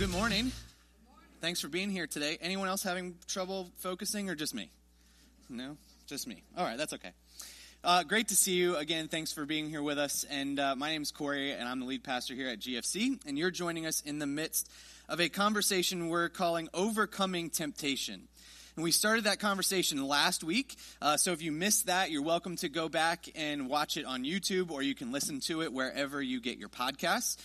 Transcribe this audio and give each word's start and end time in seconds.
good 0.00 0.08
morning. 0.08 0.50
Thanks 1.42 1.60
for 1.60 1.68
being 1.68 1.90
here 1.90 2.06
today. 2.06 2.38
Anyone 2.40 2.68
else 2.68 2.82
having 2.82 3.16
trouble 3.26 3.68
focusing 3.80 4.30
or 4.30 4.34
just 4.34 4.54
me? 4.54 4.70
No, 5.50 5.76
just 6.06 6.26
me. 6.26 6.42
All 6.56 6.64
right, 6.64 6.78
that's 6.78 6.94
okay. 6.94 7.10
Uh, 7.84 8.02
great 8.04 8.28
to 8.28 8.34
see 8.34 8.54
you 8.54 8.76
again. 8.76 9.08
Thanks 9.08 9.30
for 9.30 9.44
being 9.44 9.68
here 9.68 9.82
with 9.82 9.98
us. 9.98 10.24
And 10.30 10.58
uh, 10.58 10.74
my 10.74 10.90
name 10.90 11.02
is 11.02 11.10
Corey, 11.10 11.52
and 11.52 11.68
I'm 11.68 11.80
the 11.80 11.84
lead 11.84 12.02
pastor 12.02 12.32
here 12.32 12.48
at 12.48 12.60
GFC. 12.60 13.20
And 13.26 13.36
you're 13.36 13.50
joining 13.50 13.84
us 13.84 14.00
in 14.00 14.18
the 14.18 14.26
midst 14.26 14.70
of 15.06 15.20
a 15.20 15.28
conversation 15.28 16.08
we're 16.08 16.30
calling 16.30 16.70
Overcoming 16.72 17.50
Temptation. 17.50 18.26
And 18.76 18.82
we 18.82 18.92
started 18.92 19.24
that 19.24 19.38
conversation 19.38 20.02
last 20.08 20.42
week. 20.42 20.76
Uh, 21.02 21.18
so 21.18 21.32
if 21.32 21.42
you 21.42 21.52
missed 21.52 21.88
that, 21.88 22.10
you're 22.10 22.22
welcome 22.22 22.56
to 22.56 22.70
go 22.70 22.88
back 22.88 23.28
and 23.34 23.68
watch 23.68 23.98
it 23.98 24.06
on 24.06 24.24
YouTube, 24.24 24.70
or 24.70 24.80
you 24.80 24.94
can 24.94 25.12
listen 25.12 25.40
to 25.40 25.60
it 25.60 25.74
wherever 25.74 26.22
you 26.22 26.40
get 26.40 26.56
your 26.56 26.70
podcasts. 26.70 27.36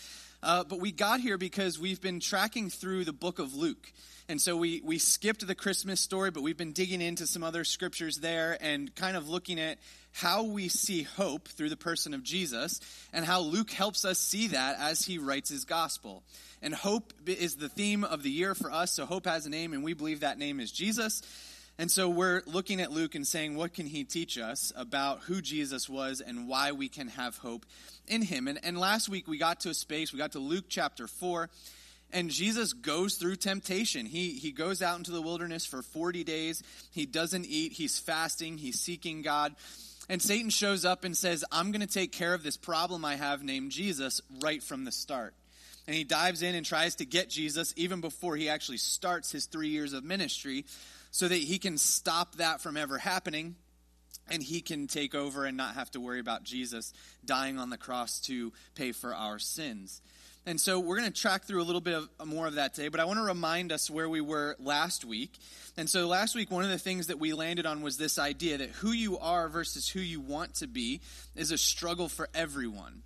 Uh, 0.46 0.64
but 0.64 0.80
we 0.80 0.92
got 0.92 1.22
here 1.22 1.40
because 1.40 1.80
we've 1.80 2.00
been 2.00 2.20
tracking 2.20 2.70
through 2.70 3.04
the 3.04 3.12
book 3.12 3.40
of 3.40 3.56
Luke. 3.56 3.92
And 4.30 4.40
so 4.40 4.56
we, 4.56 4.80
we 4.86 5.00
skipped 5.00 5.46
the 5.46 5.56
Christmas 5.56 6.00
story, 6.00 6.30
but 6.30 6.44
we've 6.44 6.56
been 6.56 6.72
digging 6.72 7.02
into 7.02 7.26
some 7.26 7.44
other 7.44 7.64
scriptures 7.64 8.18
there 8.18 8.56
and 8.62 8.94
kind 8.96 9.18
of 9.18 9.28
looking 9.28 9.60
at 9.60 9.80
how 10.12 10.44
we 10.44 10.68
see 10.68 11.02
hope 11.02 11.48
through 11.48 11.70
the 11.70 11.76
person 11.76 12.14
of 12.14 12.22
Jesus 12.22 12.80
and 13.12 13.26
how 13.26 13.40
Luke 13.42 13.72
helps 13.72 14.06
us 14.06 14.20
see 14.20 14.50
that 14.50 14.78
as 14.80 15.04
he 15.04 15.18
writes 15.18 15.50
his 15.50 15.66
gospel. 15.66 16.22
And 16.62 16.76
hope 16.76 17.12
is 17.26 17.56
the 17.56 17.68
theme 17.68 18.04
of 18.04 18.22
the 18.22 18.30
year 18.30 18.54
for 18.54 18.72
us. 18.72 18.94
So 18.94 19.08
hope 19.08 19.26
has 19.26 19.48
a 19.48 19.50
name, 19.50 19.74
and 19.74 19.84
we 19.84 19.94
believe 19.94 20.20
that 20.20 20.38
name 20.38 20.60
is 20.60 20.72
Jesus. 20.72 21.24
And 21.78 21.92
so 21.92 22.08
we're 22.08 22.42
looking 22.46 22.80
at 22.80 22.92
Luke 22.92 23.16
and 23.16 23.28
saying, 23.28 23.56
what 23.56 23.74
can 23.74 23.86
he 23.86 24.06
teach 24.06 24.38
us 24.38 24.72
about 24.78 25.22
who 25.22 25.42
Jesus 25.42 25.90
was 25.90 26.22
and 26.22 26.48
why 26.48 26.72
we 26.72 26.88
can 26.88 27.10
have 27.10 27.38
hope 27.38 27.66
in 28.08 28.22
him. 28.22 28.48
And, 28.48 28.60
and 28.64 28.78
last 28.78 29.10
week 29.10 29.28
we 29.28 29.38
got 29.38 29.62
to 29.62 29.70
a 29.70 29.74
space, 29.74 30.14
we 30.14 30.20
got 30.20 30.34
to 30.34 30.40
Luke 30.40 30.66
chapter 30.70 31.08
4, 31.08 31.50
and 32.14 32.30
Jesus 32.30 32.74
goes 32.74 33.16
through 33.16 33.38
temptation. 33.38 34.06
He, 34.06 34.32
he 34.34 34.52
goes 34.52 34.82
out 34.82 34.98
into 34.98 35.12
the 35.12 35.22
wilderness 35.22 35.66
for 35.66 35.82
40 35.82 36.24
days. 36.24 36.64
He 36.92 37.06
doesn't 37.06 37.46
eat, 37.46 37.74
he's 37.74 38.00
fasting, 38.00 38.58
he's 38.58 38.80
seeking 38.80 39.22
God. 39.22 39.56
And 40.08 40.22
Satan 40.22 40.52
shows 40.52 40.86
up 40.86 41.04
and 41.04 41.18
says, 41.18 41.44
I'm 41.52 41.72
going 41.72 41.86
to 41.86 41.94
take 41.94 42.12
care 42.12 42.34
of 42.34 42.44
this 42.44 42.58
problem 42.58 43.04
I 43.04 43.16
have 43.16 43.44
named 43.44 43.72
Jesus 43.72 44.22
right 44.42 44.62
from 44.62 44.86
the 44.86 44.92
start. 44.92 45.34
And 45.88 45.96
he 45.96 46.04
dives 46.04 46.42
in 46.42 46.56
and 46.56 46.66
tries 46.66 46.96
to 46.96 47.06
get 47.06 47.30
Jesus 47.30 47.74
even 47.76 48.02
before 48.02 48.36
he 48.36 48.50
actually 48.50 48.78
starts 48.78 49.32
his 49.32 49.46
three 49.46 49.70
years 49.70 49.94
of 49.94 50.04
ministry 50.04 50.66
so 51.16 51.30
that 51.30 51.38
he 51.38 51.60
can 51.60 51.78
stop 51.78 52.36
that 52.36 52.60
from 52.60 52.76
ever 52.76 52.98
happening 52.98 53.56
and 54.30 54.44
he 54.44 54.60
can 54.60 54.86
take 54.86 55.16
over 55.16 55.46
and 55.46 55.56
not 55.56 55.76
have 55.76 55.90
to 55.90 56.02
worry 56.02 56.20
about 56.20 56.44
Jesus 56.44 56.92
dying 57.24 57.58
on 57.58 57.70
the 57.70 57.78
cross 57.78 58.20
to 58.20 58.52
pay 58.76 58.92
for 58.92 59.16
our 59.16 59.40
sins. 59.40 60.02
And 60.46 60.60
so 60.60 60.78
we're 60.78 60.98
going 60.98 61.10
to 61.10 61.18
track 61.22 61.46
through 61.46 61.62
a 61.62 61.64
little 61.64 61.80
bit 61.80 61.94
of, 61.94 62.10
uh, 62.20 62.26
more 62.26 62.48
of 62.48 62.56
that 62.56 62.74
today, 62.74 62.90
but 62.90 63.00
I 63.00 63.06
want 63.06 63.20
to 63.20 63.24
remind 63.24 63.72
us 63.72 63.90
where 63.90 64.10
we 64.10 64.20
were 64.20 64.58
last 64.60 65.06
week. 65.06 65.32
And 65.78 65.90
so 65.90 66.06
last 66.06 66.36
week, 66.36 66.52
one 66.52 66.66
of 66.66 66.70
the 66.70 66.78
things 66.78 67.08
that 67.08 67.18
we 67.18 67.32
landed 67.32 67.66
on 67.66 67.82
was 67.82 67.96
this 67.96 68.20
idea 68.20 68.58
that 68.58 68.72
who 68.72 68.92
you 68.92 69.18
are 69.18 69.48
versus 69.48 69.88
who 69.88 70.02
you 70.02 70.20
want 70.20 70.56
to 70.56 70.68
be 70.68 71.00
is 71.34 71.52
a 71.52 71.58
struggle 71.58 72.10
for 72.10 72.28
everyone. 72.36 73.04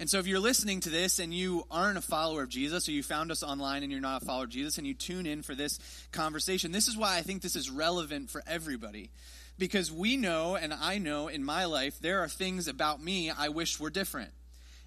And 0.00 0.10
so 0.10 0.18
if 0.18 0.26
you're 0.26 0.40
listening 0.40 0.80
to 0.80 0.90
this 0.90 1.20
and 1.20 1.32
you 1.32 1.64
aren't 1.70 1.98
a 1.98 2.02
follower 2.02 2.42
of 2.42 2.48
Jesus, 2.48 2.88
or 2.88 2.92
you 2.92 3.02
found 3.02 3.30
us 3.30 3.42
online 3.42 3.82
and 3.82 3.92
you're 3.92 4.00
not 4.00 4.22
a 4.22 4.24
follower 4.24 4.44
of 4.44 4.50
Jesus, 4.50 4.76
and 4.78 4.86
you 4.86 4.94
tune 4.94 5.24
in 5.24 5.42
for 5.42 5.54
this 5.54 5.78
conversation, 6.10 6.72
this 6.72 6.88
is 6.88 6.96
why 6.96 7.16
I 7.16 7.22
think 7.22 7.42
this 7.42 7.56
is 7.56 7.70
relevant 7.70 8.30
for 8.30 8.42
everybody 8.46 9.10
because 9.58 9.92
we 9.92 10.16
know, 10.16 10.56
and 10.56 10.72
I 10.72 10.98
know 10.98 11.28
in 11.28 11.44
my 11.44 11.66
life, 11.66 11.98
there 12.00 12.20
are 12.20 12.28
things 12.28 12.68
about 12.68 13.02
me 13.02 13.30
I 13.30 13.48
wish 13.48 13.78
were 13.78 13.90
different. 13.90 14.30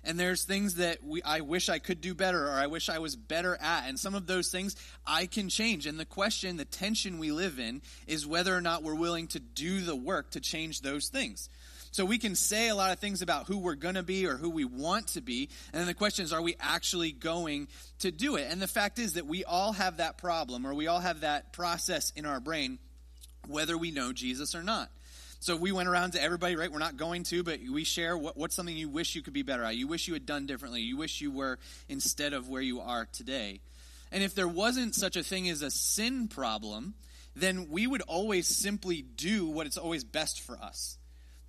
And 0.04 0.18
there's 0.18 0.46
things 0.46 0.76
that 0.76 1.04
we, 1.04 1.22
I 1.24 1.42
wish 1.42 1.68
I 1.68 1.80
could 1.80 2.00
do 2.00 2.14
better 2.14 2.48
or 2.48 2.54
I 2.54 2.68
wish 2.68 2.88
I 2.88 3.00
was 3.00 3.16
better 3.16 3.58
at. 3.60 3.90
And 3.90 4.00
some 4.00 4.16
of 4.16 4.26
those 4.26 4.50
things 4.50 4.76
I 5.06 5.26
can 5.26 5.50
change. 5.50 5.86
And 5.86 6.00
the 6.00 6.06
question, 6.06 6.56
the 6.56 6.66
tension 6.66 7.20
we 7.20 7.32
live 7.32 7.60
in, 7.60 7.82
is 8.06 8.26
whether 8.26 8.56
or 8.56 8.62
not 8.62 8.84
we're 8.84 8.96
willing 8.96 9.28
to 9.30 9.40
do 9.40 9.82
the 9.82 9.96
work 9.96 10.32
to 10.32 10.40
change 10.40 10.82
those 10.82 11.10
things. 11.10 11.50
So 11.98 12.06
we 12.06 12.20
can 12.20 12.36
say 12.36 12.70
a 12.70 12.76
lot 12.76 12.92
of 12.92 13.00
things 13.00 13.24
about 13.24 13.48
who 13.48 13.58
we're 13.58 13.74
going 13.74 13.96
to 13.96 14.04
be 14.04 14.28
or 14.28 14.38
who 14.38 14.52
we 14.52 14.66
want 14.66 15.08
to 15.14 15.22
be. 15.22 15.50
And 15.74 15.80
then 15.80 15.88
the 15.88 15.96
question 15.96 16.26
is, 16.26 16.32
are 16.32 16.44
we 16.44 16.56
actually 16.60 17.12
going 17.12 17.70
to 18.02 18.12
do 18.12 18.36
it? 18.36 18.52
And 18.52 18.62
the 18.62 18.68
fact 18.68 19.00
is 19.00 19.14
that 19.14 19.26
we 19.26 19.44
all 19.44 19.72
have 19.72 19.98
that 19.98 20.20
problem 20.20 20.68
or 20.68 20.76
we 20.76 20.86
all 20.86 21.00
have 21.00 21.22
that 21.22 21.54
process 21.54 22.14
in 22.16 22.28
our 22.28 22.40
brain 22.40 22.78
whether 23.48 23.76
we 23.76 23.90
know 23.90 24.14
Jesus 24.14 24.54
or 24.54 24.62
not. 24.62 24.92
So 25.40 25.56
we 25.56 25.72
went 25.72 25.90
around 25.90 26.12
to 26.12 26.22
everybody, 26.22 26.56
right? 26.56 26.72
We're 26.72 26.78
not 26.78 26.98
going 26.98 27.24
to, 27.24 27.42
but 27.42 27.62
we 27.68 27.84
share 27.84 28.16
what, 28.16 28.38
what's 28.38 28.54
something 28.54 28.78
you 28.78 28.90
wish 28.90 29.16
you 29.16 29.24
could 29.24 29.34
be 29.34 29.42
better 29.42 29.64
at. 29.64 29.76
You 29.76 29.88
wish 29.88 30.08
you 30.08 30.14
had 30.14 30.28
done 30.28 30.46
differently. 30.46 30.82
You 30.82 30.98
wish 30.98 31.20
you 31.20 31.32
were 31.32 31.58
instead 31.90 32.34
of 32.34 32.48
where 32.48 32.62
you 32.62 32.80
are 32.80 33.08
today. 33.12 33.60
And 34.12 34.22
if 34.22 34.36
there 34.36 34.48
wasn't 34.48 34.94
such 34.94 35.16
a 35.16 35.24
thing 35.24 35.50
as 35.50 35.64
a 35.64 35.72
sin 35.72 36.28
problem, 36.28 36.94
then 37.36 37.72
we 37.72 37.88
would 37.88 38.04
always 38.04 38.46
simply 38.46 39.02
do 39.02 39.48
what 39.48 39.66
is 39.66 39.80
always 39.80 40.04
best 40.04 40.42
for 40.42 40.60
us. 40.60 41.00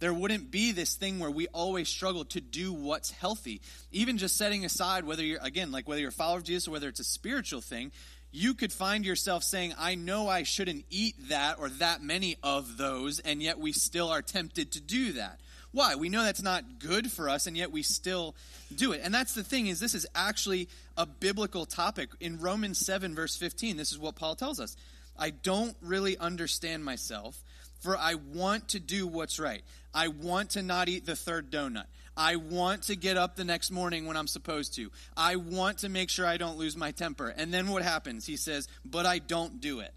There 0.01 0.15
wouldn't 0.15 0.51
be 0.51 0.73
this 0.73 0.95
thing 0.95 1.19
where 1.19 1.31
we 1.31 1.49
always 1.49 1.89
struggle 1.89 2.25
to 2.27 2.41
do 2.41 2.73
what's 2.73 3.11
healthy. 3.11 3.61
Even 3.91 4.19
just 4.19 4.37
setting 4.37 4.65
aside 4.65 5.05
whether 5.05 5.25
you're, 5.25 5.41
again, 5.43 5.73
like 5.73 5.89
whether 5.89 6.01
you're 6.01 6.11
a 6.11 6.13
follower 6.13 6.39
of 6.39 6.45
Jesus 6.45 6.69
or 6.69 6.73
whether 6.73 6.89
it's 6.89 7.01
a 7.01 7.05
spiritual 7.05 7.61
thing, 7.61 7.91
you 8.31 8.55
could 8.55 8.73
find 8.73 9.05
yourself 9.05 9.43
saying, 9.43 9.75
I 9.79 9.95
know 9.95 10.29
I 10.29 10.43
shouldn't 10.43 10.85
eat 10.91 11.17
that 11.29 11.59
or 11.59 11.69
that 11.71 12.03
many 12.03 12.37
of 12.43 12.77
those, 12.77 13.21
and 13.21 13.43
yet 13.43 13.59
we 13.59 13.73
still 13.73 14.09
are 14.09 14.23
tempted 14.23 14.73
to 14.73 14.81
do 14.81 15.13
that. 15.13 15.41
Why? 15.73 15.97
We 15.97 16.09
know 16.09 16.23
that's 16.23 16.43
not 16.43 16.79
good 16.79 17.11
for 17.11 17.29
us, 17.29 17.47
and 17.47 17.57
yet 17.57 17.73
we 17.73 17.83
still 17.83 18.35
do 18.75 18.93
it. 18.93 19.01
And 19.03 19.13
that's 19.13 19.35
the 19.35 19.45
thing 19.45 19.67
is 19.67 19.81
this 19.81 19.95
is 19.95 20.07
actually 20.15 20.69
a 20.97 21.07
biblical 21.07 21.67
topic. 21.67 22.11
In 22.21 22.39
Romans 22.39 22.79
7, 22.79 23.15
verse 23.15 23.37
15, 23.37 23.77
this 23.77 23.93
is 23.93 23.99
what 23.99 24.17
Paul 24.17 24.35
tells 24.35 24.61
us. 24.61 24.77
I 25.19 25.31
don't 25.31 25.77
really 25.83 26.17
understand 26.17 26.85
myself, 26.85 27.43
for 27.81 27.97
I 27.97 28.15
want 28.15 28.69
to 28.69 28.81
do 28.81 29.07
what's 29.07 29.39
right. 29.39 29.63
I 29.95 30.09
want 30.09 30.51
to 30.51 30.63
not 30.63 30.89
eat 30.89 31.07
the 31.07 31.17
third 31.17 31.51
donut. 31.51 31.87
I 32.17 32.37
want 32.37 32.83
to 32.85 32.97
get 32.97 33.17
up 33.17 33.37
the 33.37 33.45
next 33.45 33.71
morning 33.71 34.07
when 34.07 34.17
I'm 34.17 34.27
supposed 34.27 34.75
to. 34.75 34.91
I 35.17 35.37
want 35.37 35.79
to 35.79 35.89
make 35.89 36.11
sure 36.11 36.27
I 36.27 36.37
don't 36.37 36.59
lose 36.59 36.77
my 36.77 36.91
temper. 36.91 37.29
And 37.29 37.55
then 37.55 37.69
what 37.69 37.83
happens? 37.83 38.27
He 38.27 38.37
says, 38.37 38.67
But 38.85 39.07
I 39.07 39.19
don't 39.19 39.61
do 39.61 39.81
it. 39.81 39.95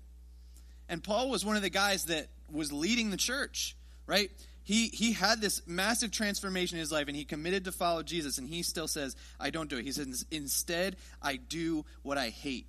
And 0.88 1.04
Paul 1.04 1.30
was 1.30 1.44
one 1.44 1.56
of 1.56 1.62
the 1.62 1.70
guys 1.70 2.06
that 2.06 2.28
was 2.52 2.72
leading 2.72 3.10
the 3.10 3.18
church, 3.18 3.76
right? 4.06 4.30
He, 4.64 4.90
he 4.90 5.14
had 5.14 5.42
this 5.42 5.64
massive 5.66 6.12
transformation 6.12 6.78
in 6.78 6.82
his 6.82 6.92
life 6.92 7.08
and 7.08 7.16
he 7.16 7.26
committed 7.26 7.66
to 7.66 7.72
follow 7.72 8.04
Jesus, 8.04 8.38
and 8.38 8.48
he 8.48 8.62
still 8.62 8.88
says, 8.88 9.16
I 9.40 9.50
don't 9.50 9.70
do 9.70 9.78
it. 9.78 9.86
He 9.86 9.92
says, 9.92 10.26
Instead, 10.30 10.98
I 11.22 11.38
do 11.38 11.86
what 12.04 12.18
I 12.18 12.30
hate. 12.30 12.68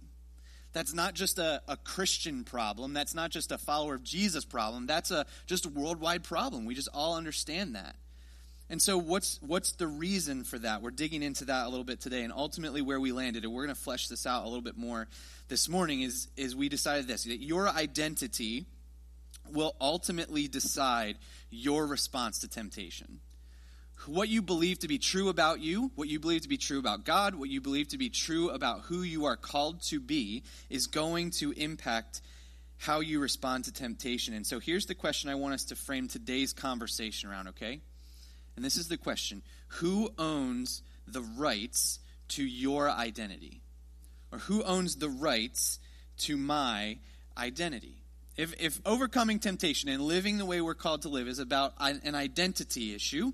That's 0.72 0.94
not 0.94 1.15
just 1.15 1.38
a, 1.38 1.62
a 1.69 1.77
Christian 1.77 2.44
problem. 2.44 2.94
That's 2.94 3.15
not 3.15 3.31
just 3.31 3.53
a 3.53 3.59
follower 3.59 3.94
of 3.94 4.03
Jesus 4.03 4.44
problem. 4.44 4.87
That's 4.87 5.10
a, 5.10 5.27
just 5.47 5.66
a 5.66 5.69
worldwide 5.69 6.25
problem. 6.25 6.65
We 6.65 6.75
just 6.75 6.88
all 6.94 7.16
understand 7.16 7.75
that. 7.75 7.97
And 8.71 8.81
so, 8.81 8.97
what's, 8.97 9.38
what's 9.43 9.72
the 9.72 9.87
reason 9.87 10.44
for 10.44 10.59
that? 10.60 10.81
We're 10.81 10.93
digging 10.93 11.22
into 11.22 11.44
that 11.47 11.66
a 11.66 11.69
little 11.69 11.84
bit 11.84 12.00
today, 12.00 12.22
and 12.22 12.33
ultimately 12.33 12.81
where 12.81 12.99
we 12.99 13.12
landed, 13.12 13.44
and 13.44 13.53
we're 13.53 13.65
going 13.66 13.75
to 13.75 13.81
flesh 13.81 14.09
this 14.09 14.27
out 14.27 14.44
a 14.44 14.47
little 14.47 14.62
bit 14.62 14.78
more 14.78 15.09
this 15.49 15.69
morning, 15.69 16.00
is, 16.00 16.28
is 16.38 16.56
we 16.56 16.71
decided 16.71 17.06
this 17.06 17.25
that 17.25 17.43
your 17.43 17.69
identity 17.69 18.65
will 19.50 19.77
ultimately 19.78 20.49
decide 20.49 21.19
your 21.50 21.87
response 21.87 22.39
to 22.39 22.49
temptation. 22.49 23.21
What 24.07 24.29
you 24.29 24.43
believe 24.43 24.81
to 24.81 24.89
be 24.89 24.99
true 24.99 25.29
about 25.29 25.61
you, 25.61 25.93
what 25.95 26.09
you 26.09 26.19
believe 26.19 26.43
to 26.43 26.49
be 26.49 26.57
true 26.57 26.79
about 26.79 27.05
God, 27.05 27.35
what 27.35 27.49
you 27.49 27.61
believe 27.61 27.89
to 27.89 27.99
be 27.99 28.11
true 28.11 28.51
about 28.51 28.81
who 28.83 29.03
you 29.03 29.27
are 29.27 29.37
called 29.37 29.83
to 29.85 30.01
be, 30.01 30.43
is 30.69 30.87
going 30.87 31.31
to 31.39 31.53
impact 31.53 32.21
how 32.79 32.99
you 32.99 33.21
respond 33.21 33.65
to 33.65 33.73
temptation. 33.73 34.35
And 34.35 34.47
so, 34.47 34.59
here's 34.59 34.87
the 34.87 34.95
question 34.95 35.31
I 35.31 35.37
want 35.37 35.55
us 35.55 35.65
to 35.67 35.77
frame 35.77 36.09
today's 36.09 36.53
conversation 36.53 37.31
around, 37.31 37.49
okay? 37.49 37.81
And 38.57 38.65
this 38.65 38.77
is 38.77 38.89
the 38.89 38.97
question 38.97 39.43
Who 39.69 40.13
owns 40.19 40.83
the 41.07 41.22
rights 41.22 42.01
to 42.28 42.45
your 42.45 42.91
identity? 42.91 43.63
Or 44.33 44.39
who 44.39 44.63
owns 44.65 44.97
the 44.97 45.10
rights 45.10 45.78
to 46.19 46.37
my 46.37 46.98
identity? 47.37 48.03
If, 48.37 48.55
if 48.59 48.81
overcoming 48.87 49.39
temptation 49.39 49.91
and 49.91 50.03
living 50.03 50.39
the 50.39 50.47
way 50.47 50.60
we're 50.63 50.75
called 50.75 51.03
to 51.03 51.10
live 51.10 51.28
is 51.28 51.39
about 51.39 51.75
an 51.78 52.15
identity 52.15 52.95
issue, 52.95 53.33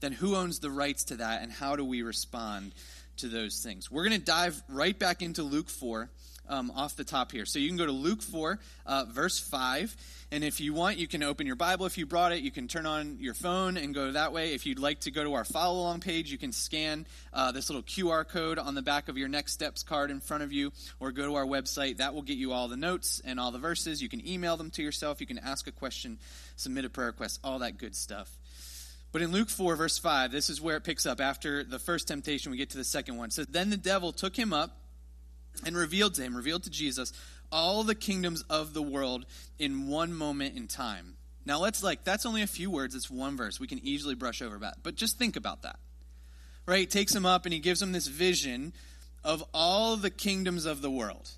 then 0.00 0.12
who 0.12 0.34
owns 0.34 0.58
the 0.58 0.70
rights 0.70 1.04
to 1.04 1.16
that 1.16 1.42
and 1.42 1.52
how 1.52 1.76
do 1.76 1.84
we 1.84 2.02
respond 2.02 2.74
to 3.18 3.28
those 3.28 3.62
things? 3.62 3.90
We're 3.90 4.04
going 4.04 4.18
to 4.18 4.24
dive 4.24 4.62
right 4.68 4.98
back 4.98 5.22
into 5.22 5.42
Luke 5.42 5.68
4 5.68 6.10
um, 6.50 6.70
off 6.74 6.96
the 6.96 7.04
top 7.04 7.32
here. 7.32 7.46
So 7.46 7.58
you 7.58 7.68
can 7.68 7.76
go 7.76 7.86
to 7.86 7.92
Luke 7.92 8.20
4, 8.20 8.58
uh, 8.84 9.04
verse 9.08 9.38
5. 9.38 9.96
And 10.32 10.44
if 10.44 10.60
you 10.60 10.74
want, 10.74 10.98
you 10.98 11.08
can 11.08 11.22
open 11.22 11.46
your 11.46 11.56
Bible. 11.56 11.86
If 11.86 11.96
you 11.98 12.06
brought 12.06 12.32
it, 12.32 12.42
you 12.42 12.50
can 12.50 12.68
turn 12.68 12.86
on 12.86 13.18
your 13.18 13.34
phone 13.34 13.76
and 13.76 13.94
go 13.94 14.12
that 14.12 14.32
way. 14.32 14.52
If 14.52 14.66
you'd 14.66 14.78
like 14.78 15.00
to 15.00 15.10
go 15.10 15.24
to 15.24 15.34
our 15.34 15.44
follow 15.44 15.80
along 15.80 16.00
page, 16.00 16.30
you 16.30 16.38
can 16.38 16.52
scan 16.52 17.06
uh, 17.32 17.52
this 17.52 17.68
little 17.68 17.82
QR 17.82 18.26
code 18.26 18.58
on 18.58 18.74
the 18.74 18.82
back 18.82 19.08
of 19.08 19.16
your 19.16 19.28
Next 19.28 19.52
Steps 19.52 19.82
card 19.82 20.10
in 20.10 20.20
front 20.20 20.42
of 20.42 20.52
you, 20.52 20.72
or 21.00 21.10
go 21.10 21.26
to 21.26 21.34
our 21.34 21.46
website. 21.46 21.96
That 21.96 22.14
will 22.14 22.22
get 22.22 22.36
you 22.36 22.52
all 22.52 22.68
the 22.68 22.76
notes 22.76 23.20
and 23.24 23.40
all 23.40 23.50
the 23.50 23.58
verses. 23.58 24.02
You 24.02 24.08
can 24.08 24.26
email 24.26 24.56
them 24.56 24.70
to 24.72 24.82
yourself. 24.82 25.20
You 25.20 25.26
can 25.26 25.38
ask 25.38 25.66
a 25.66 25.72
question, 25.72 26.18
submit 26.56 26.84
a 26.84 26.90
prayer 26.90 27.08
request, 27.08 27.40
all 27.42 27.60
that 27.60 27.78
good 27.78 27.96
stuff. 27.96 28.30
But 29.12 29.22
in 29.22 29.32
Luke 29.32 29.50
4, 29.50 29.74
verse 29.76 29.98
5, 29.98 30.30
this 30.30 30.48
is 30.48 30.60
where 30.60 30.76
it 30.76 30.84
picks 30.84 31.04
up. 31.04 31.20
After 31.20 31.64
the 31.64 31.78
first 31.78 32.08
temptation, 32.08 32.52
we 32.52 32.58
get 32.58 32.70
to 32.70 32.78
the 32.78 32.84
second 32.84 33.16
one. 33.16 33.30
Says, 33.30 33.46
Then 33.48 33.70
the 33.70 33.76
devil 33.76 34.12
took 34.12 34.36
him 34.36 34.52
up 34.52 34.76
and 35.64 35.76
revealed 35.76 36.14
to 36.14 36.22
him, 36.22 36.36
revealed 36.36 36.62
to 36.64 36.70
Jesus, 36.70 37.12
all 37.50 37.82
the 37.82 37.94
kingdoms 37.94 38.44
of 38.48 38.72
the 38.72 38.82
world 38.82 39.26
in 39.58 39.88
one 39.88 40.12
moment 40.12 40.56
in 40.56 40.68
time. 40.68 41.16
Now 41.44 41.58
let's 41.58 41.82
like 41.82 42.04
that's 42.04 42.26
only 42.26 42.42
a 42.42 42.46
few 42.46 42.70
words, 42.70 42.94
it's 42.94 43.10
one 43.10 43.36
verse. 43.36 43.58
We 43.58 43.66
can 43.66 43.80
easily 43.84 44.14
brush 44.14 44.42
over 44.42 44.58
that. 44.58 44.78
But 44.82 44.94
just 44.94 45.18
think 45.18 45.36
about 45.36 45.62
that. 45.62 45.78
Right? 46.66 46.80
He 46.80 46.86
takes 46.86 47.14
him 47.14 47.26
up 47.26 47.46
and 47.46 47.52
he 47.52 47.58
gives 47.58 47.82
him 47.82 47.92
this 47.92 48.06
vision 48.06 48.72
of 49.24 49.42
all 49.52 49.96
the 49.96 50.10
kingdoms 50.10 50.66
of 50.66 50.82
the 50.82 50.90
world. 50.90 51.30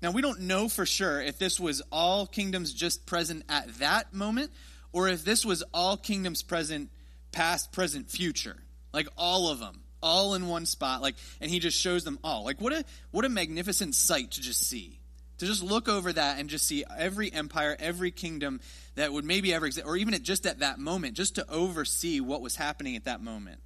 Now 0.00 0.10
we 0.10 0.22
don't 0.22 0.40
know 0.40 0.68
for 0.68 0.86
sure 0.86 1.20
if 1.20 1.38
this 1.38 1.60
was 1.60 1.82
all 1.92 2.26
kingdoms 2.26 2.72
just 2.72 3.06
present 3.06 3.44
at 3.48 3.78
that 3.78 4.12
moment 4.12 4.50
or 4.92 5.08
if 5.08 5.24
this 5.24 5.44
was 5.44 5.62
all 5.74 5.96
kingdoms 5.96 6.42
present 6.42 6.90
past, 7.32 7.72
present, 7.72 8.10
future. 8.10 8.56
Like 8.92 9.08
all 9.16 9.50
of 9.50 9.58
them, 9.58 9.82
all 10.02 10.34
in 10.34 10.48
one 10.48 10.64
spot 10.64 11.02
like 11.02 11.16
and 11.40 11.50
he 11.50 11.58
just 11.58 11.78
shows 11.78 12.04
them 12.04 12.18
all. 12.24 12.44
Like 12.44 12.60
what 12.60 12.72
a 12.72 12.84
what 13.10 13.24
a 13.24 13.28
magnificent 13.28 13.94
sight 13.94 14.32
to 14.32 14.40
just 14.40 14.68
see 14.68 14.98
to 15.38 15.46
just 15.46 15.62
look 15.62 15.88
over 15.88 16.12
that 16.12 16.38
and 16.38 16.48
just 16.48 16.66
see 16.66 16.84
every 16.96 17.32
empire, 17.32 17.76
every 17.78 18.10
kingdom 18.10 18.60
that 18.96 19.12
would 19.12 19.24
maybe 19.24 19.54
ever 19.54 19.66
exist, 19.66 19.86
or 19.86 19.96
even 19.96 20.14
at 20.14 20.22
just 20.22 20.46
at 20.46 20.60
that 20.60 20.78
moment, 20.78 21.14
just 21.14 21.36
to 21.36 21.48
oversee 21.50 22.20
what 22.20 22.42
was 22.42 22.56
happening 22.56 22.96
at 22.96 23.04
that 23.04 23.22
moment. 23.22 23.60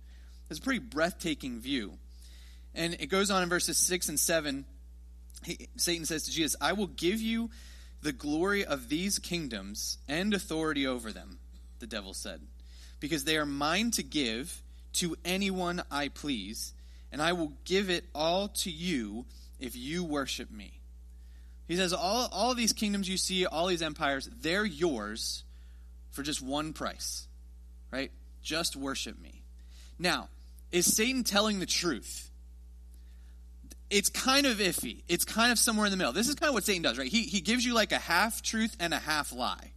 It's 0.51 0.59
a 0.59 0.63
pretty 0.63 0.81
breathtaking 0.81 1.61
view. 1.61 1.95
And 2.75 2.95
it 2.95 3.07
goes 3.07 3.31
on 3.31 3.43
in 3.43 3.49
verses 3.49 3.79
6 3.79 4.11
and 4.11 4.21
7. 4.21 4.67
He, 5.45 5.69
Satan 5.77 6.05
says 6.05 6.25
to 6.25 6.31
Jesus, 6.31 6.57
I 6.61 6.75
will 6.75 6.87
give 6.87 7.21
you 7.21 7.51
the 8.03 8.13
glory 8.13 8.65
of 8.65 8.89
these 8.89 9.19
kingdoms 9.19 9.99
and 10.09 10.35
authority 10.35 10.87
over 10.87 11.13
them, 11.13 11.39
the 11.79 11.87
devil 11.87 12.13
said, 12.13 12.41
because 13.01 13.25
they 13.25 13.37
are 13.37 13.47
mine 13.47 13.91
to 13.93 14.03
give 14.03 14.63
to 14.95 15.17
anyone 15.25 15.83
I 15.91 16.09
please, 16.09 16.75
and 17.11 17.23
I 17.23 17.33
will 17.33 17.53
give 17.65 17.91
it 17.91 18.05
all 18.15 18.49
to 18.49 18.71
you 18.71 19.25
if 19.61 19.77
you 19.77 20.05
worship 20.05 20.51
me. 20.51 20.81
He 21.69 21.77
says, 21.77 21.93
all, 21.93 22.29
all 22.33 22.55
these 22.55 22.73
kingdoms 22.73 23.09
you 23.09 23.17
see, 23.17 23.47
all 23.47 23.69
these 23.69 23.83
empires, 23.83 24.29
they're 24.41 24.65
yours 24.65 25.45
for 26.11 26.23
just 26.23 26.43
one 26.43 26.73
price, 26.73 27.27
right? 27.91 28.11
Just 28.43 28.77
worship 28.77 29.19
me. 29.21 29.43
Now, 29.99 30.29
is 30.73 30.93
Satan 30.95 31.23
telling 31.23 31.61
the 31.61 31.67
truth? 31.67 32.31
It's 33.93 34.09
kind 34.09 34.47
of 34.47 34.56
iffy. 34.56 35.03
It's 35.06 35.27
kind 35.27 35.53
of 35.53 35.59
somewhere 35.59 35.85
in 35.85 35.91
the 35.91 35.99
middle. 35.99 36.15
This 36.15 36.29
is 36.29 36.35
kind 36.35 36.49
of 36.49 36.55
what 36.55 36.65
Satan 36.65 36.83
does, 36.83 36.99
right? 36.99 37.09
He, 37.09 37.25
he 37.25 37.43
gives 37.43 37.65
you 37.65 37.75
like 37.75 37.93
a 37.93 37.99
half 37.99 38.41
truth 38.41 38.75
and 38.81 38.94
a 38.94 38.99
half 38.99 39.33
lie. 39.33 39.73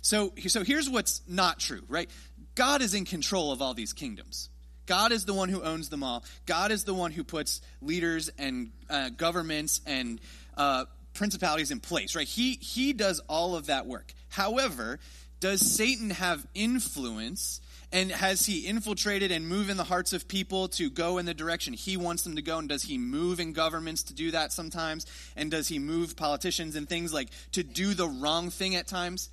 So, 0.00 0.32
so 0.48 0.64
here's 0.64 0.90
what's 0.90 1.22
not 1.28 1.60
true, 1.60 1.82
right? 1.88 2.10
God 2.56 2.82
is 2.82 2.92
in 2.92 3.04
control 3.04 3.52
of 3.52 3.62
all 3.62 3.72
these 3.72 3.92
kingdoms. 3.92 4.50
God 4.86 5.12
is 5.12 5.24
the 5.26 5.32
one 5.32 5.48
who 5.48 5.62
owns 5.62 5.90
them 5.90 6.02
all. 6.02 6.24
God 6.44 6.72
is 6.72 6.82
the 6.82 6.92
one 6.92 7.12
who 7.12 7.22
puts 7.22 7.60
leaders 7.80 8.30
and 8.36 8.72
uh, 8.90 9.10
governments 9.10 9.80
and 9.86 10.20
uh, 10.56 10.86
principalities 11.14 11.70
in 11.70 11.78
place, 11.78 12.16
right? 12.16 12.26
He, 12.26 12.54
he 12.54 12.92
does 12.92 13.20
all 13.28 13.54
of 13.54 13.66
that 13.66 13.86
work. 13.86 14.12
However, 14.28 14.98
does 15.38 15.60
Satan 15.60 16.10
have 16.10 16.44
influence 16.52 17.60
and 17.92 18.10
has 18.10 18.46
he 18.46 18.66
infiltrated 18.66 19.30
and 19.30 19.46
moved 19.46 19.68
in 19.68 19.76
the 19.76 19.84
hearts 19.84 20.12
of 20.12 20.26
people 20.26 20.68
to 20.68 20.88
go 20.88 21.18
in 21.18 21.26
the 21.26 21.34
direction 21.34 21.74
he 21.74 21.96
wants 21.96 22.22
them 22.22 22.36
to 22.36 22.42
go? 22.42 22.58
And 22.58 22.68
does 22.68 22.82
he 22.82 22.96
move 22.96 23.38
in 23.38 23.52
governments 23.52 24.04
to 24.04 24.14
do 24.14 24.30
that 24.30 24.52
sometimes? 24.52 25.06
And 25.36 25.50
does 25.50 25.68
he 25.68 25.78
move 25.78 26.16
politicians 26.16 26.74
and 26.74 26.88
things 26.88 27.12
like 27.12 27.28
to 27.52 27.62
do 27.62 27.94
the 27.94 28.08
wrong 28.08 28.50
thing 28.50 28.76
at 28.76 28.86
times? 28.86 29.28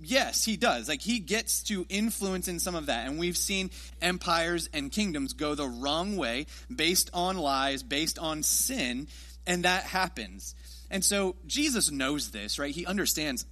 Yes, 0.00 0.44
he 0.44 0.56
does. 0.56 0.88
Like 0.88 1.02
he 1.02 1.18
gets 1.18 1.62
to 1.64 1.84
influence 1.88 2.48
in 2.48 2.60
some 2.60 2.74
of 2.74 2.86
that. 2.86 3.06
And 3.06 3.18
we've 3.18 3.36
seen 3.36 3.70
empires 4.00 4.70
and 4.72 4.90
kingdoms 4.90 5.34
go 5.34 5.54
the 5.54 5.68
wrong 5.68 6.16
way 6.16 6.46
based 6.74 7.10
on 7.12 7.36
lies, 7.36 7.82
based 7.82 8.18
on 8.18 8.42
sin, 8.42 9.08
and 9.46 9.64
that 9.64 9.82
happens. 9.82 10.54
And 10.90 11.04
so 11.04 11.36
Jesus 11.46 11.90
knows 11.90 12.30
this, 12.30 12.58
right? 12.58 12.74
He 12.74 12.86
understands 12.86 13.44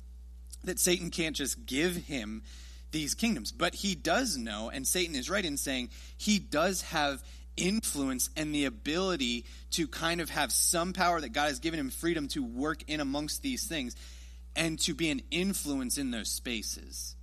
that 0.64 0.78
Satan 0.78 1.10
can't 1.10 1.34
just 1.34 1.66
give 1.66 1.96
him 1.96 2.42
these 2.90 3.14
kingdoms. 3.14 3.52
But 3.52 3.74
he 3.74 3.94
does 3.94 4.36
know, 4.36 4.70
and 4.70 4.86
Satan 4.86 5.14
is 5.14 5.30
right 5.30 5.44
in 5.44 5.56
saying 5.56 5.90
he 6.16 6.38
does 6.38 6.82
have 6.82 7.22
influence 7.56 8.30
and 8.36 8.54
the 8.54 8.64
ability 8.64 9.44
to 9.72 9.88
kind 9.88 10.20
of 10.20 10.30
have 10.30 10.52
some 10.52 10.92
power 10.92 11.20
that 11.20 11.32
God 11.32 11.48
has 11.48 11.58
given 11.58 11.80
him 11.80 11.90
freedom 11.90 12.28
to 12.28 12.42
work 12.42 12.82
in 12.86 13.00
amongst 13.00 13.42
these 13.42 13.66
things 13.66 13.96
and 14.54 14.78
to 14.80 14.94
be 14.94 15.10
an 15.10 15.22
influence 15.30 15.98
in 15.98 16.10
those 16.10 16.30
spaces. 16.30 17.14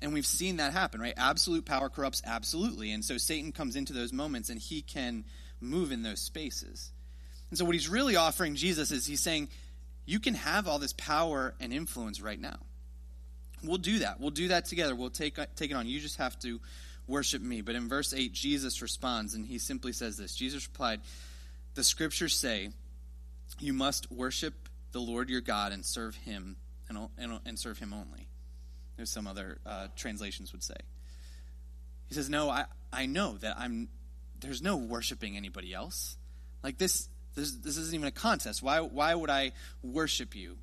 And 0.00 0.12
we've 0.12 0.26
seen 0.26 0.58
that 0.58 0.72
happen, 0.72 1.00
right? 1.00 1.14
Absolute 1.16 1.64
power 1.64 1.88
corrupts 1.88 2.22
absolutely. 2.24 2.92
And 2.92 3.04
so 3.04 3.18
Satan 3.18 3.52
comes 3.52 3.76
into 3.76 3.92
those 3.92 4.12
moments 4.12 4.48
and 4.48 4.60
he 4.60 4.82
can 4.82 5.24
move 5.60 5.90
in 5.90 6.02
those 6.02 6.20
spaces. 6.20 6.92
And 7.50 7.58
so, 7.58 7.64
what 7.64 7.74
he's 7.74 7.88
really 7.88 8.16
offering 8.16 8.54
Jesus 8.54 8.90
is 8.90 9.06
he's 9.06 9.22
saying, 9.22 9.48
You 10.04 10.20
can 10.20 10.34
have 10.34 10.68
all 10.68 10.78
this 10.78 10.92
power 10.92 11.54
and 11.60 11.72
influence 11.72 12.20
right 12.20 12.38
now. 12.38 12.58
We'll 13.62 13.78
do 13.78 14.00
that. 14.00 14.20
We'll 14.20 14.30
do 14.30 14.48
that 14.48 14.66
together. 14.66 14.94
We'll 14.94 15.10
take, 15.10 15.38
take 15.56 15.70
it 15.70 15.74
on. 15.74 15.86
You 15.86 16.00
just 16.00 16.16
have 16.16 16.38
to 16.40 16.60
worship 17.06 17.42
me. 17.42 17.60
But 17.60 17.74
in 17.74 17.88
verse 17.88 18.12
8, 18.12 18.32
Jesus 18.32 18.82
responds, 18.82 19.34
and 19.34 19.46
he 19.46 19.58
simply 19.58 19.92
says 19.92 20.16
this 20.16 20.34
Jesus 20.34 20.66
replied, 20.66 21.00
The 21.74 21.84
scriptures 21.84 22.34
say, 22.34 22.70
You 23.58 23.72
must 23.72 24.10
worship 24.10 24.68
the 24.92 25.00
Lord 25.00 25.28
your 25.28 25.40
God 25.40 25.72
and 25.72 25.84
serve 25.84 26.14
him 26.16 26.56
and, 26.88 27.08
and, 27.18 27.40
and 27.44 27.58
serve 27.58 27.78
him 27.78 27.92
only. 27.92 28.28
There's 28.96 29.10
some 29.10 29.26
other 29.26 29.58
uh, 29.66 29.88
translations 29.96 30.52
would 30.52 30.62
say. 30.62 30.76
He 32.08 32.14
says, 32.14 32.28
No, 32.28 32.50
I, 32.50 32.66
I 32.92 33.06
know 33.06 33.36
that 33.38 33.56
I'm 33.58 33.88
there's 34.40 34.62
no 34.62 34.76
worshiping 34.76 35.36
anybody 35.36 35.74
else. 35.74 36.16
Like 36.62 36.78
this 36.78 37.08
this, 37.34 37.52
this 37.52 37.76
isn't 37.76 37.94
even 37.94 38.08
a 38.08 38.12
contest. 38.12 38.62
Why, 38.62 38.80
why 38.80 39.14
would 39.14 39.30
I 39.30 39.52
worship 39.82 40.34
you? 40.34 40.56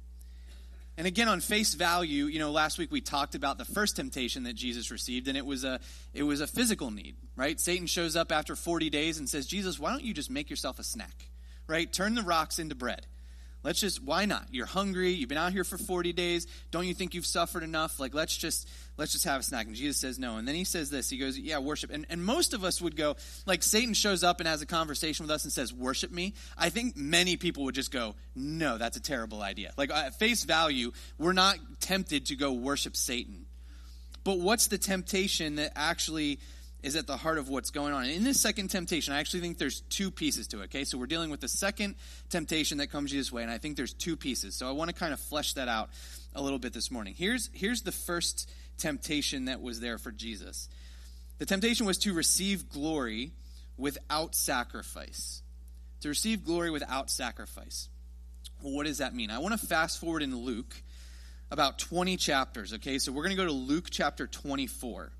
And 0.97 1.05
again, 1.05 1.27
on 1.27 1.41
face 1.41 1.73
value, 1.73 2.25
you 2.25 2.39
know, 2.39 2.51
last 2.51 2.77
week 2.77 2.91
we 2.91 3.01
talked 3.01 3.35
about 3.35 3.57
the 3.57 3.65
first 3.65 3.97
temptation 3.97 4.43
that 4.43 4.53
Jesus 4.53 4.91
received, 4.91 5.27
and 5.27 5.37
it 5.37 5.45
was 5.45 5.63
a 5.63 5.79
it 6.13 6.23
was 6.23 6.39
a 6.39 6.47
physical 6.47 6.89
need, 6.89 7.15
right? 7.35 7.59
Satan 7.59 7.87
shows 7.87 8.15
up 8.15 8.31
after 8.31 8.55
40 8.55 8.89
days 8.89 9.17
and 9.17 9.27
says, 9.29 9.45
Jesus, 9.45 9.77
why 9.77 9.91
don't 9.91 10.03
you 10.03 10.13
just 10.13 10.29
make 10.29 10.49
yourself 10.49 10.79
a 10.79 10.83
snack? 10.83 11.29
Right? 11.67 11.91
Turn 11.91 12.15
the 12.15 12.21
rocks 12.21 12.59
into 12.59 12.75
bread. 12.75 13.07
Let's 13.65 13.79
just, 13.79 14.03
why 14.03 14.25
not? 14.25 14.45
You're 14.51 14.67
hungry. 14.67 15.13
You've 15.13 15.27
been 15.27 15.39
out 15.39 15.51
here 15.51 15.63
for 15.63 15.79
40 15.79 16.13
days. 16.13 16.45
Don't 16.69 16.85
you 16.85 16.93
think 16.93 17.15
you've 17.15 17.25
suffered 17.25 17.63
enough? 17.63 17.99
Like, 17.99 18.13
let's 18.13 18.37
just, 18.37 18.69
let's 18.95 19.11
just 19.11 19.25
have 19.25 19.39
a 19.39 19.43
snack. 19.43 19.65
And 19.65 19.75
Jesus 19.75 19.97
says 19.97 20.19
no. 20.19 20.37
And 20.37 20.47
then 20.47 20.53
he 20.53 20.65
says 20.65 20.91
this. 20.91 21.09
He 21.09 21.17
goes, 21.17 21.35
yeah, 21.35 21.57
worship. 21.57 21.89
And, 21.91 22.05
and 22.11 22.23
most 22.23 22.53
of 22.53 22.63
us 22.63 22.79
would 22.79 22.95
go, 22.95 23.15
like, 23.47 23.63
Satan 23.63 23.95
shows 23.95 24.23
up 24.23 24.39
and 24.39 24.47
has 24.47 24.61
a 24.61 24.67
conversation 24.67 25.23
with 25.23 25.31
us 25.31 25.45
and 25.45 25.51
says, 25.51 25.73
worship 25.73 26.11
me. 26.11 26.35
I 26.55 26.69
think 26.69 26.95
many 26.95 27.37
people 27.37 27.63
would 27.63 27.73
just 27.73 27.89
go, 27.89 28.13
no, 28.35 28.77
that's 28.77 28.97
a 28.97 29.01
terrible 29.01 29.41
idea. 29.41 29.73
Like, 29.77 29.89
at 29.89 30.19
face 30.19 30.43
value, 30.43 30.91
we're 31.17 31.33
not 31.33 31.57
tempted 31.79 32.27
to 32.27 32.35
go 32.35 32.53
worship 32.53 32.95
Satan. 32.95 33.47
But 34.23 34.37
what's 34.37 34.67
the 34.67 34.77
temptation 34.77 35.55
that 35.55 35.71
actually 35.75 36.37
is 36.85 36.95
at 36.95 37.07
the 37.07 37.17
heart 37.17 37.39
of 37.39 37.49
what's 37.49 37.71
going 37.71 37.93
on. 37.95 38.03
And 38.03 38.13
in 38.13 38.23
this 38.23 38.39
second 38.39 38.67
temptation, 38.67 39.11
I 39.11 39.19
actually 39.19 39.39
think 39.39 39.57
there's 39.57 39.81
two 39.81 40.11
pieces 40.11 40.47
to 40.49 40.61
it, 40.61 40.65
okay? 40.65 40.83
So 40.83 40.99
we're 40.99 41.07
dealing 41.07 41.31
with 41.31 41.39
the 41.39 41.47
second 41.47 41.95
temptation 42.29 42.77
that 42.77 42.91
comes 42.91 43.09
Jesus' 43.09 43.31
way, 43.31 43.41
and 43.41 43.51
I 43.51 43.57
think 43.57 43.75
there's 43.75 43.93
two 43.93 44.15
pieces. 44.15 44.55
So 44.55 44.69
I 44.69 44.71
want 44.71 44.89
to 44.91 44.95
kind 44.95 45.11
of 45.11 45.19
flesh 45.19 45.53
that 45.53 45.67
out 45.67 45.89
a 46.35 46.43
little 46.43 46.59
bit 46.59 46.73
this 46.73 46.91
morning. 46.91 47.15
Here's, 47.17 47.49
here's 47.53 47.81
the 47.81 47.91
first 47.91 48.51
temptation 48.77 49.45
that 49.45 49.63
was 49.63 49.79
there 49.79 49.97
for 49.97 50.11
Jesus 50.11 50.69
the 51.37 51.45
temptation 51.45 51.85
was 51.85 51.97
to 51.99 52.13
receive 52.13 52.69
glory 52.69 53.31
without 53.77 54.35
sacrifice. 54.35 55.41
To 56.01 56.07
receive 56.07 56.45
glory 56.45 56.69
without 56.69 57.09
sacrifice. 57.09 57.89
What 58.61 58.85
does 58.85 58.99
that 58.99 59.13
mean? 59.13 59.31
I 59.31 59.39
want 59.39 59.59
to 59.59 59.67
fast 59.67 59.99
forward 59.99 60.21
in 60.21 60.33
Luke 60.33 60.73
about 61.51 61.77
20 61.79 62.15
chapters, 62.15 62.73
okay? 62.73 62.99
So 62.99 63.11
we're 63.11 63.23
going 63.23 63.35
to 63.35 63.41
go 63.41 63.47
to 63.47 63.51
Luke 63.51 63.87
chapter 63.89 64.27
24. 64.27 65.11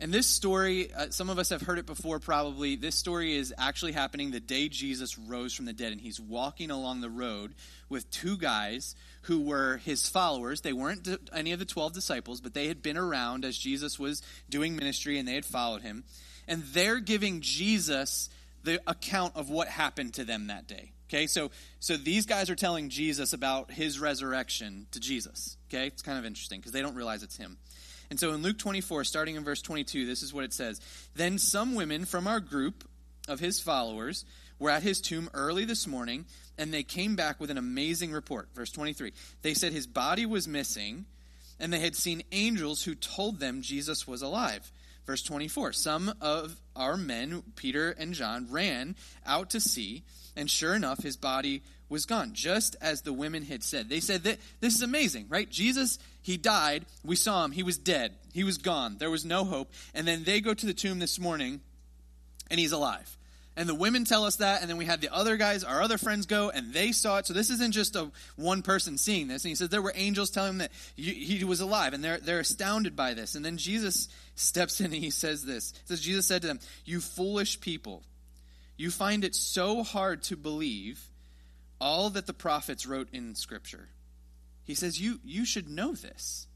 And 0.00 0.12
this 0.12 0.26
story, 0.26 0.92
uh, 0.92 1.10
some 1.10 1.30
of 1.30 1.38
us 1.38 1.50
have 1.50 1.62
heard 1.62 1.78
it 1.78 1.86
before 1.86 2.18
probably. 2.18 2.74
This 2.74 2.96
story 2.96 3.36
is 3.36 3.54
actually 3.56 3.92
happening 3.92 4.32
the 4.32 4.40
day 4.40 4.68
Jesus 4.68 5.16
rose 5.16 5.54
from 5.54 5.66
the 5.66 5.72
dead, 5.72 5.92
and 5.92 6.00
he's 6.00 6.18
walking 6.18 6.70
along 6.70 7.00
the 7.00 7.10
road 7.10 7.54
with 7.88 8.10
two 8.10 8.36
guys 8.36 8.96
who 9.22 9.42
were 9.42 9.76
his 9.78 10.08
followers. 10.08 10.62
They 10.62 10.72
weren't 10.72 11.08
any 11.32 11.52
of 11.52 11.60
the 11.60 11.64
12 11.64 11.92
disciples, 11.92 12.40
but 12.40 12.54
they 12.54 12.66
had 12.66 12.82
been 12.82 12.96
around 12.96 13.44
as 13.44 13.56
Jesus 13.56 13.98
was 13.98 14.20
doing 14.50 14.74
ministry, 14.74 15.18
and 15.18 15.28
they 15.28 15.34
had 15.34 15.44
followed 15.44 15.82
him. 15.82 16.02
And 16.48 16.64
they're 16.64 17.00
giving 17.00 17.40
Jesus 17.40 18.30
the 18.64 18.80
account 18.88 19.36
of 19.36 19.48
what 19.48 19.68
happened 19.68 20.14
to 20.14 20.24
them 20.24 20.48
that 20.48 20.66
day. 20.66 20.90
Okay, 21.08 21.26
so 21.26 21.50
so 21.80 21.96
these 21.96 22.26
guys 22.26 22.50
are 22.50 22.56
telling 22.56 22.88
Jesus 22.88 23.32
about 23.32 23.70
his 23.70 24.00
resurrection 24.00 24.86
to 24.90 24.98
Jesus. 24.98 25.56
Okay, 25.68 25.86
it's 25.86 26.02
kind 26.02 26.18
of 26.18 26.24
interesting 26.24 26.58
because 26.58 26.72
they 26.72 26.82
don't 26.82 26.96
realize 26.96 27.22
it's 27.22 27.36
him. 27.36 27.58
And 28.14 28.20
so 28.20 28.32
in 28.32 28.42
Luke 28.42 28.58
24, 28.58 29.02
starting 29.02 29.34
in 29.34 29.42
verse 29.42 29.60
22, 29.60 30.06
this 30.06 30.22
is 30.22 30.32
what 30.32 30.44
it 30.44 30.52
says 30.52 30.80
Then 31.16 31.36
some 31.36 31.74
women 31.74 32.04
from 32.04 32.28
our 32.28 32.38
group 32.38 32.84
of 33.26 33.40
his 33.40 33.58
followers 33.58 34.24
were 34.60 34.70
at 34.70 34.84
his 34.84 35.00
tomb 35.00 35.28
early 35.34 35.64
this 35.64 35.88
morning, 35.88 36.24
and 36.56 36.72
they 36.72 36.84
came 36.84 37.16
back 37.16 37.40
with 37.40 37.50
an 37.50 37.58
amazing 37.58 38.12
report. 38.12 38.50
Verse 38.54 38.70
23. 38.70 39.12
They 39.42 39.52
said 39.52 39.72
his 39.72 39.88
body 39.88 40.26
was 40.26 40.46
missing, 40.46 41.06
and 41.58 41.72
they 41.72 41.80
had 41.80 41.96
seen 41.96 42.22
angels 42.30 42.84
who 42.84 42.94
told 42.94 43.40
them 43.40 43.62
Jesus 43.62 44.06
was 44.06 44.22
alive. 44.22 44.70
Verse 45.06 45.24
24. 45.24 45.72
Some 45.72 46.14
of 46.20 46.60
our 46.76 46.96
men, 46.96 47.42
Peter 47.56 47.90
and 47.90 48.14
John, 48.14 48.46
ran 48.48 48.94
out 49.26 49.50
to 49.50 49.60
see, 49.60 50.04
and 50.36 50.48
sure 50.48 50.76
enough, 50.76 51.02
his 51.02 51.16
body 51.16 51.64
was 51.88 52.06
gone, 52.06 52.32
just 52.32 52.76
as 52.80 53.02
the 53.02 53.12
women 53.12 53.44
had 53.44 53.62
said. 53.62 53.88
They 53.88 54.00
said 54.00 54.24
that 54.24 54.38
this 54.60 54.74
is 54.74 54.82
amazing, 54.82 55.26
right? 55.28 55.48
Jesus, 55.48 55.98
he 56.22 56.36
died. 56.36 56.86
We 57.04 57.16
saw 57.16 57.44
him. 57.44 57.52
He 57.52 57.62
was 57.62 57.78
dead. 57.78 58.14
He 58.32 58.44
was 58.44 58.58
gone. 58.58 58.96
There 58.98 59.10
was 59.10 59.24
no 59.24 59.44
hope. 59.44 59.70
And 59.94 60.06
then 60.06 60.24
they 60.24 60.40
go 60.40 60.54
to 60.54 60.66
the 60.66 60.74
tomb 60.74 60.98
this 60.98 61.18
morning, 61.18 61.60
and 62.50 62.58
he's 62.58 62.72
alive. 62.72 63.16
And 63.56 63.68
the 63.68 63.74
women 63.74 64.04
tell 64.04 64.24
us 64.24 64.36
that, 64.36 64.62
and 64.62 64.70
then 64.70 64.78
we 64.78 64.84
had 64.84 65.00
the 65.00 65.14
other 65.14 65.36
guys, 65.36 65.62
our 65.62 65.80
other 65.80 65.96
friends 65.96 66.26
go, 66.26 66.50
and 66.50 66.72
they 66.72 66.90
saw 66.90 67.18
it. 67.18 67.26
So 67.26 67.34
this 67.34 67.50
isn't 67.50 67.70
just 67.70 67.94
a 67.94 68.10
one 68.34 68.62
person 68.62 68.98
seeing 68.98 69.28
this. 69.28 69.44
And 69.44 69.50
he 69.50 69.54
says 69.54 69.68
there 69.68 69.80
were 69.80 69.92
angels 69.94 70.30
telling 70.30 70.54
him 70.54 70.58
that 70.58 70.72
he 70.96 71.44
was 71.44 71.60
alive, 71.60 71.92
and 71.92 72.02
they're 72.02 72.18
they're 72.18 72.40
astounded 72.40 72.96
by 72.96 73.14
this. 73.14 73.36
And 73.36 73.44
then 73.44 73.56
Jesus 73.56 74.08
steps 74.34 74.80
in 74.80 74.86
and 74.86 74.94
he 74.96 75.10
says 75.10 75.44
this. 75.44 75.72
Says 75.84 76.00
Jesus 76.00 76.26
said 76.26 76.42
to 76.42 76.48
them, 76.48 76.58
"You 76.84 77.00
foolish 77.00 77.60
people, 77.60 78.02
you 78.76 78.90
find 78.90 79.22
it 79.22 79.36
so 79.36 79.84
hard 79.84 80.24
to 80.24 80.36
believe 80.36 81.06
all 81.84 82.10
that 82.10 82.26
the 82.26 82.34
prophets 82.34 82.86
wrote 82.86 83.08
in 83.12 83.36
Scripture." 83.36 83.90
He 84.64 84.74
says 84.74 85.00
you 85.00 85.20
you 85.22 85.44
should 85.44 85.68
know 85.68 85.92
this. 85.92 86.48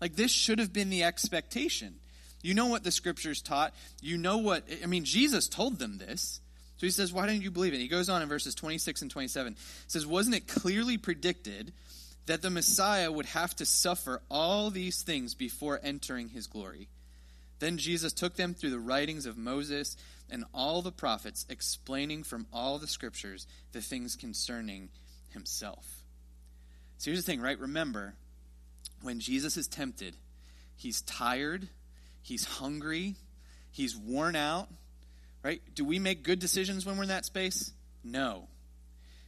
Like 0.00 0.16
this 0.16 0.30
should 0.30 0.58
have 0.58 0.72
been 0.72 0.90
the 0.90 1.04
expectation. 1.04 1.96
You 2.42 2.54
know 2.54 2.66
what 2.66 2.84
the 2.84 2.92
scriptures 2.92 3.42
taught. 3.42 3.74
You 4.00 4.16
know 4.16 4.38
what, 4.38 4.64
I 4.82 4.86
mean, 4.86 5.04
Jesus 5.04 5.48
told 5.48 5.78
them 5.78 5.98
this. 5.98 6.40
So 6.76 6.86
he 6.86 6.90
says, 6.90 7.12
Why 7.12 7.26
don't 7.26 7.42
you 7.42 7.50
believe 7.50 7.74
it? 7.74 7.80
He 7.80 7.88
goes 7.88 8.08
on 8.08 8.22
in 8.22 8.28
verses 8.28 8.54
26 8.54 9.02
and 9.02 9.10
27. 9.10 9.54
He 9.54 9.58
says, 9.88 10.06
Wasn't 10.06 10.36
it 10.36 10.46
clearly 10.46 10.96
predicted 10.96 11.72
that 12.26 12.42
the 12.42 12.50
Messiah 12.50 13.10
would 13.10 13.26
have 13.26 13.56
to 13.56 13.66
suffer 13.66 14.22
all 14.30 14.70
these 14.70 15.02
things 15.02 15.34
before 15.34 15.80
entering 15.82 16.28
his 16.28 16.46
glory? 16.46 16.88
Then 17.58 17.78
Jesus 17.78 18.12
took 18.12 18.36
them 18.36 18.54
through 18.54 18.70
the 18.70 18.78
writings 18.78 19.26
of 19.26 19.36
Moses 19.36 19.96
and 20.30 20.44
all 20.52 20.82
the 20.82 20.92
prophets, 20.92 21.46
explaining 21.48 22.22
from 22.22 22.46
all 22.52 22.78
the 22.78 22.86
scriptures 22.86 23.46
the 23.72 23.80
things 23.80 24.16
concerning 24.16 24.88
himself. 25.30 25.86
So 26.98 27.10
here's 27.10 27.24
the 27.24 27.30
thing, 27.30 27.40
right? 27.40 27.58
Remember, 27.58 28.14
when 29.02 29.20
Jesus 29.20 29.56
is 29.56 29.68
tempted, 29.68 30.16
he's 30.76 31.02
tired 31.02 31.68
he's 32.28 32.44
hungry, 32.44 33.16
he's 33.70 33.96
worn 33.96 34.36
out, 34.36 34.68
right? 35.42 35.62
Do 35.74 35.84
we 35.84 35.98
make 35.98 36.22
good 36.22 36.38
decisions 36.38 36.84
when 36.84 36.96
we're 36.96 37.04
in 37.04 37.08
that 37.08 37.24
space? 37.24 37.72
No. 38.04 38.48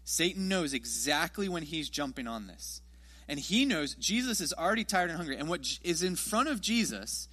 Satan 0.04 0.49
knows 0.49 0.75
exactly 0.75 1.49
when 1.49 1.62
he's 1.62 1.88
jumping 1.88 2.26
on 2.26 2.47
this. 2.47 2.83
And 3.26 3.38
he 3.38 3.64
knows 3.64 3.95
Jesus 3.95 4.40
is 4.40 4.52
already 4.52 4.85
tired 4.85 5.09
and 5.09 5.16
hungry. 5.16 5.37
And 5.38 5.49
what 5.49 5.78
is 5.83 6.02
in 6.02 6.16
front 6.16 6.49
of 6.49 6.61
Jesus 6.61 7.28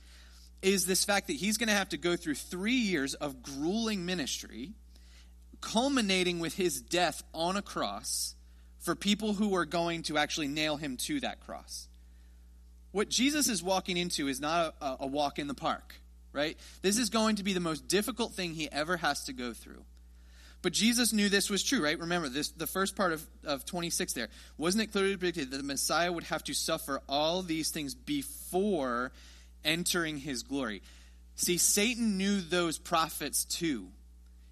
is 0.62 0.86
this 0.86 1.04
fact 1.04 1.28
that 1.28 1.36
he's 1.36 1.58
going 1.58 1.70
to 1.70 1.76
have 1.76 1.90
to 1.90 1.98
go 1.98 2.16
through 2.16 2.36
three 2.36 2.74
years 2.74 3.14
of 3.14 3.42
grueling 3.44 4.06
ministry, 4.06 4.74
culminating 5.62 6.40
with 6.40 6.56
his 6.56 6.82
death 6.82 7.24
on 7.34 7.58
a 7.58 7.62
cross 7.62 8.36
for 8.80 8.96
people 8.96 9.34
who 9.34 9.56
are 9.56 9.66
going 9.66 10.04
to 10.04 10.18
actually 10.18 10.48
nail 10.48 10.78
him 10.78 10.98
to 10.98 11.20
that 11.20 11.40
cross. 11.42 11.88
What 12.92 13.10
Jesus 13.10 13.48
is 13.48 13.62
walking 13.62 13.98
into 13.98 14.28
is 14.28 14.40
not 14.40 14.76
a, 14.82 14.98
a 15.02 15.08
walk 15.08 15.40
in 15.40 15.48
the 15.48 15.54
park, 15.54 15.96
right? 16.32 16.58
This 16.82 16.98
is 16.98 17.10
going 17.10 17.36
to 17.36 17.44
be 17.44 17.54
the 17.54 17.60
most 17.60 17.88
difficult 17.88 18.34
thing 18.34 18.54
he 18.54 18.72
ever 18.72 18.98
has 18.98 19.26
to 19.26 19.34
go 19.34 19.54
through. 19.54 19.84
But 20.62 20.74
Jesus 20.74 21.14
knew 21.14 21.30
this 21.30 21.50
was 21.50 21.64
true, 21.64 21.84
right? 21.84 22.00
Remember, 22.00 22.30
this 22.30 22.50
the 22.50 22.66
first 22.66 22.96
part 22.96 23.14
of, 23.14 23.26
of 23.44 23.66
26 23.66 24.14
there. 24.14 24.30
Wasn't 24.58 24.84
it 24.84 24.92
clearly 24.92 25.16
predicted 25.16 25.52
that 25.52 25.58
the 25.58 25.64
Messiah 25.64 26.12
would 26.12 26.24
have 26.26 26.44
to 26.46 26.54
suffer 26.54 27.02
all 27.08 27.44
these 27.44 27.70
things 27.70 27.94
before 27.94 29.12
entering 29.68 30.18
his 30.18 30.42
glory? 30.42 30.82
See, 31.36 31.58
Satan 31.60 32.18
knew 32.18 32.42
those 32.42 32.80
prophets 32.80 33.46
too. 33.46 33.90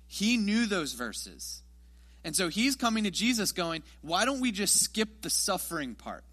He 0.07 0.37
knew 0.37 0.67
those 0.67 0.93
verses. 0.93 1.63
And 2.23 2.35
so 2.35 2.47
he's 2.47 2.75
coming 2.75 3.05
to 3.05 3.11
Jesus 3.11 3.51
going, 3.51 3.83
why 4.01 4.25
don't 4.25 4.39
we 4.39 4.51
just 4.51 4.81
skip 4.81 5.21
the 5.21 5.29
suffering 5.29 5.95
part? 5.95 6.23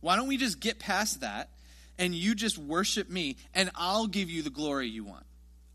Why 0.00 0.16
don't 0.16 0.28
we 0.28 0.36
just 0.36 0.60
get 0.60 0.78
past 0.78 1.20
that 1.20 1.50
and 1.98 2.14
you 2.14 2.34
just 2.34 2.58
worship 2.58 3.08
me 3.08 3.36
and 3.54 3.70
I'll 3.74 4.06
give 4.06 4.30
you 4.30 4.42
the 4.42 4.50
glory 4.50 4.88
you 4.88 5.04
want? 5.04 5.24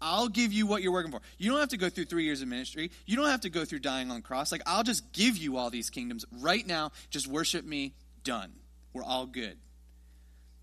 I'll 0.01 0.27
give 0.27 0.53
you 0.53 0.67
what 0.67 0.83
you're 0.83 0.91
working 0.91 1.11
for. 1.11 1.21
You 1.37 1.51
don't 1.51 1.59
have 1.59 1.69
to 1.69 1.77
go 1.77 1.89
through 1.89 2.05
three 2.05 2.25
years 2.25 2.41
of 2.41 2.47
ministry. 2.47 2.91
You 3.05 3.15
don't 3.15 3.29
have 3.29 3.41
to 3.41 3.49
go 3.49 3.65
through 3.65 3.79
dying 3.79 4.11
on 4.11 4.21
cross. 4.21 4.51
Like, 4.51 4.61
I'll 4.65 4.83
just 4.83 5.11
give 5.13 5.37
you 5.37 5.57
all 5.57 5.69
these 5.69 5.89
kingdoms 5.89 6.25
right 6.41 6.65
now. 6.65 6.91
Just 7.09 7.27
worship 7.27 7.65
me. 7.65 7.93
Done. 8.23 8.51
We're 8.93 9.03
all 9.03 9.25
good. 9.25 9.57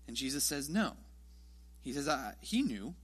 And 0.07 0.15
Jesus 0.15 0.43
says, 0.43 0.69
No. 0.69 0.93
He 1.83 1.93
says, 1.93 2.09
He 2.41 2.61
knew. 2.61 2.95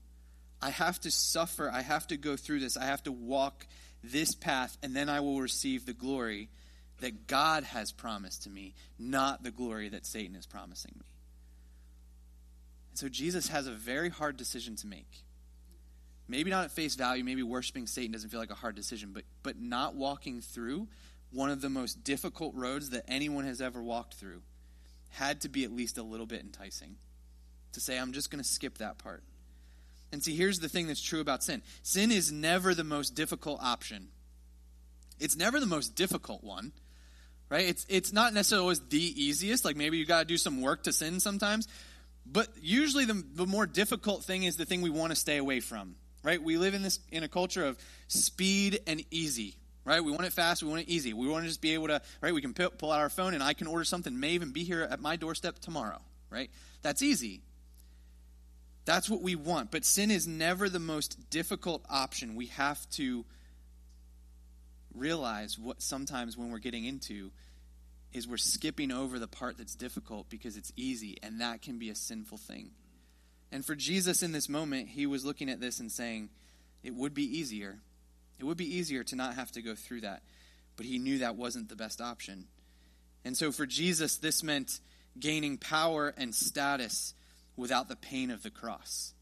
I 0.62 0.70
have 0.70 1.00
to 1.00 1.10
suffer. 1.10 1.70
I 1.70 1.80
have 1.80 2.06
to 2.08 2.16
go 2.16 2.36
through 2.36 2.60
this. 2.60 2.76
I 2.76 2.84
have 2.84 3.02
to 3.04 3.12
walk 3.12 3.66
this 4.02 4.34
path, 4.34 4.76
and 4.82 4.94
then 4.94 5.08
I 5.08 5.20
will 5.20 5.40
receive 5.40 5.86
the 5.86 5.92
glory 5.92 6.48
that 7.00 7.26
God 7.26 7.64
has 7.64 7.92
promised 7.92 8.44
to 8.44 8.50
me, 8.50 8.74
not 8.98 9.42
the 9.42 9.50
glory 9.50 9.88
that 9.88 10.06
Satan 10.06 10.36
is 10.36 10.46
promising 10.46 10.92
me. 10.96 11.04
And 12.90 12.98
so 12.98 13.08
Jesus 13.08 13.48
has 13.48 13.66
a 13.66 13.72
very 13.72 14.10
hard 14.10 14.36
decision 14.36 14.76
to 14.76 14.86
make. 14.86 15.24
Maybe 16.28 16.50
not 16.50 16.64
at 16.64 16.70
face 16.70 16.94
value, 16.94 17.24
maybe 17.24 17.42
worshiping 17.42 17.86
Satan 17.86 18.12
doesn't 18.12 18.30
feel 18.30 18.40
like 18.40 18.50
a 18.50 18.54
hard 18.54 18.76
decision, 18.76 19.10
but, 19.12 19.24
but 19.42 19.58
not 19.58 19.94
walking 19.94 20.40
through 20.40 20.88
one 21.32 21.50
of 21.50 21.60
the 21.60 21.70
most 21.70 22.04
difficult 22.04 22.54
roads 22.54 22.90
that 22.90 23.04
anyone 23.08 23.44
has 23.44 23.60
ever 23.60 23.82
walked 23.82 24.14
through 24.14 24.42
had 25.10 25.40
to 25.40 25.48
be 25.48 25.64
at 25.64 25.72
least 25.72 25.98
a 25.98 26.02
little 26.02 26.26
bit 26.26 26.40
enticing. 26.40 26.96
To 27.74 27.80
say, 27.80 27.98
I'm 27.98 28.12
just 28.12 28.30
going 28.30 28.42
to 28.42 28.48
skip 28.48 28.78
that 28.78 28.98
part. 28.98 29.22
And 30.12 30.22
see, 30.22 30.34
here's 30.34 30.58
the 30.58 30.68
thing 30.68 30.88
that's 30.88 31.02
true 31.02 31.20
about 31.20 31.42
sin 31.42 31.62
sin 31.82 32.10
is 32.10 32.32
never 32.32 32.74
the 32.74 32.84
most 32.84 33.14
difficult 33.14 33.60
option, 33.62 34.08
it's 35.18 35.36
never 35.36 35.60
the 35.60 35.66
most 35.66 35.94
difficult 35.94 36.42
one 36.42 36.72
right? 37.50 37.66
It's, 37.68 37.84
it's 37.88 38.12
not 38.12 38.32
necessarily 38.32 38.62
always 38.62 38.80
the 38.80 39.22
easiest. 39.22 39.64
Like 39.64 39.76
maybe 39.76 39.98
you 39.98 40.06
got 40.06 40.20
to 40.20 40.24
do 40.24 40.38
some 40.38 40.62
work 40.62 40.84
to 40.84 40.92
sin 40.92 41.20
sometimes. 41.20 41.68
But 42.24 42.48
usually 42.62 43.04
the, 43.04 43.22
the 43.34 43.46
more 43.46 43.66
difficult 43.66 44.24
thing 44.24 44.44
is 44.44 44.56
the 44.56 44.64
thing 44.64 44.80
we 44.82 44.90
want 44.90 45.10
to 45.10 45.16
stay 45.16 45.36
away 45.36 45.60
from, 45.60 45.96
right? 46.22 46.40
We 46.40 46.56
live 46.56 46.74
in 46.74 46.82
this 46.82 47.00
in 47.10 47.24
a 47.24 47.28
culture 47.28 47.66
of 47.66 47.76
speed 48.06 48.80
and 48.86 49.04
easy, 49.10 49.56
right? 49.84 50.02
We 50.02 50.12
want 50.12 50.24
it 50.24 50.32
fast, 50.32 50.62
we 50.62 50.68
want 50.68 50.82
it 50.82 50.88
easy. 50.88 51.12
We 51.12 51.28
want 51.28 51.42
to 51.44 51.48
just 51.48 51.60
be 51.60 51.74
able 51.74 51.88
to, 51.88 52.00
right? 52.20 52.32
We 52.32 52.40
can 52.40 52.54
pull 52.54 52.92
out 52.92 53.00
our 53.00 53.10
phone 53.10 53.34
and 53.34 53.42
I 53.42 53.52
can 53.52 53.66
order 53.66 53.84
something, 53.84 54.18
may 54.18 54.30
even 54.30 54.52
be 54.52 54.62
here 54.62 54.82
at 54.82 55.00
my 55.00 55.16
doorstep 55.16 55.58
tomorrow, 55.58 56.00
right? 56.30 56.50
That's 56.82 57.02
easy. 57.02 57.42
That's 58.84 59.08
what 59.08 59.22
we 59.22 59.34
want. 59.34 59.70
But 59.70 59.84
sin 59.84 60.10
is 60.10 60.26
never 60.26 60.68
the 60.68 60.78
most 60.78 61.30
difficult 61.30 61.84
option. 61.88 62.34
We 62.34 62.46
have 62.46 62.88
to 62.90 63.24
realize 64.94 65.58
what 65.58 65.82
sometimes 65.82 66.36
when 66.36 66.50
we're 66.50 66.58
getting 66.58 66.84
into 66.84 67.30
is 68.12 68.26
we're 68.26 68.36
skipping 68.36 68.90
over 68.90 69.18
the 69.18 69.28
part 69.28 69.56
that's 69.56 69.74
difficult 69.74 70.28
because 70.28 70.56
it's 70.56 70.72
easy, 70.76 71.16
and 71.22 71.40
that 71.40 71.62
can 71.62 71.78
be 71.78 71.90
a 71.90 71.94
sinful 71.94 72.38
thing. 72.38 72.70
And 73.52 73.64
for 73.64 73.76
Jesus 73.76 74.22
in 74.22 74.32
this 74.32 74.48
moment, 74.48 74.88
he 74.88 75.06
was 75.06 75.24
looking 75.24 75.48
at 75.48 75.60
this 75.60 75.78
and 75.78 75.90
saying, 75.90 76.30
it 76.82 76.94
would 76.94 77.14
be 77.14 77.38
easier. 77.38 77.78
It 78.38 78.44
would 78.44 78.56
be 78.56 78.76
easier 78.76 79.04
to 79.04 79.16
not 79.16 79.34
have 79.34 79.52
to 79.52 79.62
go 79.62 79.74
through 79.74 80.00
that. 80.00 80.22
But 80.76 80.86
he 80.86 80.98
knew 80.98 81.18
that 81.18 81.36
wasn't 81.36 81.68
the 81.68 81.76
best 81.76 82.00
option. 82.00 82.46
And 83.24 83.36
so 83.36 83.52
for 83.52 83.66
Jesus, 83.66 84.16
this 84.16 84.42
meant 84.42 84.80
gaining 85.18 85.58
power 85.58 86.14
and 86.16 86.34
status 86.34 87.14
without 87.56 87.88
the 87.88 87.96
pain 87.96 88.30
of 88.30 88.42
the 88.42 88.50
cross. 88.50 89.14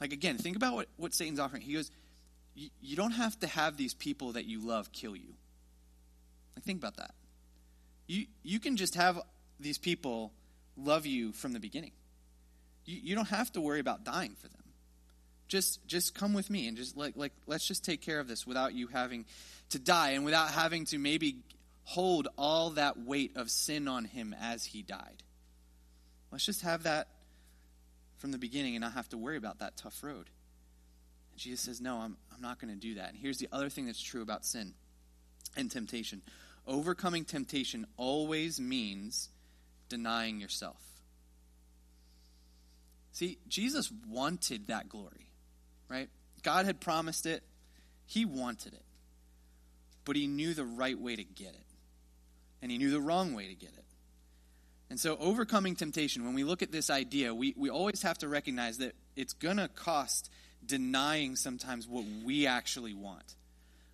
Like, 0.00 0.12
again, 0.12 0.38
think 0.38 0.56
about 0.56 0.74
what, 0.74 0.88
what 0.96 1.14
Satan's 1.14 1.38
offering. 1.38 1.62
He 1.62 1.74
goes, 1.74 1.90
you 2.54 2.96
don't 2.96 3.12
have 3.12 3.38
to 3.40 3.46
have 3.46 3.76
these 3.76 3.94
people 3.94 4.32
that 4.32 4.44
you 4.44 4.66
love 4.66 4.92
kill 4.92 5.14
you. 5.14 5.34
Like, 6.56 6.64
think 6.64 6.78
about 6.78 6.96
that. 6.96 7.14
You, 8.06 8.26
you 8.42 8.58
can 8.58 8.76
just 8.76 8.94
have 8.94 9.20
these 9.60 9.78
people 9.78 10.32
love 10.76 11.06
you 11.06 11.32
from 11.32 11.52
the 11.52 11.60
beginning. 11.60 11.92
You, 12.86 12.98
you 13.02 13.14
don't 13.14 13.28
have 13.28 13.52
to 13.52 13.60
worry 13.60 13.80
about 13.80 14.04
dying 14.04 14.34
for 14.40 14.48
them. 14.48 14.56
Just, 15.48 15.86
just 15.86 16.14
come 16.14 16.32
with 16.32 16.48
me 16.48 16.68
and 16.68 16.76
just 16.76 16.96
like, 16.96 17.16
like, 17.16 17.32
let's 17.46 17.66
just 17.66 17.84
take 17.84 18.00
care 18.00 18.20
of 18.20 18.28
this 18.28 18.46
without 18.46 18.72
you 18.72 18.86
having 18.86 19.26
to 19.70 19.78
die 19.78 20.10
and 20.10 20.24
without 20.24 20.50
having 20.50 20.84
to 20.86 20.98
maybe 20.98 21.36
hold 21.84 22.28
all 22.38 22.70
that 22.70 22.98
weight 22.98 23.36
of 23.36 23.50
sin 23.50 23.88
on 23.88 24.04
him 24.04 24.34
as 24.40 24.64
he 24.64 24.82
died. 24.82 25.22
Let's 26.30 26.46
just 26.46 26.62
have 26.62 26.84
that 26.84 27.08
from 28.20 28.30
the 28.30 28.38
beginning 28.38 28.76
and 28.76 28.82
not 28.82 28.92
have 28.92 29.08
to 29.08 29.18
worry 29.18 29.36
about 29.36 29.58
that 29.58 29.76
tough 29.76 30.02
road. 30.02 30.30
And 31.32 31.40
Jesus 31.40 31.60
says, 31.60 31.80
No, 31.80 31.96
I'm, 31.96 32.16
I'm 32.32 32.40
not 32.40 32.60
going 32.60 32.72
to 32.72 32.78
do 32.78 32.94
that. 32.94 33.08
And 33.08 33.18
here's 33.18 33.38
the 33.38 33.48
other 33.50 33.68
thing 33.68 33.86
that's 33.86 34.00
true 34.00 34.22
about 34.22 34.44
sin 34.44 34.74
and 35.56 35.70
temptation 35.70 36.22
overcoming 36.66 37.24
temptation 37.24 37.86
always 37.96 38.60
means 38.60 39.30
denying 39.88 40.40
yourself. 40.40 40.80
See, 43.12 43.38
Jesus 43.48 43.90
wanted 44.08 44.68
that 44.68 44.88
glory, 44.88 45.30
right? 45.88 46.08
God 46.42 46.66
had 46.66 46.80
promised 46.80 47.26
it, 47.26 47.42
He 48.06 48.24
wanted 48.24 48.74
it. 48.74 48.84
But 50.04 50.16
He 50.16 50.26
knew 50.26 50.54
the 50.54 50.64
right 50.64 50.98
way 50.98 51.16
to 51.16 51.24
get 51.24 51.54
it, 51.54 51.66
and 52.62 52.70
He 52.70 52.78
knew 52.78 52.90
the 52.90 53.00
wrong 53.00 53.34
way 53.34 53.48
to 53.48 53.54
get 53.54 53.70
it. 53.70 53.84
And 54.90 54.98
so, 54.98 55.16
overcoming 55.20 55.76
temptation, 55.76 56.24
when 56.24 56.34
we 56.34 56.42
look 56.42 56.62
at 56.62 56.72
this 56.72 56.90
idea, 56.90 57.32
we, 57.32 57.54
we 57.56 57.70
always 57.70 58.02
have 58.02 58.18
to 58.18 58.28
recognize 58.28 58.78
that 58.78 58.94
it's 59.14 59.32
going 59.32 59.58
to 59.58 59.68
cost 59.68 60.30
denying 60.66 61.36
sometimes 61.36 61.86
what 61.86 62.04
we 62.24 62.46
actually 62.48 62.92
want 62.92 63.36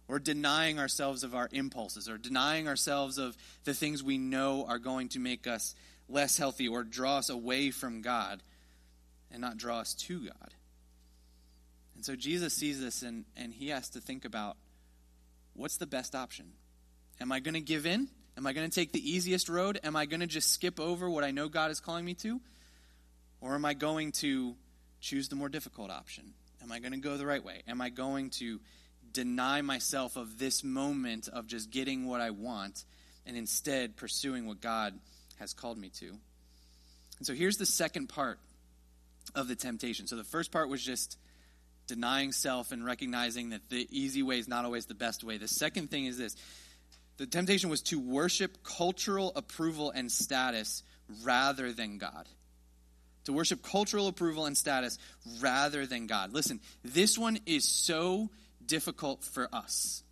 or 0.09 0.19
denying 0.19 0.79
ourselves 0.79 1.23
of 1.23 1.35
our 1.35 1.49
impulses 1.53 2.09
or 2.09 2.17
denying 2.17 2.67
ourselves 2.67 3.19
of 3.19 3.37
the 3.65 3.75
things 3.75 4.03
we 4.03 4.19
know 4.19 4.65
are 4.67 4.79
going 4.79 5.09
to 5.11 5.19
make 5.19 5.47
us 5.47 5.75
less 6.09 6.38
healthy 6.38 6.69
or 6.69 6.83
draw 6.83 7.19
us 7.19 7.29
away 7.29 7.71
from 7.71 8.00
God 8.00 8.43
and 9.31 9.41
not 9.41 9.59
draw 9.59 9.81
us 9.81 9.95
to 9.95 10.21
God. 10.21 10.55
And 11.95 12.05
so 12.05 12.15
Jesus 12.15 12.55
sees 12.55 12.81
this 12.81 13.03
and, 13.03 13.25
and 13.37 13.53
he 13.53 13.69
has 13.69 13.91
to 13.91 14.00
think 14.00 14.25
about 14.25 14.57
what's 15.55 15.76
the 15.76 15.87
best 15.87 16.15
option? 16.15 16.53
Am 17.21 17.33
I 17.33 17.41
going 17.41 17.55
to 17.55 17.61
give 17.61 17.87
in? 17.87 18.09
Am 18.37 18.47
I 18.47 18.52
going 18.52 18.69
to 18.69 18.75
take 18.75 18.93
the 18.93 19.11
easiest 19.11 19.49
road? 19.49 19.81
Am 19.83 19.97
I 19.97 20.07
going 20.07 20.21
to 20.21 20.26
just 20.26 20.52
skip 20.52 20.78
over 20.78 21.09
what 21.09 21.25
I 21.25 21.31
know 21.31 21.49
God 21.49 21.71
is 21.71 21.81
calling 21.81 22.05
me 22.05 22.14
to? 22.14 22.40
Or 23.40 23.55
am 23.55 23.64
I 23.64 23.75
going 23.75 24.12
to 24.12 24.55
choose 25.00 25.28
the 25.28 25.37
more 25.37 25.49
difficult 25.49 25.90
option? 25.90 26.35
Am 26.62 26.71
I 26.71 26.78
going 26.78 26.93
to 26.93 26.99
go 26.99 27.16
the 27.16 27.26
right 27.26 27.43
way? 27.45 27.62
Am 27.66 27.81
I 27.81 27.88
going 27.88 28.31
to 28.31 28.61
deny 29.12 29.62
myself 29.62 30.16
of 30.16 30.38
this 30.38 30.62
moment 30.62 31.28
of 31.28 31.47
just 31.47 31.71
getting 31.71 32.07
what 32.07 32.21
I 32.21 32.31
want 32.31 32.85
and 33.25 33.37
instead 33.37 33.97
pursuing 33.97 34.47
what 34.47 34.61
God 34.61 34.95
has 35.38 35.55
called 35.55 35.78
me 35.78 35.90
to? 36.00 36.09
And 37.19 37.26
so 37.26 37.33
here's 37.33 37.57
the 37.57 37.66
second 37.66 38.09
part 38.09 38.38
of 39.35 39.49
the 39.49 39.57
temptation. 39.57 40.07
So 40.07 40.16
the 40.16 40.25
first 40.25 40.52
part 40.52 40.69
was 40.69 40.83
just 40.83 41.19
denying 41.87 42.33
self 42.33 42.73
and 42.73 42.85
recognizing 42.85 43.50
that 43.50 43.69
the 43.71 43.87
easy 43.90 44.23
way 44.23 44.38
is 44.38 44.49
not 44.49 44.64
always 44.64 44.87
the 44.87 44.95
best 44.95 45.25
way. 45.25 45.38
The 45.38 45.49
second 45.49 45.90
thing 45.90 46.07
is 46.07 46.19
this 46.19 46.37
the 47.18 47.26
temptation 47.26 47.70
was 47.70 47.82
to 47.82 47.99
worship 47.99 48.62
cultural 48.62 49.32
approval 49.37 49.90
and 49.90 50.11
status 50.11 50.82
rather 51.23 51.73
than 51.73 51.99
God. 51.99 52.28
To 53.25 53.32
worship 53.32 53.62
cultural 53.62 54.06
approval 54.06 54.46
and 54.46 54.56
status 54.56 54.99
rather 55.40 55.87
than 55.87 56.06
God. 56.06 56.32
Listen, 56.32 56.61
this 56.85 57.18
one 57.18 57.38
is 57.46 57.64
so 57.66 58.30
difficult 58.64 59.25
for 59.25 59.49
us. 59.52 60.02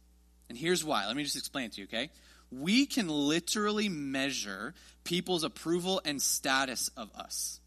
And 0.49 0.58
here's 0.58 0.84
why. 0.84 1.06
Let 1.06 1.16
me 1.16 1.25
just 1.25 1.37
explain 1.37 1.66
it 1.66 1.73
to 1.75 1.80
you, 1.80 1.87
okay? 1.87 2.11
We 2.50 2.87
can 2.87 3.08
literally 3.08 3.88
measure 3.88 4.75
people's 5.04 5.44
approval 5.44 6.00
and 6.04 6.20
status 6.20 6.90
of 6.96 7.11
us 7.14 7.61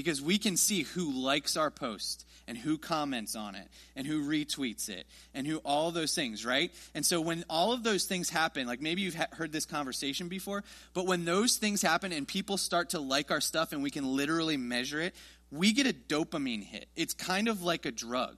because 0.00 0.22
we 0.22 0.38
can 0.38 0.56
see 0.56 0.82
who 0.82 1.12
likes 1.12 1.56
our 1.56 1.70
post 1.70 2.24
and 2.48 2.56
who 2.56 2.78
comments 2.78 3.36
on 3.36 3.54
it 3.54 3.68
and 3.94 4.06
who 4.06 4.26
retweets 4.26 4.88
it 4.88 5.06
and 5.34 5.46
who 5.46 5.58
all 5.58 5.90
those 5.90 6.14
things, 6.14 6.44
right? 6.44 6.72
And 6.94 7.04
so 7.04 7.20
when 7.20 7.44
all 7.50 7.72
of 7.72 7.82
those 7.82 8.04
things 8.04 8.30
happen, 8.30 8.66
like 8.66 8.80
maybe 8.80 9.02
you've 9.02 9.14
heard 9.32 9.52
this 9.52 9.66
conversation 9.66 10.28
before, 10.28 10.64
but 10.94 11.06
when 11.06 11.24
those 11.24 11.58
things 11.58 11.82
happen 11.82 12.12
and 12.12 12.26
people 12.26 12.56
start 12.56 12.90
to 12.90 12.98
like 12.98 13.30
our 13.30 13.40
stuff 13.40 13.72
and 13.72 13.82
we 13.82 13.90
can 13.90 14.16
literally 14.16 14.56
measure 14.56 15.00
it, 15.00 15.14
we 15.50 15.72
get 15.72 15.86
a 15.86 15.92
dopamine 15.92 16.64
hit. 16.64 16.86
It's 16.96 17.14
kind 17.14 17.46
of 17.46 17.62
like 17.62 17.84
a 17.84 17.92
drug. 17.92 18.36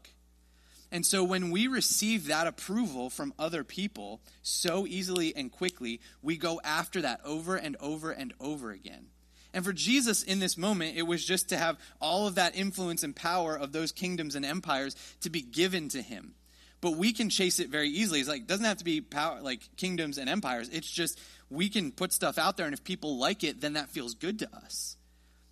And 0.90 1.06
so 1.06 1.24
when 1.24 1.50
we 1.50 1.68
receive 1.68 2.26
that 2.26 2.46
approval 2.46 3.08
from 3.08 3.32
other 3.38 3.64
people 3.64 4.20
so 4.42 4.86
easily 4.86 5.34
and 5.34 5.50
quickly, 5.50 6.00
we 6.20 6.36
go 6.36 6.60
after 6.62 7.00
that 7.02 7.20
over 7.24 7.56
and 7.56 7.76
over 7.80 8.10
and 8.10 8.34
over 8.40 8.72
again. 8.72 9.06
And 9.54 9.64
for 9.64 9.72
Jesus 9.72 10.22
in 10.22 10.38
this 10.38 10.56
moment, 10.56 10.96
it 10.96 11.02
was 11.02 11.24
just 11.24 11.50
to 11.50 11.58
have 11.58 11.78
all 12.00 12.26
of 12.26 12.36
that 12.36 12.56
influence 12.56 13.02
and 13.02 13.14
power 13.14 13.56
of 13.56 13.72
those 13.72 13.92
kingdoms 13.92 14.34
and 14.34 14.44
empires 14.44 14.96
to 15.20 15.30
be 15.30 15.42
given 15.42 15.88
to 15.90 16.00
him. 16.00 16.34
But 16.80 16.96
we 16.96 17.12
can 17.12 17.30
chase 17.30 17.60
it 17.60 17.68
very 17.68 17.88
easily. 17.88 18.20
It's 18.20 18.28
like 18.28 18.42
it 18.42 18.46
doesn't 18.46 18.64
have 18.64 18.78
to 18.78 18.84
be 18.84 19.00
power 19.00 19.40
like 19.40 19.60
kingdoms 19.76 20.18
and 20.18 20.28
empires. 20.28 20.68
It's 20.70 20.90
just 20.90 21.20
we 21.50 21.68
can 21.68 21.92
put 21.92 22.12
stuff 22.12 22.38
out 22.38 22.56
there 22.56 22.66
and 22.66 22.74
if 22.74 22.82
people 22.82 23.18
like 23.18 23.44
it, 23.44 23.60
then 23.60 23.74
that 23.74 23.88
feels 23.88 24.14
good 24.14 24.38
to 24.40 24.48
us. 24.56 24.96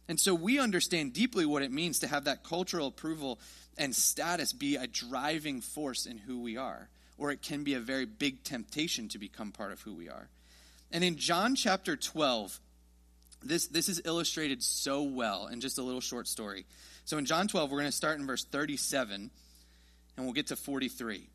And 0.09 0.19
so 0.19 0.35
we 0.35 0.59
understand 0.59 1.13
deeply 1.13 1.47
what 1.47 1.63
it 1.63 1.71
means 1.71 2.01
to 2.01 2.09
have 2.09 2.25
that 2.25 2.43
cultural 2.43 2.89
approval 2.89 3.39
and 3.79 3.95
status 3.95 4.53
be 4.53 4.75
a 4.75 4.89
driving 4.89 5.61
force 5.61 6.05
in 6.05 6.19
who 6.19 6.41
we 6.41 6.57
are. 6.57 6.89
Or 7.17 7.31
it 7.31 7.43
can 7.43 7.63
be 7.63 7.75
a 7.75 7.81
very 7.81 8.07
big 8.07 8.43
temptation 8.43 9.09
to 9.11 9.19
become 9.19 9.53
part 9.53 9.71
of 9.71 9.83
who 9.83 9.95
we 9.95 10.09
are. 10.09 10.29
And 10.91 11.05
in 11.05 11.17
John 11.17 11.55
chapter 11.55 11.97
12, 11.97 12.59
this, 13.43 13.67
this 13.69 13.89
is 13.89 14.03
illustrated 14.05 14.63
so 14.63 15.03
well 15.03 15.47
in 15.47 15.61
just 15.61 15.79
a 15.79 15.83
little 15.83 16.01
short 16.01 16.29
story. 16.29 16.67
So 17.05 17.19
in 17.19 17.25
John 17.25 17.49
12, 17.49 17.71
we're 17.71 17.79
going 17.79 17.91
to 17.91 17.97
start 17.97 18.19
in 18.19 18.27
verse 18.27 18.45
37, 18.45 19.31
and 20.17 20.27
we'll 20.27 20.35
get 20.35 20.49
to 20.49 20.57
43. 20.57 21.29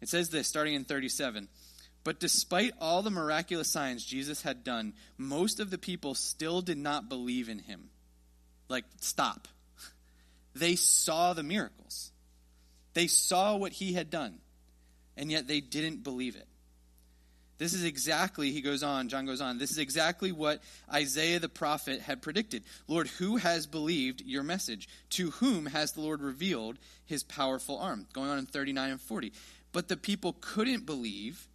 It 0.00 0.08
says 0.08 0.30
this, 0.30 0.48
starting 0.48 0.74
in 0.74 0.84
37. 0.84 1.48
But 2.04 2.20
despite 2.20 2.72
all 2.80 3.02
the 3.02 3.10
miraculous 3.10 3.68
signs 3.68 4.04
Jesus 4.04 4.42
had 4.42 4.64
done, 4.64 4.94
most 5.18 5.60
of 5.60 5.70
the 5.70 5.78
people 5.78 6.14
still 6.14 6.62
did 6.62 6.78
not 6.78 7.08
believe 7.08 7.48
in 7.48 7.58
him. 7.58 7.90
Like, 8.68 8.84
stop. 9.00 9.48
They 10.54 10.76
saw 10.76 11.32
the 11.32 11.42
miracles, 11.42 12.10
they 12.94 13.06
saw 13.06 13.56
what 13.56 13.72
he 13.72 13.92
had 13.92 14.10
done, 14.10 14.38
and 15.16 15.30
yet 15.30 15.46
they 15.46 15.60
didn't 15.60 16.02
believe 16.02 16.36
it. 16.36 16.48
This 17.60 17.74
is 17.74 17.84
exactly, 17.84 18.52
he 18.52 18.62
goes 18.62 18.82
on, 18.82 19.10
John 19.10 19.26
goes 19.26 19.42
on, 19.42 19.58
this 19.58 19.70
is 19.70 19.76
exactly 19.76 20.32
what 20.32 20.62
Isaiah 20.90 21.38
the 21.38 21.50
prophet 21.50 22.00
had 22.00 22.22
predicted. 22.22 22.64
Lord, 22.88 23.06
who 23.06 23.36
has 23.36 23.66
believed 23.66 24.22
your 24.24 24.42
message? 24.42 24.88
To 25.10 25.32
whom 25.32 25.66
has 25.66 25.92
the 25.92 26.00
Lord 26.00 26.22
revealed 26.22 26.78
his 27.04 27.22
powerful 27.22 27.78
arm? 27.78 28.06
Going 28.14 28.30
on 28.30 28.38
in 28.38 28.46
39 28.46 28.92
and 28.92 29.00
40. 29.00 29.34
But 29.72 29.88
the 29.88 29.98
people 29.98 30.36
couldn't 30.40 30.86
believe, 30.86 31.46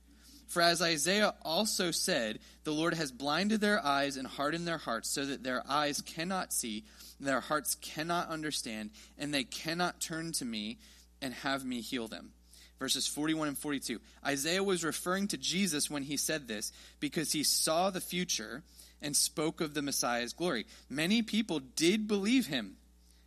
for 0.48 0.62
as 0.62 0.80
Isaiah 0.80 1.34
also 1.42 1.90
said, 1.90 2.38
the 2.66 2.72
Lord 2.72 2.94
has 2.94 3.12
blinded 3.12 3.60
their 3.60 3.84
eyes 3.84 4.16
and 4.16 4.28
hardened 4.28 4.68
their 4.68 4.78
hearts, 4.78 5.10
so 5.10 5.26
that 5.26 5.42
their 5.42 5.64
eyes 5.68 6.02
cannot 6.02 6.54
see, 6.54 6.84
their 7.20 7.42
hearts 7.42 7.74
cannot 7.82 8.30
understand, 8.30 8.92
and 9.18 9.34
they 9.34 9.44
cannot 9.44 10.00
turn 10.00 10.34
to 10.34 10.46
me 10.46 10.78
and 11.20 11.34
have 11.34 11.66
me 11.66 11.82
heal 11.82 12.08
them 12.08 12.34
verses 12.80 13.08
41 13.08 13.50
and 13.50 13.58
42. 13.58 14.00
Isaiah 14.26 14.64
was 14.64 14.84
referring 14.84 15.28
to 15.30 15.38
Jesus 15.38 15.90
when 15.90 16.04
he 16.04 16.18
said 16.18 16.48
this 16.48 16.72
because 17.00 17.32
he 17.32 17.44
saw 17.44 17.90
the 17.90 18.02
future 18.02 18.64
and 19.02 19.16
spoke 19.16 19.62
of 19.62 19.74
the 19.74 19.82
Messiah's 19.82 20.34
glory. 20.34 20.66
Many 20.90 21.22
people 21.22 21.60
did 21.60 22.08
believe 22.08 22.48
him, 22.48 22.78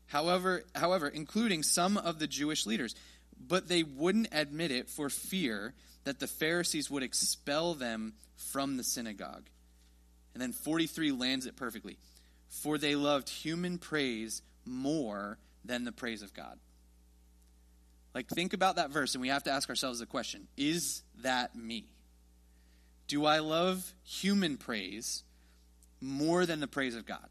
however, 0.06 0.64
however, 0.74 1.08
including 1.08 1.62
some 1.62 1.96
of 1.96 2.18
the 2.18 2.26
Jewish 2.26 2.66
leaders, 2.66 2.94
but 3.38 3.68
they 3.68 3.82
wouldn't 3.82 4.28
admit 4.32 4.70
it 4.70 4.88
for 4.88 5.08
fear 5.08 5.74
that 6.04 6.20
the 6.20 6.26
Pharisees 6.26 6.90
would 6.90 7.02
expel 7.02 7.74
them 7.74 8.14
from 8.36 8.76
the 8.76 8.84
synagogue. 8.84 9.48
And 10.34 10.42
then 10.42 10.52
43 10.52 11.12
lands 11.12 11.46
it 11.46 11.56
perfectly. 11.56 11.98
For 12.48 12.78
they 12.78 12.94
loved 12.94 13.28
human 13.28 13.78
praise 13.78 14.42
more 14.64 15.38
than 15.64 15.84
the 15.84 15.92
praise 15.92 16.22
of 16.22 16.32
God. 16.32 16.58
Like, 18.14 18.28
think 18.28 18.52
about 18.52 18.76
that 18.76 18.90
verse, 18.90 19.14
and 19.14 19.22
we 19.22 19.28
have 19.28 19.44
to 19.44 19.50
ask 19.50 19.68
ourselves 19.68 19.98
the 19.98 20.06
question 20.06 20.48
Is 20.56 21.02
that 21.22 21.54
me? 21.54 21.86
Do 23.06 23.24
I 23.24 23.38
love 23.38 23.94
human 24.04 24.56
praise 24.56 25.24
more 26.00 26.46
than 26.46 26.60
the 26.60 26.66
praise 26.66 26.94
of 26.94 27.06
God? 27.06 27.28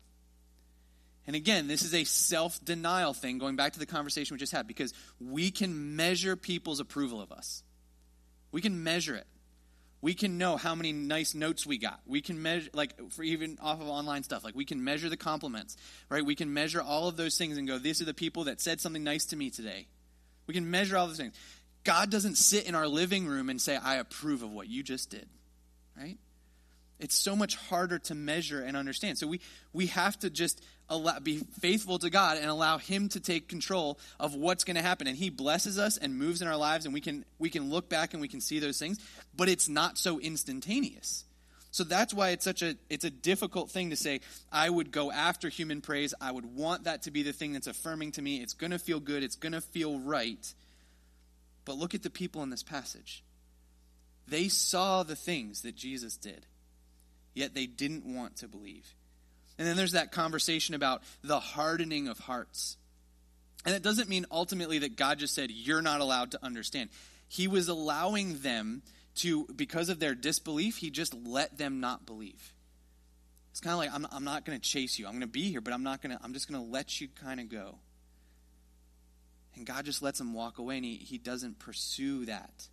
And 1.27 1.35
again, 1.35 1.67
this 1.67 1.81
is 1.83 1.93
a 1.93 2.05
self 2.05 2.63
denial 2.63 3.13
thing, 3.13 3.37
going 3.37 3.57
back 3.57 3.73
to 3.73 3.79
the 3.79 3.85
conversation 3.85 4.33
we 4.33 4.39
just 4.39 4.53
had, 4.53 4.65
because 4.65 4.93
we 5.19 5.51
can 5.51 5.95
measure 5.95 6.35
people's 6.35 6.79
approval 6.79 7.21
of 7.21 7.31
us. 7.31 7.63
We 8.51 8.61
can 8.61 8.83
measure 8.83 9.15
it. 9.15 9.27
We 9.99 10.13
can 10.13 10.37
know 10.37 10.57
how 10.57 10.73
many 10.73 10.93
nice 10.93 11.33
notes 11.35 11.65
we 11.65 11.77
got. 11.79 11.99
We 12.05 12.21
can 12.21 12.41
measure, 12.41 12.69
like, 12.73 13.11
for 13.11 13.23
even 13.23 13.57
off 13.61 13.81
of 13.81 13.87
online 13.87 14.23
stuff, 14.23 14.43
like, 14.43 14.55
we 14.55 14.63
can 14.63 14.83
measure 14.83 15.09
the 15.09 15.17
compliments, 15.17 15.75
right? 16.09 16.25
We 16.25 16.35
can 16.35 16.53
measure 16.53 16.81
all 16.81 17.07
of 17.07 17.17
those 17.17 17.37
things 17.37 17.57
and 17.57 17.67
go, 17.67 17.77
these 17.77 18.01
are 18.01 18.05
the 18.05 18.13
people 18.13 18.45
that 18.45 18.61
said 18.61 18.79
something 18.79 19.03
nice 19.03 19.25
to 19.25 19.35
me 19.35 19.49
today. 19.49 19.87
We 20.47 20.53
can 20.53 20.71
measure 20.71 20.97
all 20.97 21.07
those 21.07 21.17
things. 21.17 21.35
God 21.83 22.09
doesn't 22.09 22.35
sit 22.35 22.65
in 22.65 22.75
our 22.75 22.87
living 22.87 23.27
room 23.27 23.49
and 23.49 23.61
say, 23.61 23.77
I 23.77 23.95
approve 23.95 24.43
of 24.43 24.51
what 24.51 24.67
you 24.67 24.83
just 24.83 25.09
did, 25.09 25.27
right? 25.97 26.17
It's 26.99 27.15
so 27.15 27.35
much 27.35 27.55
harder 27.55 27.99
to 27.99 28.15
measure 28.15 28.61
and 28.61 28.75
understand. 28.75 29.17
So 29.17 29.27
we, 29.27 29.39
we 29.71 29.87
have 29.87 30.17
to 30.19 30.29
just 30.29 30.63
allow, 30.89 31.19
be 31.19 31.37
faithful 31.59 31.99
to 31.99 32.09
God 32.09 32.37
and 32.37 32.49
allow 32.49 32.77
Him 32.77 33.09
to 33.09 33.19
take 33.19 33.47
control 33.47 33.99
of 34.19 34.35
what's 34.35 34.63
going 34.63 34.75
to 34.75 34.81
happen. 34.81 35.07
And 35.07 35.15
He 35.15 35.29
blesses 35.29 35.77
us 35.77 35.97
and 35.97 36.17
moves 36.17 36.41
in 36.41 36.47
our 36.47 36.57
lives, 36.57 36.85
and 36.85 36.93
we 36.93 37.01
can, 37.01 37.23
we 37.39 37.49
can 37.49 37.69
look 37.69 37.87
back 37.87 38.13
and 38.13 38.21
we 38.21 38.27
can 38.27 38.41
see 38.41 38.59
those 38.59 38.79
things, 38.79 38.99
but 39.35 39.47
it's 39.47 39.69
not 39.69 39.97
so 39.97 40.19
instantaneous. 40.19 41.23
So 41.77 41.83
that's 41.83 42.11
why 42.11 42.29
it's 42.31 42.43
such 42.43 42.63
a 42.63 42.75
it's 42.89 43.03
a 43.03 43.11
difficult 43.11 43.69
thing 43.69 43.91
to 43.91 43.95
say 43.95 44.21
I 44.51 44.67
would 44.67 44.91
go 44.91 45.11
after 45.11 45.47
human 45.47 45.81
praise. 45.81 46.11
I 46.19 46.31
would 46.31 46.55
want 46.55 46.85
that 46.85 47.03
to 47.03 47.11
be 47.11 47.21
the 47.21 47.33
thing 47.33 47.53
that's 47.53 47.67
affirming 47.67 48.13
to 48.13 48.21
me. 48.23 48.37
It's 48.37 48.55
going 48.55 48.71
to 48.71 48.79
feel 48.79 48.99
good. 48.99 49.21
It's 49.21 49.35
going 49.35 49.51
to 49.51 49.61
feel 49.61 49.99
right. 49.99 50.51
But 51.65 51.77
look 51.77 51.93
at 51.93 52.01
the 52.01 52.09
people 52.09 52.41
in 52.41 52.49
this 52.49 52.63
passage. 52.63 53.23
They 54.27 54.47
saw 54.47 55.03
the 55.03 55.15
things 55.15 55.61
that 55.61 55.75
Jesus 55.75 56.17
did. 56.17 56.47
Yet 57.35 57.53
they 57.53 57.67
didn't 57.67 58.11
want 58.11 58.37
to 58.37 58.47
believe. 58.47 58.95
And 59.59 59.67
then 59.67 59.77
there's 59.77 59.91
that 59.91 60.11
conversation 60.11 60.73
about 60.73 61.03
the 61.23 61.39
hardening 61.39 62.07
of 62.07 62.17
hearts. 62.17 62.75
And 63.67 63.75
it 63.75 63.83
doesn't 63.83 64.09
mean 64.09 64.25
ultimately 64.31 64.79
that 64.79 64.95
God 64.95 65.19
just 65.19 65.35
said, 65.35 65.51
You're 65.51 65.83
not 65.83 66.01
allowed 66.01 66.31
to 66.31 66.43
understand. 66.43 66.89
He 67.27 67.47
was 67.47 67.67
allowing 67.67 68.39
them 68.39 68.81
to, 69.17 69.45
because 69.55 69.89
of 69.89 69.99
their 69.99 70.15
disbelief, 70.15 70.77
he 70.77 70.89
just 70.89 71.13
let 71.13 71.57
them 71.57 71.79
not 71.79 72.05
believe. 72.05 72.53
It's 73.51 73.59
kind 73.59 73.73
of 73.73 73.79
like, 73.79 73.93
I'm, 73.93 74.07
I'm 74.11 74.23
not 74.23 74.45
going 74.45 74.59
to 74.59 74.69
chase 74.69 74.99
you. 74.99 75.05
I'm 75.05 75.13
going 75.13 75.21
to 75.21 75.27
be 75.27 75.49
here, 75.49 75.61
but 75.61 75.73
I'm 75.73 75.83
not 75.83 76.01
going 76.01 76.15
to, 76.15 76.23
I'm 76.23 76.33
just 76.33 76.49
going 76.49 76.63
to 76.63 76.71
let 76.71 77.01
you 77.01 77.07
kind 77.07 77.39
of 77.39 77.49
go. 77.49 77.79
And 79.55 79.65
God 79.65 79.85
just 79.85 80.03
lets 80.03 80.19
them 80.19 80.33
walk 80.33 80.59
away 80.59 80.77
and 80.77 80.85
he, 80.85 80.97
he 80.97 81.17
doesn't 81.17 81.57
pursue 81.57 82.25
that. 82.25 82.67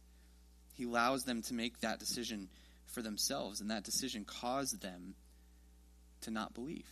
He 0.74 0.84
allows 0.84 1.24
them 1.24 1.40
to 1.42 1.54
make 1.54 1.80
that 1.80 1.98
decision 1.98 2.48
for 2.86 3.00
themselves, 3.00 3.60
and 3.60 3.70
that 3.70 3.84
decision 3.84 4.24
caused 4.24 4.82
them 4.82 5.14
to 6.22 6.30
not 6.30 6.54
believe. 6.54 6.88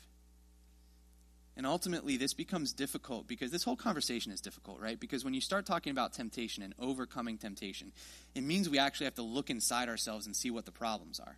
And 1.57 1.67
ultimately, 1.67 2.17
this 2.17 2.33
becomes 2.33 2.73
difficult 2.73 3.29
because 3.29 3.51
this 3.51 3.63
whole 3.63 3.77
conversation 3.77 4.33
is 4.33 4.41
difficult, 4.41 4.81
right? 4.81 4.99
Because 4.99 5.23
when 5.23 5.35
you 5.35 5.41
start 5.41 5.67
talking 5.67 5.91
about 5.91 6.15
temptation 6.15 6.63
and 6.63 6.75
overcoming 6.79 7.37
temptation, 7.37 7.93
it 8.35 8.43
means 8.43 8.71
we 8.71 8.79
actually 8.79 9.05
have 9.05 9.17
to 9.17 9.23
look 9.23 9.51
inside 9.51 9.89
ourselves 9.89 10.27
and 10.27 10.35
see 10.35 10.51
what 10.51 10.65
the 10.65 10.73
problems 10.73 11.21
are. 11.21 11.37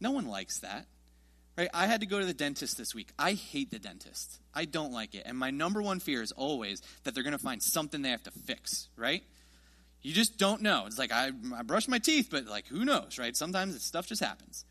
No 0.00 0.12
one 0.12 0.26
likes 0.26 0.60
that. 0.60 0.86
Right? 1.56 1.68
I 1.72 1.86
had 1.86 2.00
to 2.00 2.06
go 2.06 2.18
to 2.18 2.26
the 2.26 2.34
dentist 2.34 2.76
this 2.76 2.94
week. 2.94 3.10
I 3.16 3.34
hate 3.34 3.70
the 3.70 3.78
dentist. 3.78 4.40
I 4.52 4.64
don't 4.64 4.92
like 4.92 5.14
it. 5.14 5.22
And 5.24 5.38
my 5.38 5.50
number 5.50 5.80
one 5.80 6.00
fear 6.00 6.20
is 6.20 6.32
always 6.32 6.82
that 7.04 7.14
they're 7.14 7.22
going 7.22 7.32
to 7.32 7.38
find 7.38 7.62
something 7.62 8.02
they 8.02 8.10
have 8.10 8.24
to 8.24 8.32
fix, 8.32 8.88
right? 8.96 9.22
You 10.02 10.12
just 10.12 10.36
don't 10.36 10.62
know. 10.62 10.84
It's 10.86 10.98
like 10.98 11.12
I, 11.12 11.30
I 11.54 11.62
brush 11.62 11.86
my 11.86 11.98
teeth, 11.98 12.28
but 12.30 12.46
like 12.46 12.66
who 12.66 12.84
knows, 12.84 13.18
right? 13.18 13.36
Sometimes 13.36 13.80
stuff 13.84 14.06
just 14.06 14.22
happens. 14.22 14.64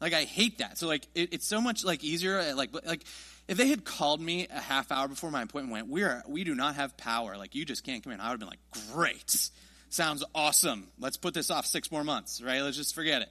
Like 0.00 0.12
I 0.12 0.24
hate 0.24 0.58
that. 0.58 0.78
So 0.78 0.86
like 0.86 1.06
it, 1.14 1.32
it's 1.32 1.46
so 1.46 1.60
much 1.60 1.84
like 1.84 2.04
easier. 2.04 2.38
Uh, 2.38 2.54
like 2.54 2.70
like 2.86 3.04
if 3.48 3.56
they 3.56 3.68
had 3.68 3.84
called 3.84 4.20
me 4.20 4.46
a 4.50 4.60
half 4.60 4.92
hour 4.92 5.08
before 5.08 5.30
my 5.30 5.42
appointment 5.42 5.72
went, 5.72 5.88
we 5.88 6.02
are 6.02 6.22
we 6.28 6.44
do 6.44 6.54
not 6.54 6.76
have 6.76 6.96
power. 6.96 7.36
Like 7.36 7.54
you 7.54 7.64
just 7.64 7.84
can't 7.84 8.02
come 8.02 8.12
in. 8.12 8.20
I 8.20 8.30
would 8.30 8.32
have 8.32 8.40
been 8.40 8.48
like, 8.48 8.90
great, 8.92 9.50
sounds 9.88 10.24
awesome. 10.34 10.88
Let's 10.98 11.16
put 11.16 11.34
this 11.34 11.50
off 11.50 11.66
six 11.66 11.90
more 11.90 12.04
months, 12.04 12.42
right? 12.42 12.62
Let's 12.62 12.76
just 12.76 12.94
forget 12.94 13.22
it 13.22 13.28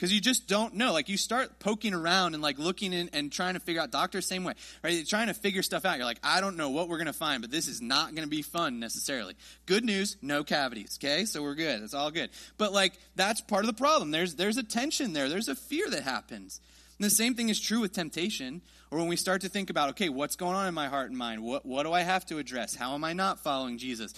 because 0.00 0.14
you 0.14 0.20
just 0.20 0.48
don't 0.48 0.76
know. 0.76 0.94
Like 0.94 1.10
you 1.10 1.18
start 1.18 1.58
poking 1.58 1.92
around 1.92 2.32
and 2.32 2.42
like 2.42 2.58
looking 2.58 2.94
in 2.94 3.10
and 3.12 3.30
trying 3.30 3.52
to 3.52 3.60
figure 3.60 3.82
out. 3.82 3.90
Doctors 3.90 4.24
same 4.24 4.44
way, 4.44 4.54
right? 4.82 4.94
You're 4.94 5.04
trying 5.04 5.26
to 5.26 5.34
figure 5.34 5.62
stuff 5.62 5.84
out. 5.84 5.98
You're 5.98 6.06
like, 6.06 6.20
I 6.24 6.40
don't 6.40 6.56
know 6.56 6.70
what 6.70 6.88
we're 6.88 6.96
gonna 6.96 7.12
find, 7.12 7.42
but 7.42 7.50
this 7.50 7.68
is 7.68 7.82
not 7.82 8.14
gonna 8.14 8.26
be 8.26 8.40
fun 8.40 8.80
necessarily. 8.80 9.34
Good 9.66 9.84
news, 9.84 10.16
no 10.22 10.42
cavities. 10.42 10.98
Okay, 10.98 11.26
so 11.26 11.42
we're 11.42 11.54
good. 11.54 11.82
It's 11.82 11.92
all 11.92 12.10
good. 12.10 12.30
But 12.56 12.72
like 12.72 12.94
that's 13.14 13.42
part 13.42 13.62
of 13.62 13.66
the 13.66 13.78
problem. 13.78 14.10
There's 14.10 14.36
there's 14.36 14.56
a 14.56 14.62
tension 14.62 15.12
there. 15.12 15.28
There's 15.28 15.48
a 15.48 15.54
fear 15.54 15.90
that 15.90 16.02
happens. 16.02 16.62
And 16.98 17.04
the 17.04 17.10
same 17.10 17.34
thing 17.34 17.50
is 17.50 17.60
true 17.60 17.80
with 17.80 17.92
temptation, 17.92 18.62
or 18.90 18.98
when 18.98 19.08
we 19.08 19.16
start 19.16 19.42
to 19.42 19.50
think 19.50 19.68
about, 19.68 19.90
okay, 19.90 20.08
what's 20.08 20.36
going 20.36 20.56
on 20.56 20.66
in 20.66 20.72
my 20.72 20.88
heart 20.88 21.10
and 21.10 21.18
mind? 21.18 21.42
What 21.42 21.66
what 21.66 21.82
do 21.82 21.92
I 21.92 22.00
have 22.02 22.24
to 22.26 22.38
address? 22.38 22.74
How 22.74 22.94
am 22.94 23.04
I 23.04 23.12
not 23.12 23.40
following 23.40 23.76
Jesus? 23.76 24.14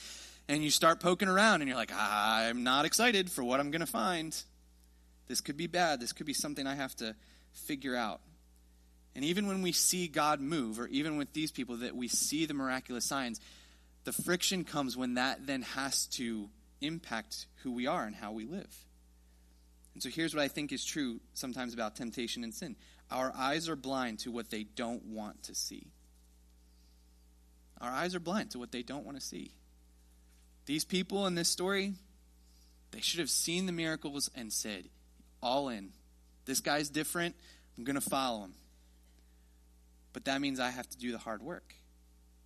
And 0.49 0.62
you 0.62 0.71
start 0.71 1.01
poking 1.01 1.29
around, 1.29 1.62
and 1.62 1.68
you're 1.68 1.77
like, 1.77 1.92
I'm 1.92 2.62
not 2.62 2.85
excited 2.85 3.33
for 3.33 3.42
what 3.42 3.59
I'm 3.59 3.73
gonna 3.73 3.87
find. 3.87 4.40
This 5.28 5.40
could 5.40 5.56
be 5.56 5.66
bad. 5.66 6.00
This 6.00 6.12
could 6.12 6.26
be 6.26 6.35
something 6.35 6.66
I 6.66 6.74
have 6.74 6.94
to 6.96 7.14
figure 7.52 7.96
out. 7.96 8.20
And 9.14 9.24
even 9.24 9.46
when 9.46 9.62
we 9.62 9.72
see 9.72 10.08
God 10.08 10.40
move, 10.40 10.80
or 10.80 10.87
even 10.88 11.16
with 11.16 11.32
these 11.32 11.52
people, 11.52 11.78
that 11.78 11.94
we 11.94 12.08
see 12.08 12.46
the 12.46 12.54
miraculous 12.54 13.06
signs, 13.06 13.40
the 14.04 14.12
friction 14.12 14.64
comes 14.64 14.96
when 14.96 15.14
that 15.14 15.46
then 15.46 15.62
has 15.62 16.06
to 16.06 16.48
impact 16.80 17.46
who 17.62 17.72
we 17.72 17.87
are 17.87 18.04
and 18.04 18.14
how 18.14 18.32
we 18.32 18.46
live. 18.46 18.74
And 19.94 20.02
so 20.02 20.08
here's 20.08 20.35
what 20.35 20.42
I 20.42 20.48
think 20.48 20.72
is 20.72 20.85
true 20.85 21.20
sometimes 21.35 21.74
about 21.74 21.96
temptation 21.96 22.44
and 22.44 22.54
sin 22.54 22.76
our 23.11 23.30
eyes 23.37 23.68
are 23.68 23.76
blind 23.76 24.20
to 24.20 24.30
what 24.30 24.50
they 24.50 24.64
don't 24.64 25.04
want 25.04 25.42
to 25.44 25.54
see. 25.54 25.88
Our 27.78 27.90
eyes 27.90 28.14
are 28.14 28.20
blind 28.20 28.52
to 28.52 28.58
what 28.58 28.72
they 28.72 28.82
don't 28.82 29.04
want 29.04 29.18
to 29.18 29.22
see. 29.22 29.52
These 30.64 30.85
people 30.85 31.26
in 31.26 31.35
this 31.35 31.48
story, 31.48 31.92
they 32.92 33.00
should 33.00 33.20
have 33.20 33.28
seen 33.28 33.66
the 33.66 33.72
miracles 33.72 34.30
and 34.35 34.50
said, 34.50 34.88
all 35.42 35.68
in. 35.68 35.90
This 36.44 36.61
guy's 36.61 36.88
different. 36.88 37.35
I'm 37.76 37.85
going 37.85 37.94
to 37.94 38.00
follow 38.00 38.44
him. 38.44 38.55
But 40.12 40.26
that 40.26 40.40
means 40.40 40.61
I 40.61 40.70
have 40.70 40.88
to 40.90 40.98
do 40.98 41.12
the 41.12 41.18
hard 41.18 41.42
work. 41.42 41.74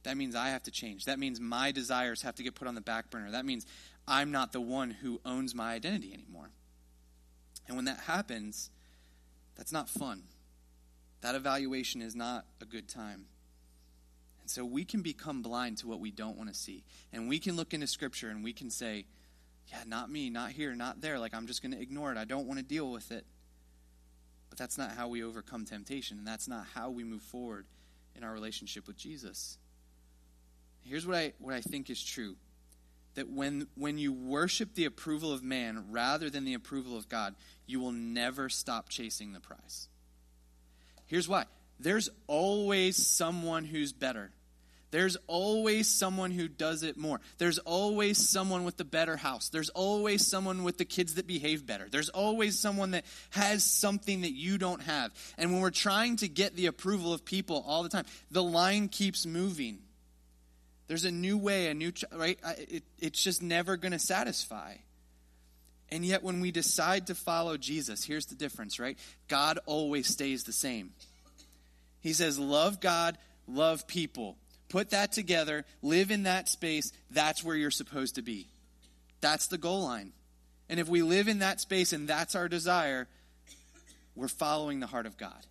That 0.05 0.17
means 0.17 0.37
I 0.37 0.51
have 0.51 0.63
to 0.65 0.71
change. 0.71 1.07
That 1.07 1.19
means 1.19 1.41
my 1.41 1.73
desires 1.73 2.23
have 2.23 2.37
to 2.37 2.45
get 2.45 2.55
put 2.55 2.69
on 2.69 2.77
the 2.77 2.81
back 2.81 3.11
burner. 3.11 3.33
That 3.33 3.45
means 3.45 3.67
I'm 4.07 4.31
not 4.31 4.53
the 4.53 4.61
one 4.61 4.91
who 4.91 5.21
owns 5.25 5.55
my 5.55 5.73
identity 5.73 6.13
anymore. 6.13 6.51
And 7.67 7.77
when 7.77 7.87
that 7.87 7.99
happens, 8.01 8.71
that's 9.57 9.73
not 9.73 9.89
fun. 9.89 10.23
That 11.23 11.35
evaluation 11.35 12.03
is 12.03 12.15
not 12.15 12.45
a 12.61 12.65
good 12.65 12.87
time. 12.89 13.27
And 14.43 14.49
so 14.49 14.65
we 14.65 14.85
can 14.85 15.03
become 15.03 15.43
blind 15.43 15.79
to 15.79 15.89
what 15.89 15.99
we 15.99 16.13
don't 16.13 16.37
want 16.37 16.51
to 16.51 16.55
see. 16.55 16.85
And 17.13 17.29
we 17.29 17.41
can 17.41 17.57
look 17.57 17.75
into 17.75 17.89
Scripture 17.89 18.29
and 18.29 18.45
we 18.45 18.53
can 18.53 18.71
say, 18.71 19.07
yeah, 19.69 19.83
not 19.87 20.11
me, 20.11 20.31
not 20.31 20.51
here, 20.51 20.75
not 20.75 21.01
there. 21.01 21.19
Like, 21.19 21.35
I'm 21.35 21.47
just 21.47 21.63
going 21.63 21.73
to 21.73 21.81
ignore 21.81 22.13
it. 22.13 22.19
I 22.19 22.25
don't 22.25 22.47
want 22.47 22.59
to 22.59 22.65
deal 22.65 22.91
with 22.91 23.11
it. 23.11 23.25
But 24.49 24.59
that's 24.59 24.79
not 24.79 24.93
how 24.93 25.09
we 25.09 25.25
overcome 25.25 25.65
temptation, 25.65 26.19
and 26.19 26.27
that's 26.27 26.49
not 26.49 26.67
how 26.75 26.91
we 26.91 27.05
move 27.05 27.23
forward 27.23 27.67
in 28.15 28.23
our 28.23 28.33
relationship 28.33 28.87
with 28.87 28.97
Jesus. 28.97 29.59
Here's 30.83 31.07
what 31.07 31.17
I, 31.17 31.33
what 31.39 31.55
I 31.55 31.61
think 31.61 31.91
is 31.91 32.03
true 32.03 32.37
that 33.15 33.31
when, 33.31 33.67
when 33.75 33.99
you 33.99 34.13
worship 34.13 34.75
the 34.75 34.85
approval 34.85 35.33
of 35.33 35.43
man 35.43 35.87
rather 35.91 36.29
than 36.29 36.45
the 36.45 36.55
approval 36.55 36.97
of 36.97 37.09
God, 37.09 37.35
you 37.67 37.81
will 37.81 37.93
never 37.93 38.51
stop 38.51 38.91
chasing 38.91 39.33
the 39.33 39.41
prize. 39.41 39.89
Here's 41.07 41.29
why 41.29 41.45
there's 41.81 42.09
always 42.27 42.97
someone 42.97 43.65
who's 43.65 43.93
better. 43.93 44.31
There's 44.93 45.17
always 45.27 45.89
someone 45.89 46.31
who 46.31 46.49
does 46.49 46.83
it 46.83 46.97
more. 46.97 47.21
There's 47.39 47.59
always 47.59 48.29
someone 48.29 48.65
with 48.65 48.77
the 48.77 48.85
better 48.85 49.17
house. 49.17 49.49
There's 49.49 49.69
always 49.71 50.27
someone 50.27 50.63
with 50.63 50.79
the 50.79 50.85
kids 50.85 51.15
that 51.15 51.27
behave 51.27 51.67
better. 51.67 51.89
There's 51.91 52.09
always 52.09 52.59
someone 52.59 52.93
that 52.93 53.05
has 53.31 53.65
something 53.65 54.21
that 54.21 54.33
you 54.33 54.59
don't 54.59 54.83
have. 54.83 55.13
And 55.37 55.53
when 55.53 55.61
we're 55.61 55.71
trying 55.71 56.17
to 56.17 56.29
get 56.29 56.55
the 56.55 56.67
approval 56.67 57.13
of 57.13 57.25
people 57.25 57.65
all 57.67 57.83
the 57.83 57.89
time, 57.89 58.07
the 58.31 58.43
line 58.43 58.89
keeps 58.89 59.27
moving. 59.27 59.79
There's 60.87 61.05
a 61.05 61.11
new 61.11 61.37
way, 61.37 61.69
a 61.69 61.75
new, 61.75 61.93
right? 62.13 62.39
It, 62.57 62.85
it's 63.01 63.23
just 63.23 63.43
never 63.43 63.77
going 63.77 63.93
to 63.93 63.99
satisfy. 63.99 64.77
And 65.89 66.05
yet, 66.05 66.23
when 66.23 66.41
we 66.41 66.51
decide 66.51 67.09
to 67.09 67.15
follow 67.15 67.57
Jesus, 67.57 68.05
here's 68.05 68.27
the 68.27 68.35
difference, 68.35 68.79
right? 68.79 68.99
God 69.29 69.59
always 69.67 70.09
stays 70.09 70.45
the 70.45 70.53
same. 70.53 70.93
He 72.01 72.13
says, 72.13 72.39
Love 72.39 72.81
God, 72.81 73.19
love 73.49 73.87
people. 73.87 74.37
Put 74.69 74.91
that 74.91 75.13
together, 75.13 75.65
live 75.83 76.11
in 76.11 76.25
that 76.25 76.49
space. 76.49 76.93
That's 77.11 77.45
where 77.45 77.57
you're 77.57 77.71
supposed 77.71 78.17
to 78.17 78.23
be. 78.23 78.49
That's 79.21 79.47
the 79.47 79.59
goal 79.59 79.85
line. 79.85 80.13
And 80.69 80.81
if 80.81 80.89
we 80.89 81.03
live 81.03 81.29
in 81.29 81.39
that 81.39 81.61
space 81.61 81.93
and 81.93 82.09
that's 82.09 82.35
our 82.35 82.49
desire, 82.49 83.07
we're 84.15 84.29
following 84.29 84.81
the 84.81 84.87
heart 84.87 85.07
of 85.07 85.17
God. 85.17 85.47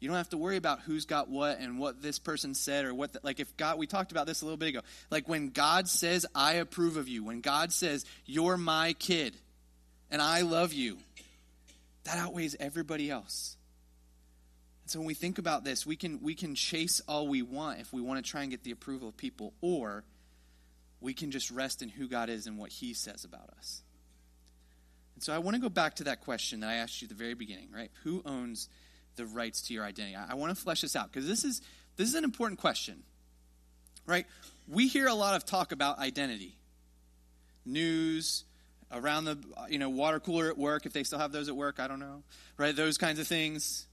You 0.00 0.08
don't 0.08 0.16
have 0.16 0.30
to 0.30 0.36
worry 0.36 0.56
about 0.56 0.80
who's 0.80 1.04
got 1.04 1.28
what 1.28 1.60
and 1.60 1.78
what 1.78 2.02
this 2.02 2.18
person 2.18 2.54
said 2.54 2.84
or 2.84 2.92
what, 2.92 3.12
the, 3.12 3.20
like 3.22 3.38
if 3.38 3.56
God, 3.56 3.78
we 3.78 3.86
talked 3.86 4.10
about 4.10 4.26
this 4.26 4.42
a 4.42 4.44
little 4.44 4.56
bit 4.56 4.70
ago. 4.70 4.80
Like 5.10 5.28
when 5.28 5.50
God 5.50 5.88
says, 5.88 6.26
I 6.34 6.54
approve 6.54 6.96
of 6.96 7.08
you, 7.08 7.22
when 7.24 7.40
God 7.40 7.72
says, 7.72 8.04
you're 8.26 8.56
my 8.56 8.94
kid 8.94 9.36
and 10.10 10.20
I 10.20 10.40
love 10.40 10.72
you, 10.72 10.98
that 12.02 12.18
outweighs 12.18 12.56
everybody 12.58 13.10
else. 13.10 13.56
So 14.92 14.98
when 14.98 15.06
we 15.06 15.14
think 15.14 15.38
about 15.38 15.64
this, 15.64 15.86
we 15.86 15.96
can 15.96 16.20
we 16.20 16.34
can 16.34 16.54
chase 16.54 17.00
all 17.08 17.26
we 17.26 17.40
want 17.40 17.80
if 17.80 17.94
we 17.94 18.02
want 18.02 18.22
to 18.22 18.30
try 18.30 18.42
and 18.42 18.50
get 18.50 18.62
the 18.62 18.72
approval 18.72 19.08
of 19.08 19.16
people, 19.16 19.54
or 19.62 20.04
we 21.00 21.14
can 21.14 21.30
just 21.30 21.50
rest 21.50 21.80
in 21.80 21.88
who 21.88 22.08
God 22.08 22.28
is 22.28 22.46
and 22.46 22.58
what 22.58 22.70
He 22.70 22.92
says 22.92 23.24
about 23.24 23.48
us. 23.56 23.80
And 25.14 25.24
so 25.24 25.32
I 25.32 25.38
want 25.38 25.54
to 25.54 25.62
go 25.62 25.70
back 25.70 25.94
to 25.96 26.04
that 26.04 26.20
question 26.20 26.60
that 26.60 26.68
I 26.68 26.74
asked 26.74 27.00
you 27.00 27.06
at 27.06 27.08
the 27.08 27.14
very 27.14 27.32
beginning, 27.32 27.68
right? 27.74 27.90
Who 28.02 28.20
owns 28.26 28.68
the 29.16 29.24
rights 29.24 29.62
to 29.62 29.72
your 29.72 29.82
identity? 29.82 30.14
I, 30.14 30.32
I 30.32 30.34
want 30.34 30.54
to 30.54 30.62
flesh 30.62 30.82
this 30.82 30.94
out 30.94 31.10
because 31.10 31.26
this 31.26 31.42
is 31.42 31.62
this 31.96 32.06
is 32.06 32.14
an 32.14 32.24
important 32.24 32.60
question, 32.60 33.02
right? 34.04 34.26
We 34.68 34.88
hear 34.88 35.06
a 35.06 35.14
lot 35.14 35.36
of 35.36 35.46
talk 35.46 35.72
about 35.72 36.00
identity, 36.00 36.58
news, 37.64 38.44
around 38.92 39.24
the 39.24 39.38
you 39.70 39.78
know 39.78 39.88
water 39.88 40.20
cooler 40.20 40.48
at 40.48 40.58
work 40.58 40.84
if 40.84 40.92
they 40.92 41.02
still 41.02 41.18
have 41.18 41.32
those 41.32 41.48
at 41.48 41.56
work. 41.56 41.80
I 41.80 41.88
don't 41.88 41.98
know, 41.98 42.24
right? 42.58 42.76
Those 42.76 42.98
kinds 42.98 43.18
of 43.18 43.26
things 43.26 43.86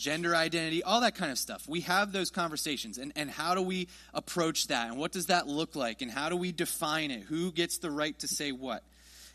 gender 0.00 0.34
identity, 0.34 0.82
all 0.82 1.02
that 1.02 1.14
kind 1.14 1.30
of 1.30 1.38
stuff. 1.38 1.68
We 1.68 1.82
have 1.82 2.10
those 2.10 2.30
conversations. 2.30 2.96
And, 2.96 3.12
and 3.16 3.30
how 3.30 3.54
do 3.54 3.60
we 3.60 3.88
approach 4.14 4.68
that? 4.68 4.88
And 4.88 4.96
what 4.96 5.12
does 5.12 5.26
that 5.26 5.46
look 5.46 5.76
like? 5.76 6.00
And 6.00 6.10
how 6.10 6.30
do 6.30 6.36
we 6.36 6.52
define 6.52 7.10
it? 7.10 7.24
Who 7.24 7.52
gets 7.52 7.78
the 7.78 7.90
right 7.90 8.18
to 8.20 8.26
say 8.26 8.50
what? 8.50 8.82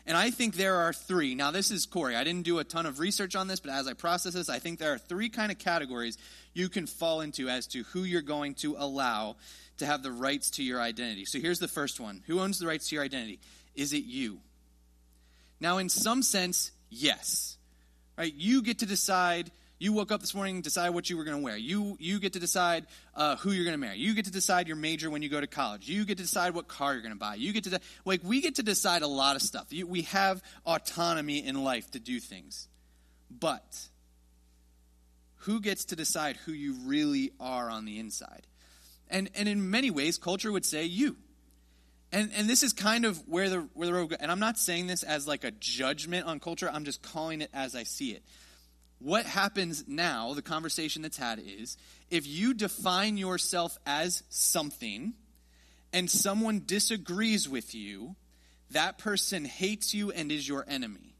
And 0.08 0.16
I 0.16 0.30
think 0.30 0.56
there 0.56 0.76
are 0.76 0.92
three. 0.92 1.34
Now, 1.34 1.52
this 1.52 1.70
is 1.70 1.86
Corey. 1.86 2.16
I 2.16 2.24
didn't 2.24 2.42
do 2.42 2.58
a 2.58 2.64
ton 2.64 2.84
of 2.84 2.98
research 2.98 3.36
on 3.36 3.46
this, 3.46 3.60
but 3.60 3.70
as 3.70 3.86
I 3.86 3.92
process 3.92 4.34
this, 4.34 4.48
I 4.48 4.58
think 4.58 4.78
there 4.78 4.92
are 4.92 4.98
three 4.98 5.28
kind 5.28 5.50
of 5.52 5.58
categories 5.58 6.18
you 6.52 6.68
can 6.68 6.86
fall 6.86 7.20
into 7.20 7.48
as 7.48 7.68
to 7.68 7.84
who 7.84 8.02
you're 8.02 8.22
going 8.22 8.54
to 8.56 8.74
allow 8.76 9.36
to 9.78 9.86
have 9.86 10.02
the 10.02 10.12
rights 10.12 10.50
to 10.52 10.64
your 10.64 10.80
identity. 10.80 11.26
So 11.26 11.38
here's 11.38 11.58
the 11.60 11.68
first 11.68 12.00
one 12.00 12.22
Who 12.26 12.40
owns 12.40 12.58
the 12.58 12.66
rights 12.66 12.88
to 12.88 12.96
your 12.96 13.04
identity? 13.04 13.38
Is 13.74 13.92
it 13.92 14.04
you? 14.04 14.40
Now, 15.60 15.78
in 15.78 15.88
some 15.88 16.22
sense, 16.22 16.72
yes. 16.90 17.56
Right? 18.18 18.32
You 18.34 18.62
get 18.62 18.80
to 18.80 18.86
decide 18.86 19.50
you 19.78 19.92
woke 19.92 20.10
up 20.10 20.22
this 20.22 20.34
morning 20.34 20.54
and 20.54 20.64
decided 20.64 20.94
what 20.94 21.10
you 21.10 21.18
were 21.18 21.24
going 21.24 21.36
to 21.36 21.42
wear. 21.42 21.56
You, 21.56 21.96
you 22.00 22.18
get 22.18 22.32
to 22.32 22.38
decide 22.38 22.86
uh, 23.14 23.36
who 23.36 23.50
you're 23.52 23.64
going 23.64 23.74
to 23.74 23.78
marry. 23.78 23.98
You 23.98 24.14
get 24.14 24.24
to 24.24 24.30
decide 24.30 24.68
your 24.68 24.76
major 24.76 25.10
when 25.10 25.20
you 25.20 25.28
go 25.28 25.40
to 25.40 25.46
college. 25.46 25.86
You 25.86 26.06
get 26.06 26.16
to 26.16 26.22
decide 26.22 26.54
what 26.54 26.66
car 26.66 26.94
you're 26.94 27.02
going 27.02 27.12
to 27.12 27.18
buy. 27.18 27.34
You 27.34 27.52
get 27.52 27.64
to, 27.64 27.70
de- 27.70 27.80
like, 28.06 28.22
we 28.24 28.40
get 28.40 28.54
to 28.54 28.62
decide 28.62 29.02
a 29.02 29.06
lot 29.06 29.36
of 29.36 29.42
stuff. 29.42 29.66
You, 29.70 29.86
we 29.86 30.02
have 30.02 30.42
autonomy 30.64 31.46
in 31.46 31.62
life 31.62 31.90
to 31.90 32.00
do 32.00 32.20
things. 32.20 32.68
But 33.30 33.88
who 35.40 35.60
gets 35.60 35.86
to 35.86 35.96
decide 35.96 36.36
who 36.36 36.52
you 36.52 36.74
really 36.84 37.32
are 37.38 37.68
on 37.68 37.84
the 37.84 37.98
inside? 37.98 38.46
And, 39.10 39.28
and 39.34 39.46
in 39.46 39.70
many 39.70 39.90
ways, 39.90 40.16
culture 40.16 40.50
would 40.50 40.64
say 40.64 40.84
you. 40.84 41.16
And, 42.12 42.30
and 42.34 42.48
this 42.48 42.62
is 42.62 42.72
kind 42.72 43.04
of 43.04 43.22
where 43.28 43.50
the, 43.50 43.68
where 43.74 43.86
the 43.86 43.92
road. 43.92 44.16
And 44.18 44.30
I'm 44.32 44.40
not 44.40 44.58
saying 44.58 44.86
this 44.86 45.02
as 45.02 45.28
like 45.28 45.44
a 45.44 45.50
judgment 45.50 46.26
on 46.26 46.40
culture, 46.40 46.70
I'm 46.72 46.84
just 46.84 47.02
calling 47.02 47.42
it 47.42 47.50
as 47.52 47.76
I 47.76 47.82
see 47.82 48.12
it 48.12 48.22
what 48.98 49.26
happens 49.26 49.84
now, 49.86 50.32
the 50.34 50.42
conversation 50.42 51.02
that's 51.02 51.18
had 51.18 51.40
is 51.44 51.76
if 52.10 52.26
you 52.26 52.54
define 52.54 53.16
yourself 53.16 53.76
as 53.86 54.22
something 54.30 55.14
and 55.92 56.10
someone 56.10 56.62
disagrees 56.64 57.48
with 57.48 57.74
you, 57.74 58.16
that 58.70 58.98
person 58.98 59.44
hates 59.44 59.94
you 59.94 60.10
and 60.10 60.32
is 60.32 60.48
your 60.48 60.64
enemy. 60.66 61.14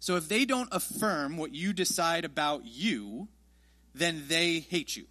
So 0.00 0.16
if 0.16 0.28
they 0.28 0.46
don't 0.46 0.68
affirm 0.72 1.36
what 1.36 1.54
you 1.54 1.72
decide 1.72 2.24
about 2.24 2.64
you, 2.64 3.28
then 3.94 4.24
they 4.28 4.60
hate 4.60 4.96
you 4.96 5.06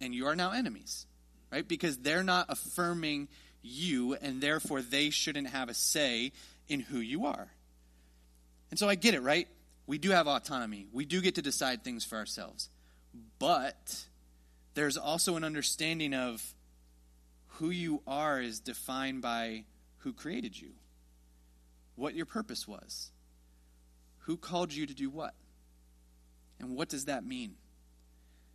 and 0.00 0.14
you 0.14 0.26
are 0.26 0.36
now 0.36 0.52
enemies, 0.52 1.06
right? 1.50 1.66
Because 1.66 1.96
they're 1.98 2.22
not 2.22 2.46
affirming 2.50 3.28
you 3.62 4.14
and 4.14 4.40
therefore 4.40 4.82
they 4.82 5.10
shouldn't 5.10 5.48
have 5.48 5.68
a 5.68 5.74
say 5.74 6.32
in 6.68 6.80
who 6.80 6.98
you 6.98 7.26
are. 7.26 7.48
And 8.70 8.78
so 8.78 8.88
I 8.88 8.94
get 8.94 9.14
it, 9.14 9.22
right? 9.22 9.48
we 9.86 9.98
do 9.98 10.10
have 10.10 10.26
autonomy. 10.26 10.86
We 10.92 11.04
do 11.04 11.20
get 11.20 11.34
to 11.36 11.42
decide 11.42 11.82
things 11.82 12.04
for 12.04 12.16
ourselves. 12.16 12.68
But 13.38 14.06
there's 14.74 14.96
also 14.96 15.36
an 15.36 15.44
understanding 15.44 16.14
of 16.14 16.42
who 17.54 17.70
you 17.70 18.02
are 18.06 18.40
is 18.40 18.60
defined 18.60 19.22
by 19.22 19.64
who 19.98 20.12
created 20.12 20.58
you, 20.58 20.70
what 21.96 22.14
your 22.14 22.26
purpose 22.26 22.66
was, 22.66 23.10
who 24.20 24.36
called 24.36 24.72
you 24.72 24.86
to 24.86 24.94
do 24.94 25.10
what, 25.10 25.34
and 26.58 26.76
what 26.76 26.88
does 26.88 27.06
that 27.06 27.24
mean? 27.24 27.54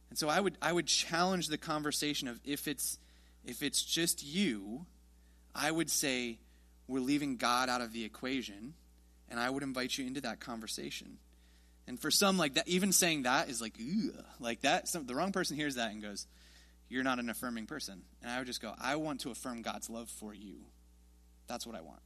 And 0.09 0.17
so 0.17 0.29
I 0.29 0.39
would, 0.39 0.57
I 0.61 0.71
would 0.71 0.87
challenge 0.87 1.47
the 1.47 1.57
conversation 1.57 2.27
of 2.27 2.39
if 2.43 2.67
it's, 2.67 2.97
if 3.43 3.61
it's 3.61 3.83
just 3.83 4.23
you, 4.23 4.85
I 5.53 5.69
would 5.69 5.89
say 5.89 6.39
we're 6.87 6.99
leaving 6.99 7.37
God 7.37 7.69
out 7.69 7.81
of 7.81 7.91
the 7.91 8.05
equation 8.05 8.73
and 9.29 9.39
I 9.39 9.49
would 9.49 9.63
invite 9.63 9.97
you 9.97 10.05
into 10.05 10.21
that 10.21 10.39
conversation. 10.39 11.17
And 11.87 11.99
for 11.99 12.09
some, 12.11 12.37
like 12.37 12.55
that, 12.55 12.67
even 12.67 12.91
saying 12.91 13.23
that 13.23 13.49
is 13.49 13.61
like, 13.61 13.77
like 14.39 14.61
that. 14.61 14.87
Some, 14.87 15.05
the 15.05 15.15
wrong 15.15 15.31
person 15.31 15.55
hears 15.55 15.75
that 15.75 15.91
and 15.91 16.01
goes, 16.01 16.25
"You're 16.89 17.03
not 17.03 17.19
an 17.19 17.29
affirming 17.29 17.67
person." 17.67 18.01
And 18.21 18.31
I 18.31 18.39
would 18.39 18.47
just 18.47 18.61
go, 18.61 18.73
"I 18.79 18.95
want 18.95 19.21
to 19.21 19.31
affirm 19.31 19.61
God's 19.61 19.89
love 19.89 20.09
for 20.09 20.33
you. 20.33 20.65
That's 21.47 21.65
what 21.67 21.75
I 21.75 21.81
want, 21.81 22.01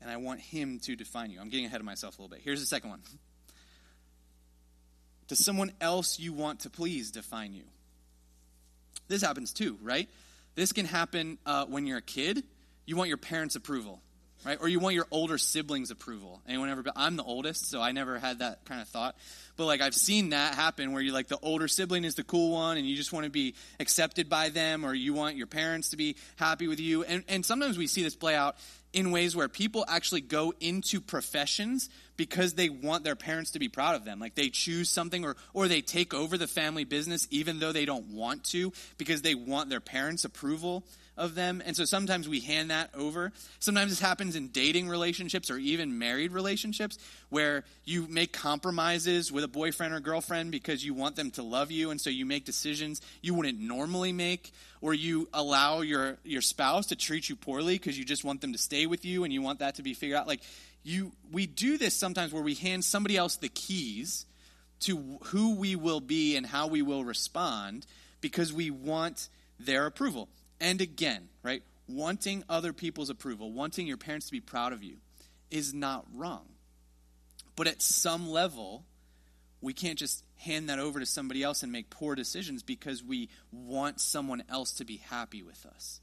and 0.00 0.10
I 0.10 0.16
want 0.16 0.40
Him 0.40 0.80
to 0.80 0.96
define 0.96 1.30
you." 1.30 1.40
I'm 1.40 1.50
getting 1.50 1.66
ahead 1.66 1.80
of 1.80 1.86
myself 1.86 2.18
a 2.18 2.22
little 2.22 2.34
bit. 2.34 2.42
Here's 2.44 2.60
the 2.60 2.66
second 2.66 2.90
one. 2.90 3.02
Does 5.28 5.44
someone 5.44 5.70
else 5.80 6.18
you 6.18 6.32
want 6.32 6.60
to 6.60 6.70
please 6.70 7.12
define 7.12 7.52
you? 7.52 7.62
This 9.06 9.22
happens 9.22 9.52
too, 9.52 9.78
right? 9.82 10.08
This 10.56 10.72
can 10.72 10.86
happen 10.86 11.38
uh, 11.46 11.66
when 11.66 11.86
you're 11.86 11.98
a 11.98 12.02
kid. 12.02 12.42
You 12.86 12.96
want 12.96 13.08
your 13.08 13.18
parents' 13.18 13.54
approval 13.54 14.02
right? 14.44 14.58
Or 14.60 14.68
you 14.68 14.80
want 14.80 14.94
your 14.94 15.06
older 15.10 15.38
siblings' 15.38 15.90
approval. 15.90 16.40
Anyone 16.48 16.70
ever? 16.70 16.84
I'm 16.96 17.16
the 17.16 17.22
oldest, 17.22 17.70
so 17.70 17.80
I 17.80 17.92
never 17.92 18.18
had 18.18 18.40
that 18.40 18.64
kind 18.64 18.80
of 18.80 18.88
thought. 18.88 19.16
But 19.56 19.66
like 19.66 19.80
I've 19.80 19.94
seen 19.94 20.30
that 20.30 20.54
happen, 20.54 20.92
where 20.92 21.02
you're 21.02 21.14
like 21.14 21.28
the 21.28 21.38
older 21.42 21.68
sibling 21.68 22.04
is 22.04 22.14
the 22.14 22.24
cool 22.24 22.52
one, 22.52 22.78
and 22.78 22.86
you 22.86 22.96
just 22.96 23.12
want 23.12 23.24
to 23.24 23.30
be 23.30 23.54
accepted 23.78 24.28
by 24.28 24.48
them, 24.48 24.84
or 24.84 24.94
you 24.94 25.12
want 25.12 25.36
your 25.36 25.46
parents 25.46 25.90
to 25.90 25.96
be 25.96 26.16
happy 26.36 26.68
with 26.68 26.80
you. 26.80 27.04
And 27.04 27.24
and 27.28 27.44
sometimes 27.44 27.76
we 27.76 27.86
see 27.86 28.02
this 28.02 28.16
play 28.16 28.34
out 28.34 28.56
in 28.92 29.12
ways 29.12 29.36
where 29.36 29.48
people 29.48 29.84
actually 29.88 30.20
go 30.20 30.52
into 30.60 31.00
professions 31.00 31.88
because 32.16 32.54
they 32.54 32.68
want 32.68 33.04
their 33.04 33.16
parents 33.16 33.52
to 33.52 33.58
be 33.58 33.68
proud 33.68 33.94
of 33.94 34.04
them. 34.04 34.18
Like 34.18 34.34
they 34.34 34.50
choose 34.50 34.90
something 34.90 35.24
or, 35.24 35.36
or 35.54 35.68
they 35.68 35.80
take 35.80 36.12
over 36.12 36.36
the 36.36 36.48
family 36.48 36.84
business 36.84 37.28
even 37.30 37.60
though 37.60 37.72
they 37.72 37.84
don't 37.84 38.08
want 38.08 38.44
to 38.46 38.72
because 38.98 39.22
they 39.22 39.34
want 39.34 39.70
their 39.70 39.80
parents' 39.80 40.24
approval 40.24 40.84
of 41.20 41.34
them. 41.34 41.62
And 41.64 41.76
so 41.76 41.84
sometimes 41.84 42.28
we 42.28 42.40
hand 42.40 42.70
that 42.70 42.90
over. 42.94 43.32
Sometimes 43.58 43.90
this 43.90 44.00
happens 44.00 44.34
in 44.34 44.48
dating 44.48 44.88
relationships 44.88 45.50
or 45.50 45.58
even 45.58 45.98
married 45.98 46.32
relationships 46.32 46.98
where 47.28 47.64
you 47.84 48.06
make 48.08 48.32
compromises 48.32 49.30
with 49.30 49.44
a 49.44 49.48
boyfriend 49.48 49.94
or 49.94 50.00
girlfriend 50.00 50.50
because 50.50 50.84
you 50.84 50.94
want 50.94 51.16
them 51.16 51.30
to 51.32 51.42
love 51.42 51.70
you. 51.70 51.90
And 51.90 52.00
so 52.00 52.10
you 52.10 52.24
make 52.24 52.44
decisions 52.44 53.00
you 53.20 53.34
wouldn't 53.34 53.60
normally 53.60 54.12
make, 54.12 54.52
or 54.80 54.94
you 54.94 55.28
allow 55.32 55.82
your, 55.82 56.16
your 56.24 56.40
spouse 56.40 56.86
to 56.86 56.96
treat 56.96 57.28
you 57.28 57.36
poorly 57.36 57.74
because 57.74 57.98
you 57.98 58.04
just 58.04 58.24
want 58.24 58.40
them 58.40 58.52
to 58.52 58.58
stay 58.58 58.86
with 58.86 59.04
you 59.04 59.24
and 59.24 59.32
you 59.32 59.42
want 59.42 59.58
that 59.58 59.74
to 59.74 59.82
be 59.82 59.94
figured 59.94 60.18
out. 60.18 60.26
Like, 60.26 60.40
you, 60.82 61.12
we 61.30 61.46
do 61.46 61.76
this 61.76 61.94
sometimes 61.94 62.32
where 62.32 62.42
we 62.42 62.54
hand 62.54 62.84
somebody 62.84 63.16
else 63.16 63.36
the 63.36 63.50
keys 63.50 64.24
to 64.80 65.18
who 65.24 65.56
we 65.56 65.76
will 65.76 66.00
be 66.00 66.36
and 66.36 66.46
how 66.46 66.66
we 66.66 66.80
will 66.80 67.04
respond 67.04 67.84
because 68.22 68.52
we 68.52 68.70
want 68.70 69.28
their 69.58 69.86
approval 69.86 70.28
and 70.60 70.80
again, 70.80 71.28
right? 71.42 71.62
Wanting 71.88 72.44
other 72.48 72.72
people's 72.72 73.10
approval, 73.10 73.52
wanting 73.52 73.86
your 73.86 73.96
parents 73.96 74.26
to 74.26 74.32
be 74.32 74.40
proud 74.40 74.72
of 74.72 74.82
you 74.82 74.96
is 75.50 75.74
not 75.74 76.06
wrong. 76.14 76.46
But 77.56 77.66
at 77.66 77.82
some 77.82 78.28
level, 78.28 78.84
we 79.60 79.72
can't 79.72 79.98
just 79.98 80.24
hand 80.36 80.68
that 80.68 80.78
over 80.78 81.00
to 81.00 81.06
somebody 81.06 81.42
else 81.42 81.62
and 81.62 81.72
make 81.72 81.90
poor 81.90 82.14
decisions 82.14 82.62
because 82.62 83.02
we 83.02 83.28
want 83.52 84.00
someone 84.00 84.42
else 84.48 84.72
to 84.74 84.84
be 84.84 84.96
happy 84.96 85.42
with 85.42 85.66
us. 85.66 86.00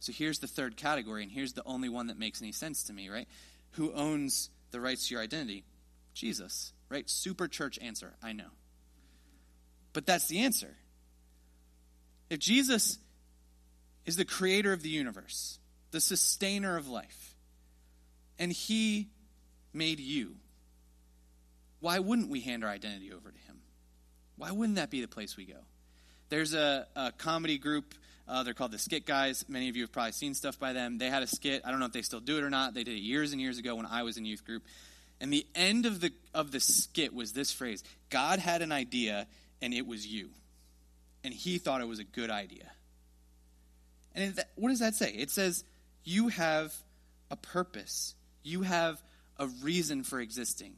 So 0.00 0.12
here's 0.12 0.38
the 0.38 0.46
third 0.46 0.76
category, 0.76 1.22
and 1.22 1.32
here's 1.32 1.54
the 1.54 1.62
only 1.64 1.88
one 1.88 2.08
that 2.08 2.18
makes 2.18 2.40
any 2.40 2.52
sense 2.52 2.84
to 2.84 2.92
me, 2.92 3.08
right? 3.08 3.28
Who 3.72 3.92
owns 3.92 4.50
the 4.70 4.80
rights 4.80 5.08
to 5.08 5.14
your 5.14 5.22
identity? 5.22 5.64
Jesus, 6.14 6.72
right? 6.88 7.08
Super 7.08 7.48
church 7.48 7.78
answer, 7.80 8.14
I 8.22 8.32
know. 8.32 8.50
But 9.92 10.06
that's 10.06 10.28
the 10.28 10.40
answer. 10.40 10.76
If 12.30 12.38
Jesus 12.38 12.98
is 14.06 14.16
the 14.16 14.24
creator 14.24 14.72
of 14.72 14.82
the 14.82 14.88
universe, 14.88 15.58
the 15.90 16.00
sustainer 16.00 16.76
of 16.76 16.88
life. 16.88 17.34
And 18.38 18.52
he 18.52 19.08
made 19.72 20.00
you. 20.00 20.36
Why 21.80 21.98
wouldn't 21.98 22.30
we 22.30 22.40
hand 22.40 22.64
our 22.64 22.70
identity 22.70 23.12
over 23.12 23.30
to 23.30 23.38
him? 23.38 23.58
Why 24.36 24.50
wouldn't 24.50 24.76
that 24.76 24.90
be 24.90 25.00
the 25.00 25.08
place 25.08 25.36
we 25.36 25.44
go? 25.44 25.58
There's 26.28 26.54
a, 26.54 26.86
a 26.96 27.12
comedy 27.12 27.58
group. 27.58 27.94
Uh, 28.26 28.42
they're 28.42 28.54
called 28.54 28.72
the 28.72 28.78
Skit 28.78 29.04
Guys. 29.06 29.44
Many 29.48 29.68
of 29.68 29.76
you 29.76 29.82
have 29.82 29.92
probably 29.92 30.12
seen 30.12 30.34
stuff 30.34 30.58
by 30.58 30.72
them. 30.72 30.98
They 30.98 31.10
had 31.10 31.22
a 31.22 31.26
skit. 31.26 31.62
I 31.64 31.70
don't 31.70 31.78
know 31.78 31.86
if 31.86 31.92
they 31.92 32.02
still 32.02 32.20
do 32.20 32.38
it 32.38 32.44
or 32.44 32.50
not. 32.50 32.74
They 32.74 32.84
did 32.84 32.96
it 32.96 33.00
years 33.00 33.32
and 33.32 33.40
years 33.40 33.58
ago 33.58 33.74
when 33.74 33.86
I 33.86 34.02
was 34.02 34.16
in 34.16 34.24
youth 34.24 34.44
group. 34.44 34.62
And 35.20 35.32
the 35.32 35.46
end 35.54 35.86
of 35.86 36.00
the 36.00 36.12
of 36.32 36.50
the 36.50 36.60
skit 36.60 37.14
was 37.14 37.32
this 37.32 37.52
phrase: 37.52 37.84
God 38.10 38.38
had 38.38 38.62
an 38.62 38.72
idea, 38.72 39.26
and 39.62 39.72
it 39.72 39.86
was 39.86 40.06
you, 40.06 40.30
and 41.22 41.32
He 41.32 41.58
thought 41.58 41.80
it 41.80 41.86
was 41.86 41.98
a 41.98 42.04
good 42.04 42.30
idea. 42.30 42.72
And 44.14 44.38
what 44.54 44.68
does 44.68 44.80
that 44.80 44.94
say? 44.94 45.10
It 45.10 45.30
says, 45.30 45.64
you 46.04 46.28
have 46.28 46.72
a 47.30 47.36
purpose, 47.36 48.14
you 48.42 48.62
have 48.62 49.02
a 49.38 49.46
reason 49.62 50.04
for 50.04 50.20
existing. 50.20 50.74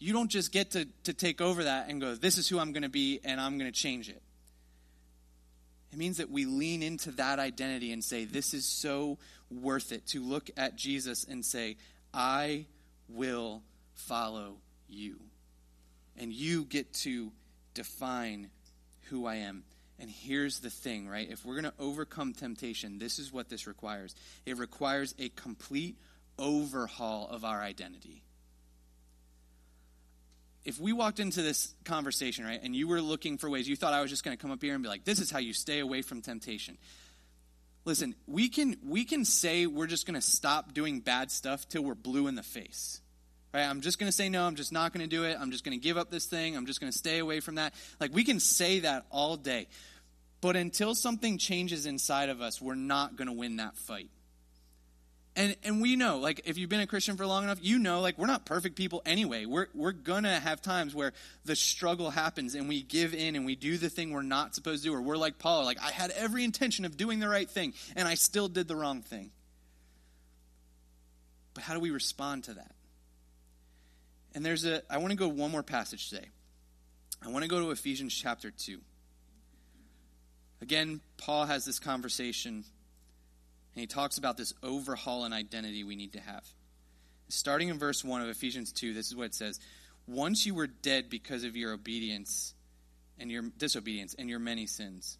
You 0.00 0.12
don't 0.12 0.30
just 0.30 0.52
get 0.52 0.72
to, 0.72 0.86
to 1.04 1.12
take 1.12 1.40
over 1.40 1.64
that 1.64 1.88
and 1.88 2.00
go, 2.00 2.14
this 2.14 2.38
is 2.38 2.48
who 2.48 2.58
I'm 2.58 2.72
going 2.72 2.84
to 2.84 2.88
be, 2.88 3.20
and 3.24 3.40
I'm 3.40 3.58
going 3.58 3.70
to 3.70 3.76
change 3.76 4.08
it. 4.08 4.22
It 5.92 5.98
means 5.98 6.18
that 6.18 6.30
we 6.30 6.44
lean 6.44 6.82
into 6.82 7.10
that 7.12 7.38
identity 7.38 7.92
and 7.92 8.04
say, 8.04 8.24
This 8.24 8.52
is 8.52 8.66
so 8.66 9.18
worth 9.50 9.90
it 9.92 10.06
to 10.08 10.22
look 10.22 10.50
at 10.56 10.76
Jesus 10.76 11.24
and 11.24 11.44
say, 11.44 11.76
I 12.12 12.66
will 13.08 13.62
follow 13.94 14.56
you. 14.88 15.16
And 16.16 16.32
you 16.32 16.64
get 16.64 16.92
to 16.94 17.32
define 17.74 18.50
who 19.04 19.26
I 19.26 19.36
am. 19.36 19.64
And 20.00 20.10
here's 20.10 20.60
the 20.60 20.70
thing, 20.70 21.08
right? 21.08 21.28
If 21.28 21.44
we're 21.44 21.60
going 21.60 21.72
to 21.72 21.74
overcome 21.78 22.32
temptation, 22.32 22.98
this 22.98 23.18
is 23.18 23.32
what 23.32 23.48
this 23.48 23.66
requires 23.66 24.14
it 24.46 24.56
requires 24.56 25.14
a 25.18 25.28
complete 25.30 25.96
overhaul 26.38 27.28
of 27.28 27.44
our 27.44 27.60
identity. 27.60 28.22
If 30.64 30.78
we 30.78 30.92
walked 30.92 31.18
into 31.18 31.42
this 31.42 31.74
conversation, 31.84 32.44
right, 32.44 32.60
and 32.62 32.76
you 32.76 32.86
were 32.86 33.00
looking 33.00 33.38
for 33.38 33.48
ways, 33.48 33.68
you 33.68 33.74
thought 33.74 33.94
I 33.94 34.02
was 34.02 34.10
just 34.10 34.22
going 34.22 34.36
to 34.36 34.40
come 34.40 34.50
up 34.50 34.62
here 34.62 34.74
and 34.74 34.82
be 34.82 34.88
like, 34.88 35.04
this 35.04 35.18
is 35.18 35.30
how 35.30 35.38
you 35.38 35.52
stay 35.52 35.78
away 35.78 36.02
from 36.02 36.20
temptation. 36.20 36.76
Listen, 37.84 38.14
we 38.26 38.50
can, 38.50 38.76
we 38.84 39.04
can 39.04 39.24
say 39.24 39.66
we're 39.66 39.86
just 39.86 40.06
going 40.06 40.14
to 40.14 40.20
stop 40.20 40.74
doing 40.74 41.00
bad 41.00 41.30
stuff 41.30 41.68
till 41.68 41.82
we're 41.82 41.94
blue 41.94 42.26
in 42.26 42.34
the 42.34 42.42
face 42.42 43.00
Right? 43.52 43.64
I'm 43.64 43.80
just 43.80 43.98
going 43.98 44.08
to 44.08 44.12
say 44.16 44.28
no. 44.28 44.44
I'm 44.44 44.56
just 44.56 44.72
not 44.72 44.92
going 44.92 45.08
to 45.08 45.16
do 45.16 45.24
it. 45.24 45.36
I'm 45.40 45.50
just 45.50 45.64
going 45.64 45.78
to 45.78 45.82
give 45.82 45.96
up 45.96 46.10
this 46.10 46.26
thing. 46.26 46.56
I'm 46.56 46.66
just 46.66 46.80
going 46.80 46.92
to 46.92 46.98
stay 46.98 47.18
away 47.18 47.40
from 47.40 47.54
that. 47.54 47.74
Like 47.98 48.14
we 48.14 48.24
can 48.24 48.40
say 48.40 48.80
that 48.80 49.06
all 49.10 49.36
day. 49.36 49.68
But 50.40 50.54
until 50.54 50.94
something 50.94 51.38
changes 51.38 51.86
inside 51.86 52.28
of 52.28 52.40
us, 52.40 52.60
we're 52.60 52.74
not 52.74 53.16
going 53.16 53.26
to 53.26 53.34
win 53.34 53.56
that 53.56 53.76
fight. 53.76 54.10
And 55.38 55.54
and 55.62 55.80
we 55.80 55.94
know, 55.94 56.18
like 56.18 56.40
if 56.46 56.58
you've 56.58 56.68
been 56.68 56.80
a 56.80 56.86
Christian 56.86 57.16
for 57.16 57.24
long 57.24 57.44
enough, 57.44 57.58
you 57.62 57.78
know 57.78 58.00
like 58.00 58.18
we're 58.18 58.26
not 58.26 58.44
perfect 58.44 58.74
people 58.74 59.02
anyway. 59.06 59.44
We're 59.44 59.68
we're 59.72 59.92
going 59.92 60.24
to 60.24 60.30
have 60.30 60.60
times 60.60 60.96
where 60.96 61.12
the 61.44 61.54
struggle 61.54 62.10
happens 62.10 62.56
and 62.56 62.68
we 62.68 62.82
give 62.82 63.14
in 63.14 63.36
and 63.36 63.46
we 63.46 63.54
do 63.54 63.78
the 63.78 63.88
thing 63.88 64.10
we're 64.10 64.22
not 64.22 64.56
supposed 64.56 64.82
to 64.82 64.88
do 64.88 64.94
or 64.94 65.00
we're 65.00 65.16
like 65.16 65.38
Paul, 65.38 65.64
like 65.64 65.80
I 65.80 65.92
had 65.92 66.10
every 66.10 66.42
intention 66.42 66.84
of 66.84 66.96
doing 66.96 67.20
the 67.20 67.28
right 67.28 67.48
thing 67.48 67.74
and 67.94 68.08
I 68.08 68.14
still 68.14 68.48
did 68.48 68.66
the 68.66 68.74
wrong 68.74 69.02
thing. 69.02 69.30
But 71.54 71.62
how 71.62 71.74
do 71.74 71.78
we 71.78 71.90
respond 71.90 72.44
to 72.44 72.54
that? 72.54 72.72
And 74.34 74.44
there's 74.44 74.64
a, 74.64 74.82
I 74.90 74.98
want 74.98 75.10
to 75.10 75.16
go 75.16 75.28
one 75.28 75.50
more 75.50 75.62
passage 75.62 76.10
today. 76.10 76.28
I 77.24 77.28
want 77.28 77.42
to 77.42 77.48
go 77.48 77.60
to 77.60 77.70
Ephesians 77.70 78.14
chapter 78.14 78.50
2. 78.50 78.80
Again, 80.60 81.00
Paul 81.16 81.46
has 81.46 81.64
this 81.64 81.78
conversation, 81.78 82.52
and 82.54 82.64
he 83.74 83.86
talks 83.86 84.18
about 84.18 84.36
this 84.36 84.52
overhaul 84.62 85.24
and 85.24 85.32
identity 85.32 85.84
we 85.84 85.96
need 85.96 86.12
to 86.12 86.20
have. 86.20 86.44
Starting 87.28 87.68
in 87.68 87.78
verse 87.78 88.04
1 88.04 88.22
of 88.22 88.28
Ephesians 88.28 88.72
2, 88.72 88.94
this 88.94 89.08
is 89.08 89.16
what 89.16 89.26
it 89.26 89.34
says 89.34 89.60
Once 90.06 90.46
you 90.46 90.54
were 90.54 90.66
dead 90.66 91.10
because 91.10 91.44
of 91.44 91.56
your 91.56 91.72
obedience 91.72 92.54
and 93.18 93.30
your 93.30 93.42
disobedience 93.58 94.14
and 94.18 94.28
your 94.28 94.38
many 94.38 94.66
sins, 94.66 95.18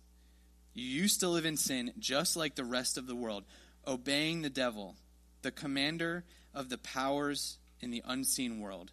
you 0.74 0.84
used 0.84 1.20
to 1.20 1.28
live 1.28 1.44
in 1.44 1.56
sin 1.56 1.92
just 1.98 2.36
like 2.36 2.54
the 2.54 2.64
rest 2.64 2.98
of 2.98 3.06
the 3.06 3.16
world, 3.16 3.44
obeying 3.86 4.42
the 4.42 4.50
devil, 4.50 4.96
the 5.42 5.50
commander 5.50 6.24
of 6.54 6.68
the 6.68 6.78
powers 6.78 7.58
in 7.80 7.90
the 7.90 8.02
unseen 8.06 8.60
world 8.60 8.92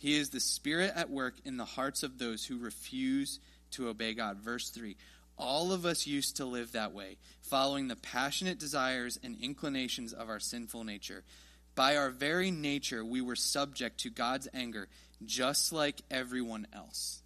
he 0.00 0.16
is 0.16 0.30
the 0.30 0.40
spirit 0.40 0.92
at 0.96 1.10
work 1.10 1.34
in 1.44 1.58
the 1.58 1.66
hearts 1.66 2.02
of 2.02 2.18
those 2.18 2.46
who 2.46 2.56
refuse 2.56 3.38
to 3.72 3.88
obey 3.88 4.14
God. 4.14 4.38
Verse 4.38 4.70
3 4.70 4.96
All 5.36 5.72
of 5.72 5.84
us 5.84 6.06
used 6.06 6.38
to 6.38 6.46
live 6.46 6.72
that 6.72 6.94
way, 6.94 7.18
following 7.42 7.86
the 7.86 7.96
passionate 7.96 8.58
desires 8.58 9.20
and 9.22 9.36
inclinations 9.42 10.14
of 10.14 10.30
our 10.30 10.40
sinful 10.40 10.84
nature. 10.84 11.22
By 11.74 11.96
our 11.96 12.08
very 12.08 12.50
nature, 12.50 13.04
we 13.04 13.20
were 13.20 13.36
subject 13.36 14.00
to 14.00 14.10
God's 14.10 14.48
anger, 14.54 14.88
just 15.26 15.70
like 15.70 16.00
everyone 16.10 16.66
else. 16.72 17.22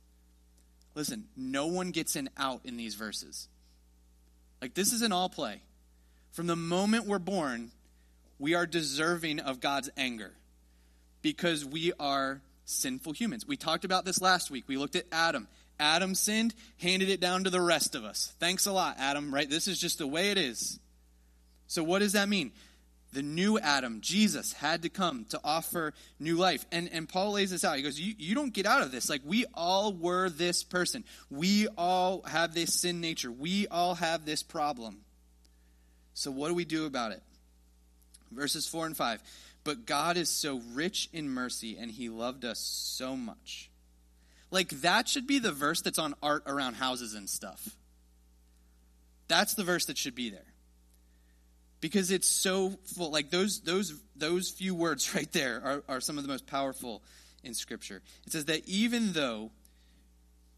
Listen, 0.96 1.26
no 1.37 1.68
one 1.68 1.92
gets 1.92 2.16
an 2.16 2.28
out 2.37 2.62
in 2.64 2.76
these 2.76 2.96
verses. 2.96 3.48
Like, 4.60 4.74
this 4.74 4.92
is 4.92 5.02
an 5.02 5.12
all 5.12 5.28
play. 5.28 5.62
From 6.32 6.48
the 6.48 6.56
moment 6.56 7.06
we're 7.06 7.20
born, 7.20 7.70
we 8.40 8.54
are 8.54 8.66
deserving 8.66 9.38
of 9.38 9.60
God's 9.60 9.90
anger 9.96 10.32
because 11.22 11.64
we 11.64 11.92
are 12.00 12.40
sinful 12.64 13.12
humans. 13.12 13.46
We 13.46 13.57
talked 13.57 13.85
about 13.85 14.05
this 14.05 14.20
last 14.20 14.50
week. 14.50 14.64
We 14.66 14.77
looked 14.77 14.96
at 14.96 15.07
Adam. 15.12 15.48
Adam 15.79 16.14
sinned, 16.14 16.55
handed 16.79 17.09
it 17.09 17.20
down 17.20 17.44
to 17.44 17.50
the 17.50 17.61
rest 17.61 17.94
of 17.94 18.05
us. 18.05 18.33
Thanks 18.38 18.66
a 18.66 18.72
lot, 18.72 18.96
Adam, 18.98 19.35
right? 19.35 19.48
This 19.48 19.68
is 19.68 19.81
just 19.81 19.98
the 19.98 20.07
way 20.07 20.31
it 20.31 20.38
is. 20.38 20.79
So, 21.66 21.83
what 21.83 21.98
does 22.00 22.12
that 22.12 22.29
mean? 22.29 22.53
The 23.12 23.22
new 23.22 23.59
Adam, 23.59 24.00
Jesus, 24.00 24.53
had 24.53 24.83
to 24.83 24.88
come 24.88 25.24
to 25.27 25.40
offer 25.44 25.94
new 26.18 26.37
life. 26.37 26.66
And, 26.72 26.88
and 26.92 27.09
Paul 27.09 27.33
lays 27.33 27.53
this 27.53 27.64
out. 27.64 27.77
He 27.77 27.83
goes, 27.83 27.98
you, 27.98 28.14
you 28.18 28.35
don't 28.35 28.53
get 28.53 28.66
out 28.66 28.83
of 28.83 28.90
this. 28.90 29.09
Like, 29.09 29.22
we 29.24 29.44
all 29.55 29.92
were 29.92 30.29
this 30.29 30.64
person. 30.64 31.05
We 31.31 31.68
all 31.79 32.22
have 32.22 32.55
this 32.55 32.74
sin 32.74 33.00
nature. 33.00 33.31
We 33.31 33.68
all 33.68 33.94
have 33.94 34.24
this 34.24 34.42
problem. 34.42 34.98
So, 36.14 36.31
what 36.31 36.48
do 36.48 36.55
we 36.55 36.64
do 36.64 36.87
about 36.87 37.12
it? 37.12 37.22
Verses 38.33 38.66
4 38.66 38.87
and 38.87 38.96
5. 38.96 39.22
But 39.64 39.87
God 39.87 40.18
is 40.18 40.29
so 40.29 40.61
rich 40.74 41.09
in 41.12 41.31
mercy, 41.31 41.79
and 41.79 41.90
he 41.90 42.11
loved 42.11 42.44
us 42.44 42.59
so 42.61 43.16
much. 43.16 43.70
Like, 44.50 44.68
that 44.83 45.09
should 45.09 45.27
be 45.27 45.38
the 45.38 45.53
verse 45.53 45.81
that's 45.81 45.98
on 45.98 46.14
art 46.22 46.44
around 46.46 46.74
houses 46.74 47.14
and 47.14 47.29
stuff. 47.29 47.70
That's 49.27 49.55
the 49.55 49.64
verse 49.64 49.87
that 49.87 49.96
should 49.96 50.14
be 50.14 50.29
there. 50.29 50.53
Because 51.81 52.11
it's 52.11 52.29
so 52.29 52.79
full. 52.94 53.11
Like, 53.11 53.31
those, 53.31 53.61
those, 53.61 53.98
those 54.14 54.50
few 54.50 54.74
words 54.74 55.14
right 55.16 55.33
there 55.33 55.62
are, 55.64 55.83
are 55.88 56.00
some 56.00 56.18
of 56.18 56.24
the 56.24 56.29
most 56.29 56.46
powerful 56.46 57.03
in 57.42 57.55
Scripture. 57.55 58.03
It 58.27 58.33
says 58.33 58.44
that 58.44 58.68
even 58.68 59.12
though 59.12 59.50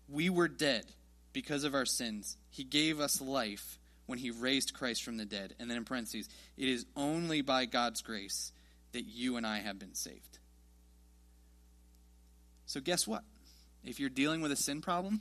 we 0.08 0.30
were 0.30 0.48
dead 0.48 0.84
because 1.32 1.62
of 1.62 1.74
our 1.74 1.86
sins, 1.86 2.36
he 2.50 2.64
gave 2.64 3.00
us 3.00 3.20
life 3.20 3.78
when 4.06 4.18
he 4.18 4.30
raised 4.30 4.74
Christ 4.74 5.04
from 5.04 5.16
the 5.16 5.24
dead. 5.24 5.54
And 5.58 5.70
then 5.70 5.76
in 5.76 5.84
parentheses, 5.84 6.28
it 6.56 6.68
is 6.68 6.86
only 6.96 7.40
by 7.40 7.66
God's 7.66 8.02
grace 8.02 8.52
that 8.96 9.04
you 9.06 9.36
and 9.36 9.46
I 9.46 9.58
have 9.58 9.78
been 9.78 9.94
saved. 9.94 10.38
So, 12.64 12.80
guess 12.80 13.06
what? 13.06 13.22
If 13.84 14.00
you're 14.00 14.10
dealing 14.10 14.40
with 14.40 14.50
a 14.50 14.56
sin 14.56 14.80
problem, 14.80 15.20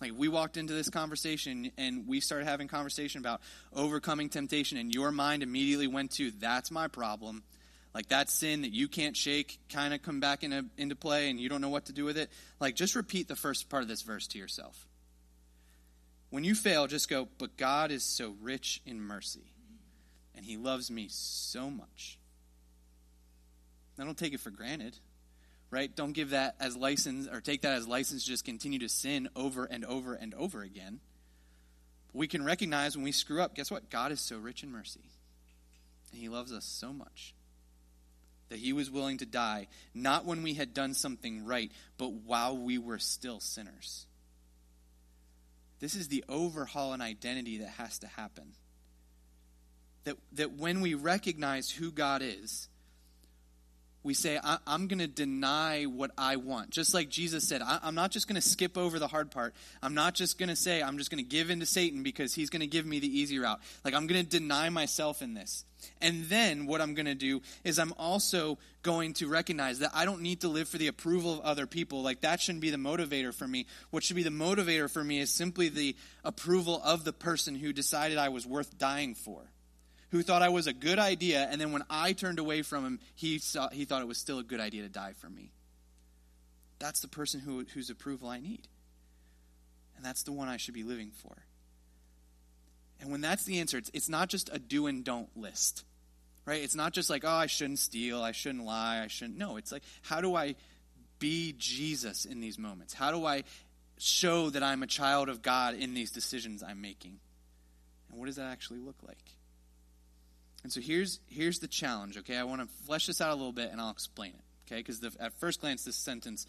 like 0.00 0.12
we 0.16 0.28
walked 0.28 0.56
into 0.56 0.72
this 0.72 0.88
conversation 0.88 1.72
and 1.76 2.06
we 2.06 2.20
started 2.20 2.46
having 2.46 2.68
conversation 2.68 3.18
about 3.20 3.40
overcoming 3.74 4.28
temptation, 4.28 4.78
and 4.78 4.94
your 4.94 5.10
mind 5.10 5.42
immediately 5.42 5.88
went 5.88 6.12
to, 6.12 6.30
that's 6.30 6.70
my 6.70 6.88
problem. 6.88 7.42
Like 7.92 8.08
that 8.08 8.30
sin 8.30 8.62
that 8.62 8.72
you 8.72 8.88
can't 8.88 9.16
shake 9.16 9.58
kind 9.68 9.92
of 9.92 10.02
come 10.02 10.20
back 10.20 10.44
into, 10.44 10.66
into 10.78 10.94
play 10.94 11.28
and 11.28 11.40
you 11.40 11.48
don't 11.48 11.60
know 11.60 11.70
what 11.70 11.86
to 11.86 11.92
do 11.92 12.04
with 12.04 12.16
it. 12.16 12.30
Like 12.60 12.76
just 12.76 12.94
repeat 12.94 13.26
the 13.26 13.36
first 13.36 13.68
part 13.68 13.82
of 13.82 13.88
this 13.88 14.02
verse 14.02 14.26
to 14.28 14.38
yourself. 14.38 14.86
When 16.30 16.44
you 16.44 16.54
fail, 16.54 16.86
just 16.86 17.08
go, 17.08 17.28
but 17.38 17.56
God 17.56 17.90
is 17.90 18.04
so 18.04 18.36
rich 18.40 18.80
in 18.84 19.00
mercy, 19.00 19.52
and 20.34 20.44
He 20.44 20.56
loves 20.56 20.90
me 20.90 21.06
so 21.10 21.70
much. 21.70 22.18
I 23.98 24.04
don't 24.04 24.18
take 24.18 24.34
it 24.34 24.40
for 24.40 24.50
granted, 24.50 24.96
right? 25.70 25.94
Don't 25.94 26.12
give 26.12 26.30
that 26.30 26.56
as 26.60 26.76
license 26.76 27.28
or 27.28 27.40
take 27.40 27.62
that 27.62 27.72
as 27.72 27.88
license 27.88 28.24
to 28.24 28.28
just 28.28 28.44
continue 28.44 28.78
to 28.80 28.88
sin 28.88 29.28
over 29.34 29.64
and 29.64 29.84
over 29.84 30.14
and 30.14 30.34
over 30.34 30.62
again. 30.62 31.00
But 32.08 32.18
we 32.18 32.28
can 32.28 32.44
recognize 32.44 32.96
when 32.96 33.04
we 33.04 33.12
screw 33.12 33.40
up, 33.40 33.54
guess 33.54 33.70
what? 33.70 33.90
God 33.90 34.12
is 34.12 34.20
so 34.20 34.36
rich 34.36 34.62
in 34.62 34.70
mercy, 34.70 35.08
and 36.12 36.20
He 36.20 36.28
loves 36.28 36.52
us 36.52 36.64
so 36.64 36.92
much 36.92 37.34
that 38.48 38.58
He 38.58 38.72
was 38.72 38.90
willing 38.90 39.18
to 39.18 39.26
die, 39.26 39.68
not 39.94 40.24
when 40.24 40.42
we 40.42 40.54
had 40.54 40.74
done 40.74 40.94
something 40.94 41.44
right, 41.44 41.72
but 41.98 42.12
while 42.12 42.56
we 42.56 42.78
were 42.78 42.98
still 42.98 43.40
sinners. 43.40 44.06
This 45.80 45.94
is 45.94 46.08
the 46.08 46.24
overhaul 46.28 46.94
in 46.94 47.00
identity 47.00 47.58
that 47.58 47.68
has 47.70 47.98
to 48.00 48.06
happen. 48.06 48.52
That, 50.04 50.16
that 50.32 50.52
when 50.52 50.80
we 50.80 50.94
recognize 50.94 51.70
who 51.70 51.90
God 51.90 52.22
is, 52.22 52.68
we 54.06 54.14
say, 54.14 54.38
I, 54.42 54.58
am 54.66 54.86
going 54.86 55.00
to 55.00 55.08
deny 55.08 55.84
what 55.84 56.12
I 56.16 56.36
want. 56.36 56.70
Just 56.70 56.94
like 56.94 57.10
Jesus 57.10 57.46
said, 57.46 57.60
I, 57.60 57.80
I'm 57.82 57.96
not 57.96 58.12
just 58.12 58.28
going 58.28 58.40
to 58.40 58.48
skip 58.48 58.78
over 58.78 58.98
the 58.98 59.08
hard 59.08 59.30
part. 59.32 59.54
I'm 59.82 59.94
not 59.94 60.14
just 60.14 60.38
going 60.38 60.48
to 60.48 60.56
say, 60.56 60.80
I'm 60.80 60.96
just 60.96 61.10
going 61.10 61.22
to 61.22 61.28
give 61.28 61.50
in 61.50 61.60
to 61.60 61.66
Satan 61.66 62.02
because 62.04 62.32
he's 62.32 62.48
going 62.48 62.60
to 62.60 62.66
give 62.68 62.86
me 62.86 63.00
the 63.00 63.18
easy 63.18 63.38
route. 63.38 63.60
Like, 63.84 63.94
I'm 63.94 64.06
going 64.06 64.24
to 64.24 64.28
deny 64.28 64.70
myself 64.70 65.22
in 65.22 65.34
this. 65.34 65.64
And 66.00 66.24
then 66.26 66.66
what 66.66 66.80
I'm 66.80 66.94
going 66.94 67.06
to 67.06 67.14
do 67.14 67.42
is 67.64 67.78
I'm 67.78 67.92
also 67.98 68.58
going 68.82 69.12
to 69.14 69.28
recognize 69.28 69.80
that 69.80 69.90
I 69.92 70.04
don't 70.04 70.22
need 70.22 70.40
to 70.42 70.48
live 70.48 70.68
for 70.68 70.78
the 70.78 70.86
approval 70.86 71.34
of 71.34 71.40
other 71.40 71.66
people. 71.66 72.02
Like, 72.02 72.20
that 72.20 72.40
shouldn't 72.40 72.62
be 72.62 72.70
the 72.70 72.76
motivator 72.76 73.34
for 73.34 73.46
me. 73.46 73.66
What 73.90 74.04
should 74.04 74.16
be 74.16 74.22
the 74.22 74.30
motivator 74.30 74.88
for 74.88 75.02
me 75.02 75.18
is 75.18 75.30
simply 75.30 75.68
the 75.68 75.96
approval 76.24 76.80
of 76.84 77.04
the 77.04 77.12
person 77.12 77.56
who 77.56 77.72
decided 77.72 78.18
I 78.18 78.28
was 78.28 78.46
worth 78.46 78.78
dying 78.78 79.14
for 79.14 79.42
who 80.16 80.22
thought 80.22 80.42
I 80.42 80.48
was 80.48 80.66
a 80.66 80.72
good 80.72 80.98
idea, 80.98 81.46
and 81.50 81.60
then 81.60 81.72
when 81.72 81.84
I 81.90 82.12
turned 82.12 82.38
away 82.38 82.62
from 82.62 82.84
him, 82.84 83.00
he, 83.14 83.38
saw, 83.38 83.68
he 83.68 83.84
thought 83.84 84.02
it 84.02 84.08
was 84.08 84.18
still 84.18 84.38
a 84.38 84.42
good 84.42 84.60
idea 84.60 84.82
to 84.82 84.88
die 84.88 85.12
for 85.20 85.28
me. 85.28 85.52
That's 86.78 87.00
the 87.00 87.08
person 87.08 87.40
who, 87.40 87.64
whose 87.74 87.90
approval 87.90 88.28
I 88.28 88.40
need. 88.40 88.66
And 89.96 90.04
that's 90.04 90.22
the 90.24 90.32
one 90.32 90.48
I 90.48 90.56
should 90.56 90.74
be 90.74 90.82
living 90.82 91.10
for. 91.10 91.36
And 93.00 93.10
when 93.10 93.20
that's 93.20 93.44
the 93.44 93.60
answer, 93.60 93.78
it's, 93.78 93.90
it's 93.92 94.08
not 94.08 94.28
just 94.28 94.48
a 94.52 94.58
do 94.58 94.86
and 94.86 95.04
don't 95.04 95.28
list, 95.36 95.84
right? 96.46 96.62
It's 96.62 96.74
not 96.74 96.92
just 96.92 97.10
like, 97.10 97.24
oh, 97.24 97.28
I 97.28 97.46
shouldn't 97.46 97.78
steal, 97.78 98.22
I 98.22 98.32
shouldn't 98.32 98.64
lie, 98.64 99.02
I 99.02 99.08
shouldn't. 99.08 99.38
No, 99.38 99.56
it's 99.56 99.70
like, 99.70 99.82
how 100.02 100.20
do 100.20 100.34
I 100.34 100.54
be 101.18 101.54
Jesus 101.58 102.24
in 102.24 102.40
these 102.40 102.58
moments? 102.58 102.94
How 102.94 103.10
do 103.10 103.26
I 103.26 103.44
show 103.98 104.50
that 104.50 104.62
I'm 104.62 104.82
a 104.82 104.86
child 104.86 105.28
of 105.28 105.42
God 105.42 105.74
in 105.74 105.94
these 105.94 106.10
decisions 106.10 106.62
I'm 106.62 106.80
making? 106.80 107.18
And 108.10 108.18
what 108.18 108.26
does 108.26 108.36
that 108.36 108.46
actually 108.46 108.78
look 108.80 108.96
like? 109.06 109.35
And 110.66 110.72
so 110.72 110.80
here's 110.80 111.20
here's 111.28 111.60
the 111.60 111.68
challenge, 111.68 112.18
okay? 112.18 112.36
I 112.36 112.42
want 112.42 112.60
to 112.60 112.66
flesh 112.86 113.06
this 113.06 113.20
out 113.20 113.30
a 113.30 113.36
little 113.36 113.52
bit 113.52 113.70
and 113.70 113.80
I'll 113.80 113.92
explain 113.92 114.32
it, 114.32 114.40
okay? 114.66 114.80
Because 114.80 115.00
at 115.20 115.32
first 115.38 115.60
glance, 115.60 115.84
this 115.84 115.94
sentence, 115.94 116.44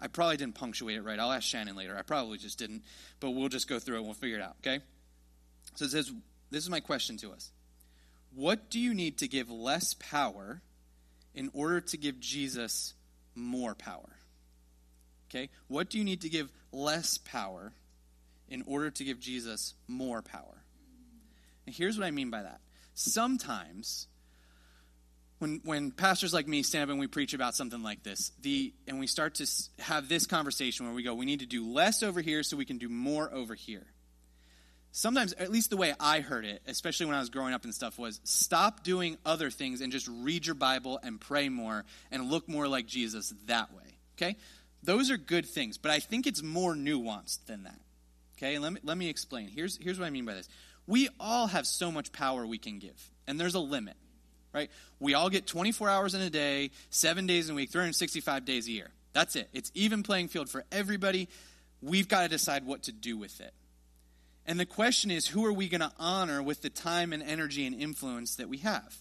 I 0.00 0.06
probably 0.06 0.36
didn't 0.36 0.54
punctuate 0.54 0.96
it 0.96 1.02
right. 1.02 1.18
I'll 1.18 1.32
ask 1.32 1.42
Shannon 1.42 1.74
later. 1.74 1.98
I 1.98 2.02
probably 2.02 2.38
just 2.38 2.56
didn't, 2.56 2.84
but 3.18 3.30
we'll 3.30 3.48
just 3.48 3.66
go 3.66 3.80
through 3.80 3.96
it 3.96 3.98
and 3.98 4.06
we'll 4.06 4.14
figure 4.14 4.36
it 4.36 4.42
out, 4.42 4.54
okay? 4.60 4.78
So 5.74 5.86
it 5.86 5.90
says, 5.90 6.12
this 6.52 6.62
is 6.62 6.70
my 6.70 6.78
question 6.78 7.16
to 7.16 7.32
us. 7.32 7.50
What 8.32 8.70
do 8.70 8.78
you 8.78 8.94
need 8.94 9.18
to 9.18 9.26
give 9.26 9.50
less 9.50 9.92
power 9.94 10.62
in 11.34 11.50
order 11.52 11.80
to 11.80 11.96
give 11.96 12.20
Jesus 12.20 12.94
more 13.34 13.74
power? 13.74 14.18
Okay? 15.30 15.50
What 15.66 15.90
do 15.90 15.98
you 15.98 16.04
need 16.04 16.20
to 16.20 16.28
give 16.28 16.48
less 16.70 17.18
power 17.18 17.72
in 18.48 18.62
order 18.68 18.92
to 18.92 19.02
give 19.02 19.18
Jesus 19.18 19.74
more 19.88 20.22
power? 20.22 20.62
And 21.66 21.74
here's 21.74 21.98
what 21.98 22.06
I 22.06 22.12
mean 22.12 22.30
by 22.30 22.42
that 22.42 22.60
sometimes 22.98 24.08
when 25.38 25.60
when 25.64 25.92
pastors 25.92 26.34
like 26.34 26.48
me 26.48 26.62
stand 26.62 26.84
up 26.84 26.90
and 26.90 26.98
we 26.98 27.06
preach 27.06 27.32
about 27.32 27.54
something 27.54 27.82
like 27.82 28.02
this, 28.02 28.32
the 28.42 28.74
and 28.86 28.98
we 28.98 29.06
start 29.06 29.36
to 29.36 29.46
have 29.78 30.08
this 30.08 30.26
conversation 30.26 30.86
where 30.86 30.94
we 30.94 31.02
go, 31.02 31.14
we 31.14 31.26
need 31.26 31.40
to 31.40 31.46
do 31.46 31.66
less 31.66 32.02
over 32.02 32.20
here 32.20 32.42
so 32.42 32.56
we 32.56 32.64
can 32.64 32.78
do 32.78 32.88
more 32.88 33.32
over 33.32 33.54
here. 33.54 33.86
Sometimes, 34.90 35.32
at 35.34 35.52
least 35.52 35.70
the 35.70 35.76
way 35.76 35.94
I 36.00 36.20
heard 36.20 36.44
it, 36.44 36.62
especially 36.66 37.06
when 37.06 37.14
I 37.14 37.20
was 37.20 37.28
growing 37.28 37.54
up 37.54 37.62
and 37.64 37.74
stuff, 37.74 37.98
was 37.98 38.20
stop 38.24 38.82
doing 38.82 39.16
other 39.24 39.50
things 39.50 39.80
and 39.80 39.92
just 39.92 40.08
read 40.08 40.46
your 40.46 40.54
Bible 40.54 40.98
and 41.02 41.20
pray 41.20 41.48
more 41.48 41.84
and 42.10 42.30
look 42.30 42.48
more 42.48 42.66
like 42.66 42.86
Jesus 42.86 43.32
that 43.46 43.72
way. 43.72 43.98
Okay? 44.16 44.36
Those 44.82 45.10
are 45.10 45.18
good 45.18 45.46
things, 45.46 45.76
but 45.76 45.90
I 45.90 46.00
think 46.00 46.26
it's 46.26 46.42
more 46.42 46.74
nuanced 46.74 47.44
than 47.46 47.64
that. 47.64 47.78
Okay? 48.36 48.58
Let 48.58 48.72
me, 48.72 48.80
let 48.82 48.96
me 48.96 49.08
explain. 49.08 49.48
Here's, 49.48 49.76
here's 49.76 50.00
what 50.00 50.06
I 50.06 50.10
mean 50.10 50.24
by 50.24 50.34
this 50.34 50.48
we 50.88 51.08
all 51.20 51.46
have 51.46 51.66
so 51.66 51.92
much 51.92 52.10
power 52.10 52.44
we 52.44 52.58
can 52.58 52.78
give, 52.80 53.10
and 53.28 53.38
there's 53.38 53.54
a 53.54 53.60
limit, 53.60 53.94
right? 54.52 54.70
We 54.98 55.14
all 55.14 55.28
get 55.28 55.46
24 55.46 55.88
hours 55.88 56.14
in 56.14 56.22
a 56.22 56.30
day, 56.30 56.70
seven 56.88 57.26
days 57.26 57.48
in 57.48 57.52
a 57.52 57.56
week, 57.56 57.70
365 57.70 58.44
days 58.46 58.66
a 58.66 58.72
year. 58.72 58.90
That's 59.12 59.36
it. 59.36 59.50
It's 59.52 59.70
even 59.74 60.02
playing 60.02 60.28
field 60.28 60.48
for 60.48 60.64
everybody. 60.72 61.28
We've 61.82 62.08
got 62.08 62.22
to 62.22 62.28
decide 62.28 62.66
what 62.66 62.84
to 62.84 62.92
do 62.92 63.18
with 63.18 63.40
it. 63.40 63.52
And 64.46 64.58
the 64.58 64.66
question 64.66 65.10
is, 65.10 65.26
who 65.26 65.44
are 65.44 65.52
we 65.52 65.68
going 65.68 65.82
to 65.82 65.92
honor 65.98 66.42
with 66.42 66.62
the 66.62 66.70
time 66.70 67.12
and 67.12 67.22
energy 67.22 67.66
and 67.66 67.78
influence 67.78 68.36
that 68.36 68.48
we 68.48 68.58
have? 68.58 68.96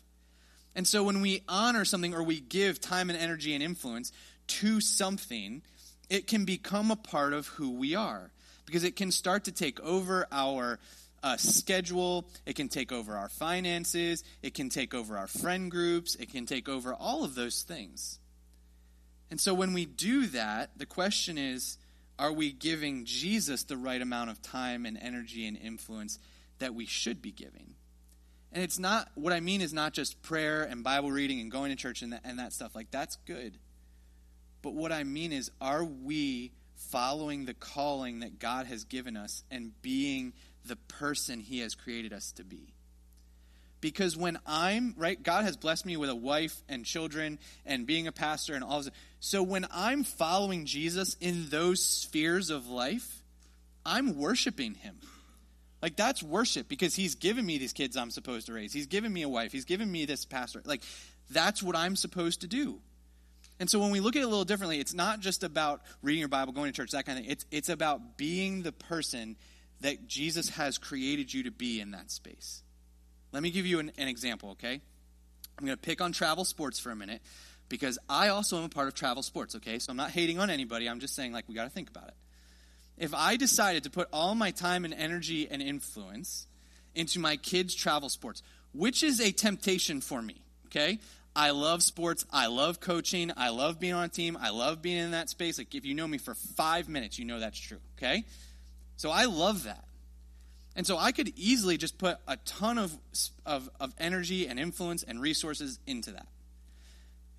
And 0.75 0.85
so 0.85 1.05
when 1.05 1.21
we 1.21 1.41
honor 1.47 1.85
something 1.85 2.13
or 2.13 2.21
we 2.21 2.41
give 2.41 2.81
time 2.81 3.09
and 3.09 3.17
energy 3.17 3.53
and 3.53 3.63
influence 3.63 4.11
to 4.47 4.81
something, 4.81 5.61
it 6.09 6.27
can 6.27 6.43
become 6.43 6.91
a 6.91 6.97
part 6.97 7.31
of 7.31 7.47
who 7.47 7.71
we 7.71 7.95
are 7.95 8.31
because 8.65 8.83
it 8.83 8.97
can 8.97 9.09
start 9.09 9.45
to 9.45 9.53
take 9.53 9.79
over 9.79 10.27
our 10.33 10.79
uh, 11.23 11.37
schedule, 11.37 12.27
it 12.45 12.55
can 12.55 12.69
take 12.69 12.91
over 12.91 13.15
our 13.15 13.29
finances, 13.29 14.23
it 14.41 14.53
can 14.53 14.69
take 14.69 14.93
over 14.93 15.17
our 15.17 15.27
friend 15.27 15.71
groups, 15.71 16.15
it 16.15 16.31
can 16.31 16.45
take 16.45 16.69
over 16.69 16.93
all 16.93 17.23
of 17.23 17.35
those 17.35 17.63
things. 17.63 18.19
And 19.29 19.39
so 19.39 19.53
when 19.53 19.73
we 19.73 19.85
do 19.85 20.27
that, 20.27 20.71
the 20.77 20.85
question 20.85 21.37
is 21.37 21.77
are 22.19 22.31
we 22.31 22.51
giving 22.51 23.05
Jesus 23.05 23.63
the 23.63 23.77
right 23.77 24.01
amount 24.01 24.31
of 24.31 24.41
time 24.41 24.85
and 24.85 24.97
energy 24.99 25.45
and 25.45 25.57
influence 25.57 26.17
that 26.59 26.73
we 26.73 26.85
should 26.85 27.21
be 27.21 27.31
giving? 27.31 27.75
And 28.51 28.63
it's 28.63 28.79
not, 28.79 29.09
what 29.13 29.33
I 29.33 29.39
mean 29.39 29.61
is 29.61 29.73
not 29.73 29.93
just 29.93 30.21
prayer 30.23 30.63
and 30.63 30.83
Bible 30.83 31.11
reading 31.11 31.39
and 31.41 31.51
going 31.51 31.69
to 31.69 31.75
church 31.75 32.01
and 32.01 32.13
that, 32.13 32.21
and 32.23 32.39
that 32.39 32.53
stuff. 32.53 32.75
Like, 32.75 32.89
that's 32.89 33.17
good. 33.27 33.57
But 34.61 34.73
what 34.73 34.91
I 34.91 35.03
mean 35.03 35.31
is, 35.31 35.51
are 35.61 35.83
we 35.83 36.53
following 36.75 37.45
the 37.45 37.53
calling 37.53 38.21
that 38.21 38.39
God 38.39 38.65
has 38.67 38.83
given 38.83 39.17
us 39.17 39.43
and 39.51 39.79
being 39.81 40.33
the 40.67 40.75
person 40.75 41.39
He 41.39 41.59
has 41.59 41.75
created 41.75 42.13
us 42.13 42.31
to 42.33 42.43
be? 42.43 42.73
Because 43.79 44.17
when 44.17 44.39
I'm, 44.45 44.95
right, 44.97 45.21
God 45.21 45.43
has 45.43 45.55
blessed 45.55 45.85
me 45.85 45.97
with 45.97 46.09
a 46.09 46.15
wife 46.15 46.55
and 46.67 46.83
children 46.83 47.37
and 47.65 47.85
being 47.85 48.07
a 48.07 48.11
pastor 48.11 48.55
and 48.55 48.63
all 48.63 48.79
of. 48.79 48.89
So 49.19 49.43
when 49.43 49.67
I'm 49.71 50.03
following 50.03 50.65
Jesus 50.65 51.15
in 51.21 51.49
those 51.49 51.83
spheres 51.83 52.49
of 52.49 52.67
life, 52.67 53.21
I'm 53.85 54.17
worshiping 54.17 54.73
Him. 54.73 54.97
Like 55.81 55.95
that's 55.95 56.23
worship 56.23 56.67
because 56.67 56.95
He's 56.95 57.15
given 57.15 57.45
me 57.45 57.59
these 57.59 57.73
kids 57.73 57.95
I'm 57.95 58.09
supposed 58.09 58.47
to 58.47 58.53
raise. 58.53 58.73
He's 58.73 58.87
given 58.87 59.13
me 59.13 59.21
a 59.21 59.29
wife. 59.29 59.51
He's 59.51 59.65
given 59.65 59.91
me 59.91 60.05
this 60.05 60.25
pastor. 60.25 60.63
Like 60.65 60.81
that's 61.29 61.61
what 61.61 61.75
I'm 61.75 61.95
supposed 61.95 62.41
to 62.41 62.47
do. 62.47 62.79
And 63.59 63.69
so 63.69 63.79
when 63.79 63.91
we 63.91 63.99
look 63.99 64.15
at 64.15 64.21
it 64.21 64.25
a 64.25 64.27
little 64.27 64.45
differently, 64.45 64.79
it's 64.79 64.93
not 64.93 65.19
just 65.19 65.43
about 65.43 65.81
reading 66.03 66.19
your 66.19 66.29
Bible, 66.29 66.53
going 66.53 66.71
to 66.71 66.75
church, 66.75 66.91
that 66.91 67.05
kind 67.05 67.17
of 67.17 67.25
thing. 67.25 67.31
It's, 67.31 67.45
it's 67.51 67.69
about 67.69 68.17
being 68.17 68.61
the 68.61 68.71
person 68.71 69.35
that 69.81 70.07
Jesus 70.07 70.49
has 70.49 70.77
created 70.77 71.33
you 71.33 71.43
to 71.43 71.51
be 71.51 71.79
in 71.79 71.91
that 71.91 72.11
space. 72.11 72.63
Let 73.31 73.43
me 73.43 73.51
give 73.51 73.65
you 73.65 73.79
an, 73.79 73.91
an 73.97 74.07
example, 74.07 74.51
okay? 74.51 74.81
I'm 75.57 75.65
going 75.65 75.77
to 75.77 75.81
pick 75.81 76.01
on 76.01 76.11
travel 76.11 76.45
sports 76.45 76.79
for 76.79 76.91
a 76.91 76.95
minute 76.95 77.21
because 77.69 77.99
I 78.09 78.29
also 78.29 78.57
am 78.57 78.63
a 78.63 78.69
part 78.69 78.87
of 78.87 78.93
travel 78.93 79.23
sports, 79.23 79.55
okay? 79.55 79.79
So 79.79 79.91
I'm 79.91 79.97
not 79.97 80.11
hating 80.11 80.39
on 80.39 80.49
anybody. 80.49 80.87
I'm 80.87 80.99
just 80.99 81.15
saying, 81.15 81.33
like, 81.33 81.47
we 81.47 81.55
got 81.55 81.65
to 81.65 81.69
think 81.69 81.89
about 81.89 82.07
it. 82.07 82.15
If 82.97 83.13
I 83.13 83.35
decided 83.35 83.83
to 83.83 83.89
put 83.89 84.07
all 84.11 84.33
my 84.33 84.51
time 84.51 84.85
and 84.85 84.93
energy 84.93 85.47
and 85.49 85.61
influence 85.61 86.47
into 86.95 87.19
my 87.19 87.37
kids' 87.37 87.75
travel 87.75 88.09
sports, 88.09 88.41
which 88.73 89.03
is 89.03 89.19
a 89.19 89.31
temptation 89.31 90.01
for 90.01 90.21
me, 90.21 90.41
okay? 90.67 90.99
I 91.35 91.51
love 91.51 91.83
sports. 91.83 92.25
I 92.33 92.47
love 92.47 92.79
coaching. 92.79 93.31
I 93.37 93.49
love 93.49 93.79
being 93.79 93.93
on 93.93 94.05
a 94.05 94.09
team. 94.09 94.37
I 94.41 94.49
love 94.49 94.81
being 94.81 94.97
in 94.97 95.11
that 95.11 95.29
space. 95.29 95.59
Like, 95.59 95.75
if 95.75 95.85
you 95.85 95.93
know 95.93 96.07
me 96.07 96.17
for 96.17 96.33
five 96.33 96.89
minutes, 96.89 97.19
you 97.19 97.25
know 97.25 97.39
that's 97.39 97.59
true, 97.59 97.77
okay? 97.97 98.23
So 98.97 99.11
I 99.11 99.25
love 99.25 99.63
that. 99.63 99.83
And 100.75 100.85
so 100.85 100.97
I 100.97 101.11
could 101.11 101.33
easily 101.35 101.77
just 101.77 101.97
put 101.97 102.17
a 102.27 102.37
ton 102.37 102.77
of, 102.77 102.95
of, 103.45 103.69
of 103.79 103.93
energy 103.97 104.47
and 104.47 104.59
influence 104.59 105.01
and 105.03 105.19
resources 105.19 105.79
into 105.87 106.11
that. 106.11 106.27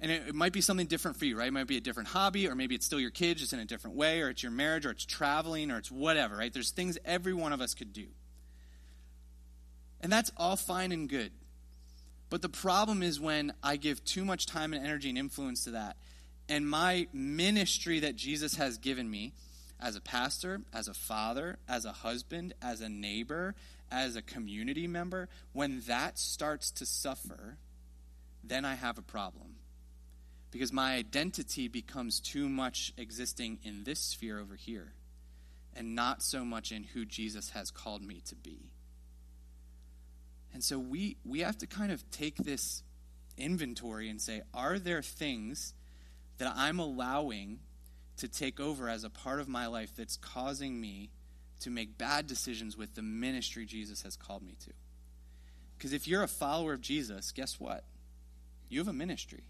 And 0.01 0.11
it, 0.11 0.29
it, 0.29 0.35
might 0.35 0.53
be 0.53 0.61
something 0.61 0.87
different 0.87 1.17
for 1.17 1.25
you, 1.25 1.37
right? 1.39 1.49
It 1.49 1.53
might 1.53 1.67
be 1.67 1.77
a 1.77 1.81
different 1.81 2.09
hobby, 2.09 2.49
or 2.49 2.55
maybe 2.55 2.75
it's 2.75 2.87
still 2.87 3.01
your 3.01 3.11
kids, 3.11 3.41
just 3.41 3.53
in 3.53 3.59
a 3.59 3.65
different 3.65 3.97
way, 3.97 4.23
or 4.23 4.31
it's 4.31 4.43
your 4.43 4.53
marriage, 4.53 4.87
or 4.87 4.91
it's 4.91 5.05
traveling, 5.05 5.71
or 5.71 5.79
it's 5.79 5.91
whatever, 5.91 6.37
right? 6.37 6.53
There's 6.53 6.71
things 6.71 6.99
every 7.05 7.33
one 7.33 7.53
of 7.53 7.61
us 7.61 7.75
could 7.75 7.93
do. 7.93 8.07
And 10.01 10.13
that's 10.13 10.31
all 10.37 10.57
fine 10.57 10.93
and 10.93 11.09
good. 11.09 11.33
But 12.31 12.43
the 12.43 12.49
problem 12.49 13.03
is 13.03 13.19
when 13.21 13.53
I 13.63 13.77
give 13.77 14.05
too 14.05 14.25
much 14.25 14.47
time 14.47 14.73
and 14.73 14.85
energy 14.85 15.09
and 15.09 15.19
influence 15.19 15.65
to 15.65 15.73
that, 15.73 15.97
and 16.49 16.69
my 16.69 17.09
ministry 17.13 18.01
that 18.01 18.17
Jesus 18.17 18.57
has 18.57 18.79
given 18.79 19.11
me 19.11 19.33
as 19.81 19.97
a 19.97 20.01
pastor, 20.01 20.63
as 20.73 20.89
a 20.89 20.95
father, 20.95 21.59
as 21.69 21.85
a 21.85 21.93
husband, 21.93 22.55
as 22.61 22.81
a 22.81 22.89
neighbor, 22.89 23.55
as 23.91 24.17
a 24.17 24.23
community 24.23 24.87
member, 24.87 25.29
when 25.53 25.81
that 25.87 26.19
starts 26.19 26.71
to 26.73 26.87
suffer, 26.87 27.57
then 28.43 28.65
I 28.65 28.75
have 28.75 28.99
a 28.99 29.03
problem. 29.03 29.57
Because 30.51 30.73
my 30.73 30.95
identity 30.95 31.69
becomes 31.69 32.21
too 32.21 32.49
much 32.49 32.93
existing 32.97 33.59
in 33.63 33.85
this 33.85 34.01
sphere 34.01 34.41
over 34.41 34.57
here 34.57 34.93
and 35.77 35.95
not 35.95 36.23
so 36.23 36.45
much 36.45 36.73
in 36.73 36.83
who 36.83 37.05
Jesus 37.05 37.51
has 37.51 37.71
called 37.71 38.03
me 38.03 38.23
to 38.27 38.35
be. 38.35 38.73
And 40.53 40.65
so 40.65 40.79
we, 40.79 41.19
we 41.25 41.41
have 41.41 41.59
to 41.59 41.67
kind 41.67 41.93
of 41.93 42.11
take 42.11 42.37
this 42.37 42.83
inventory 43.37 44.09
and 44.09 44.21
say, 44.21 44.43
are 44.53 44.79
there 44.79 45.03
things 45.03 45.75
that 46.39 46.53
I'm 46.57 46.79
allowing 46.79 47.61
to 48.19 48.29
take 48.29 48.61
over 48.61 48.89
as 48.89 49.05
a 49.05 49.11
part 49.11 49.41
of 49.41 49.49
my 49.49 49.67
life 49.67 49.95
that's 49.97 50.17
causing 50.17 50.81
me 50.81 51.11
to 51.61 51.71
make 51.71 51.99
bad 51.99 52.27
decisions 52.27 52.77
with 52.77 52.95
the 52.95 53.03
ministry 53.03 53.67
Jesus 53.67 54.03
has 54.03 54.17
called 54.17 54.43
me 54.43 54.55
to. 54.65 54.73
Because 55.77 55.93
if 55.93 56.07
you're 56.07 56.23
a 56.23 56.29
follower 56.29 56.73
of 56.73 56.81
Jesus, 56.81 57.33
guess 57.33 57.59
what? 57.59 57.85
You 58.69 58.81
have 58.81 58.89
a 58.89 58.93
ministry. 58.93 59.45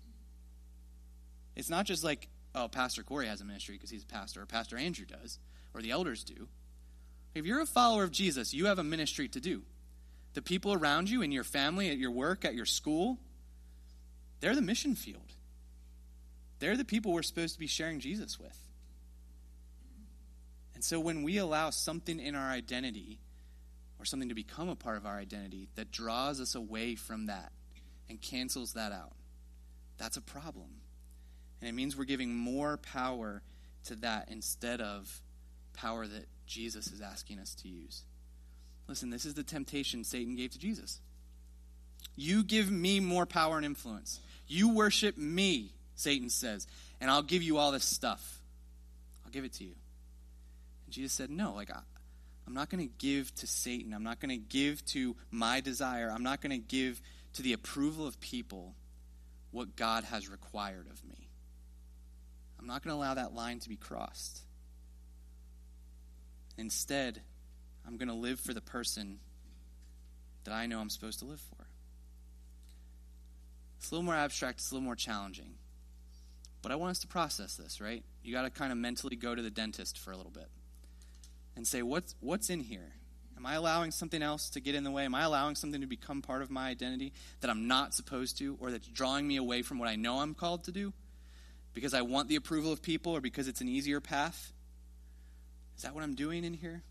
It's 1.57 1.71
not 1.71 1.87
just 1.87 2.05
like, 2.05 2.29
oh, 2.55 2.69
Pastor 2.69 3.03
Corey 3.03 3.27
has 3.27 3.41
a 3.41 3.45
ministry 3.45 3.75
because 3.75 3.91
he's 3.91 4.05
a 4.05 4.07
pastor, 4.07 4.43
or 4.43 4.47
Pastor 4.47 4.77
Andrew 4.77 5.07
does, 5.07 5.39
or 5.75 5.83
the 5.83 5.91
elders 5.91 6.25
do. 6.25 6.49
If 7.35 7.47
you're 7.47 7.61
a 7.61 7.67
follower 7.67 8.05
of 8.05 8.11
Jesus, 8.11 8.55
you 8.55 8.67
have 8.67 8.79
a 8.79 8.85
ministry 8.85 9.29
to 9.29 9.41
do. 9.41 9.63
The 10.35 10.43
people 10.43 10.73
around 10.73 11.11
you, 11.11 11.23
in 11.23 11.33
your 11.33 11.45
family, 11.45 11.91
at 11.91 11.99
your 11.99 12.11
work, 12.11 12.45
at 12.45 12.55
your 12.55 12.67
school, 12.67 13.19
they're 14.41 14.55
the 14.55 14.63
mission 14.63 14.95
field. 14.95 15.33
They're 16.59 16.77
the 16.77 16.85
people 16.85 17.13
we're 17.13 17.23
supposed 17.23 17.55
to 17.55 17.61
be 17.61 17.67
sharing 17.67 18.01
Jesus 18.01 18.39
with. 18.39 18.59
And 20.75 20.85
so 20.85 21.01
when 21.01 21.23
we 21.23 21.39
allow 21.39 21.71
something 21.71 22.21
in 22.21 22.35
our 22.35 22.51
identity 22.51 23.19
or 23.99 24.05
something 24.05 24.29
to 24.29 24.35
become 24.35 24.69
a 24.69 24.77
part 24.77 24.97
of 24.97 25.07
our 25.07 25.19
identity 25.19 25.69
that 25.75 25.91
draws 25.91 26.41
us 26.41 26.55
away 26.55 26.95
from 26.95 27.27
that 27.27 27.51
and 28.09 28.21
cancels 28.21 28.75
that 28.75 28.93
out, 28.93 29.13
that's 29.99 30.17
a 30.17 30.21
problem. 30.21 30.69
And 31.61 31.69
it 31.69 31.73
means 31.73 31.97
we're 31.97 32.05
giving 32.05 32.35
more 32.35 32.77
power 32.77 33.43
to 33.87 33.97
that 33.97 34.29
instead 34.31 34.81
of 34.81 35.21
power 35.73 36.07
that 36.07 36.27
Jesus 36.47 36.93
is 36.93 37.01
asking 37.01 37.41
us 37.41 37.55
to 37.57 37.69
use. 37.69 38.05
Listen, 38.87 39.11
this 39.11 39.25
is 39.25 39.35
the 39.35 39.43
temptation 39.43 40.05
Satan 40.05 40.37
gave 40.37 40.53
to 40.53 40.59
Jesus. 40.59 41.01
You 42.17 42.43
give 42.43 42.71
me 42.71 43.01
more 43.01 43.27
power 43.27 43.57
and 43.57 43.67
influence. 43.67 44.21
You 44.47 44.71
worship 44.73 45.19
me 45.19 45.73
Satan 45.99 46.31
says, 46.31 46.69
and 47.01 47.11
I'll 47.11 47.23
give 47.23 47.43
you 47.43 47.59
all 47.59 47.73
this 47.73 47.85
stuff. 47.85 48.41
I'll 49.25 49.33
give 49.33 49.45
it 49.45 49.53
to 49.55 49.65
you. 49.65 49.75
And 50.87 50.95
Jesus 50.95 51.13
said, 51.13 51.29
No, 51.29 51.55
like, 51.55 51.71
I, 51.73 51.81
I'm 52.47 52.55
not 52.55 52.71
going 52.71 52.87
to 52.87 52.95
give 52.99 53.35
to 53.37 53.49
Satan. 53.49 53.93
I'm 53.93 54.05
not 54.05 54.21
going 54.21 54.31
to 54.31 54.37
give 54.37 54.85
to 54.87 55.17
my 55.33 55.61
desire. 55.61 56.11
I'm 56.15 56.23
not 56.23 56.41
going 56.41 56.53
to 56.53 56.65
give 56.65 57.03
to 57.35 57.43
the 57.43 57.53
approval 57.53 58.07
of 58.07 58.21
people 58.21 58.75
what 59.51 59.75
God 59.75 60.05
has 60.05 60.29
required 60.29 60.87
of 60.89 61.05
me. 61.05 61.29
I'm 62.61 62.67
not 62.67 62.85
going 62.85 62.95
to 62.95 62.97
allow 62.97 63.15
that 63.15 63.35
line 63.35 63.59
to 63.61 63.69
be 63.69 63.77
crossed. 63.77 64.43
Instead, 66.57 67.21
I'm 67.87 67.97
going 67.97 68.09
to 68.09 68.15
live 68.15 68.39
for 68.39 68.55
the 68.55 68.61
person 68.61 69.19
that 70.45 70.55
I 70.55 70.67
know 70.67 70.79
I'm 70.79 70.91
supposed 70.91 71.19
to 71.19 71.25
live 71.25 71.41
for. 71.41 71.67
It's 73.79 73.91
a 73.91 73.95
little 73.95 74.05
more 74.05 74.15
abstract, 74.15 74.61
it's 74.61 74.71
a 74.71 74.75
little 74.75 74.85
more 74.85 74.97
challenging. 74.97 75.55
But 76.63 76.73
I 76.73 76.77
want 76.77 76.91
us 76.91 76.99
to 77.01 77.07
process 77.07 77.55
this, 77.55 77.81
right? 77.81 78.03
You 78.23 78.33
got 78.33 78.43
to 78.43 78.51
kind 78.51 78.73
of 78.73 78.79
mentally 78.79 79.17
go 79.17 79.35
to 79.35 79.43
the 79.43 79.51
dentist 79.51 79.99
for 79.99 80.11
a 80.11 80.17
little 80.17 80.33
bit 80.33 80.49
and 81.57 81.67
say, 81.67 81.83
what's, 81.83 82.15
what's 82.21 82.51
in 82.51 82.61
here? 82.61 82.93
Am 83.37 83.47
I 83.47 83.55
allowing 83.55 83.93
something 83.93 84.21
else 84.21 84.51
to 84.51 84.61
get 84.61 84.75
in 84.75 84.83
the 84.83 84.91
way? 84.91 85.05
Am 85.05 85.15
I 85.15 85.23
allowing 85.23 85.55
something 85.55 85.81
to 85.81 85.87
become 85.87 86.23
part 86.23 86.43
of 86.43 86.51
my 86.51 86.69
identity 86.69 87.13
that 87.41 87.51
I'm 87.51 87.69
not 87.69 87.95
supposed 87.95 88.39
to, 88.39 88.57
or 88.61 88.73
that's 88.73 88.89
drawing 88.89 89.29
me 89.29 89.37
away 89.37 89.63
from 89.63 89.79
what 89.79 89.89
I 89.89 89.95
know 89.95 90.19
I'm 90.19 90.35
called 90.35 90.65
to 90.65 90.73
do? 90.73 90.93
Because 91.73 91.95
I 91.95 92.03
want 92.03 92.29
the 92.29 92.35
approval 92.35 92.73
of 92.73 92.83
people, 92.83 93.13
or 93.13 93.21
because 93.21 93.47
it's 93.47 93.61
an 93.61 93.69
easier 93.69 94.01
path? 94.01 94.53
Is 95.77 95.85
that 95.85 95.95
what 95.95 96.03
I'm 96.03 96.17
doing 96.17 96.43
in 96.43 96.55
here? 96.55 96.83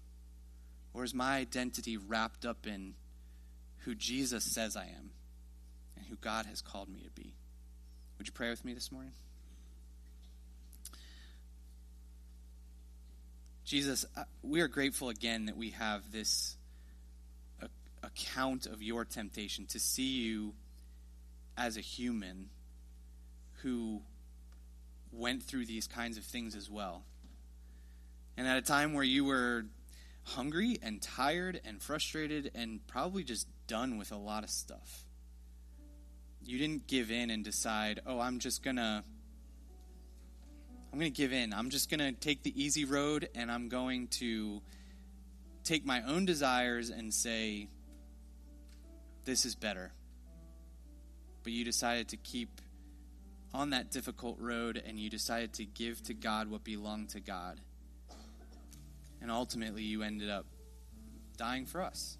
Or 0.94 1.04
is 1.04 1.14
my 1.14 1.36
identity 1.36 1.98
wrapped 1.98 2.46
up 2.46 2.66
in 2.66 2.94
who 3.80 3.94
Jesus 3.94 4.46
says 4.46 4.78
I 4.78 4.86
am 4.86 5.12
and 5.98 6.06
who 6.06 6.16
God 6.16 6.46
has 6.46 6.62
called 6.62 6.88
me 6.88 7.02
to 7.02 7.10
be? 7.12 7.34
Would 8.18 8.28
you 8.28 8.34
pray 8.34 8.50
with 8.50 8.64
me 8.64 8.74
this 8.74 8.90
morning? 8.90 9.12
Jesus, 13.68 14.06
uh, 14.16 14.24
we 14.44 14.62
are 14.62 14.70
grateful 14.70 15.10
again 15.10 15.48
that 15.48 15.58
we 15.58 15.72
have 15.72 16.10
this 16.10 16.56
account 18.02 18.66
of 18.66 18.82
your 18.82 19.04
temptation 19.04 19.66
to 19.66 19.78
see 19.78 20.24
you 20.24 20.54
as 21.58 21.76
a 21.76 21.82
human 21.82 22.48
who 23.64 24.02
went 25.12 25.44
through 25.44 25.66
these 25.66 25.86
kinds 25.86 26.18
of 26.18 26.24
things 26.24 26.56
as 26.56 26.70
well. 26.70 27.04
And 28.38 28.48
at 28.48 28.56
a 28.56 28.62
time 28.62 28.94
where 28.94 29.04
you 29.04 29.26
were 29.26 29.66
hungry 30.24 30.80
and 30.82 31.02
tired 31.02 31.60
and 31.66 31.82
frustrated 31.82 32.52
and 32.56 32.80
probably 32.88 33.26
just 33.26 33.50
done 33.68 33.98
with 33.98 34.14
a 34.14 34.18
lot 34.18 34.46
of 34.46 34.50
stuff. 34.50 35.04
You 36.42 36.58
didn't 36.58 36.88
give 36.88 37.12
in 37.12 37.30
and 37.30 37.44
decide, 37.44 38.00
oh, 38.06 38.22
I'm 38.22 38.40
just 38.40 38.64
going 38.64 38.78
to. 38.78 39.04
I'm 40.92 41.00
going 41.00 41.12
to 41.12 41.18
give 41.18 41.34
in. 41.34 41.54
I'm 41.54 41.70
just 41.70 41.90
going 41.90 42.00
to 42.00 42.12
take 42.12 42.44
the 42.44 42.62
easy 42.62 42.86
road 42.86 43.30
and 43.36 43.52
I'm 43.52 43.70
going 43.70 44.08
to 44.20 44.62
take 45.64 45.86
my 45.86 46.02
own 46.04 46.26
desires 46.26 46.90
and 46.90 47.14
say, 47.14 47.68
this 49.26 49.46
is 49.46 49.56
better. 49.56 49.92
But 51.44 51.52
you 51.52 51.66
decided 51.66 52.10
to 52.10 52.18
keep 52.18 52.62
on 53.54 53.72
that 53.72 53.92
difficult 53.92 54.40
road 54.40 54.82
and 54.86 55.00
you 55.00 55.10
decided 55.10 55.54
to 55.54 55.66
give 55.66 56.02
to 56.04 56.14
God 56.14 56.50
what 56.50 56.64
belonged 56.64 57.10
to 57.10 57.20
God. 57.20 57.60
And 59.22 59.32
ultimately, 59.32 59.84
you 59.84 60.04
ended 60.04 60.30
up 60.30 60.46
dying 61.38 61.66
for 61.66 61.82
us. 61.82 62.18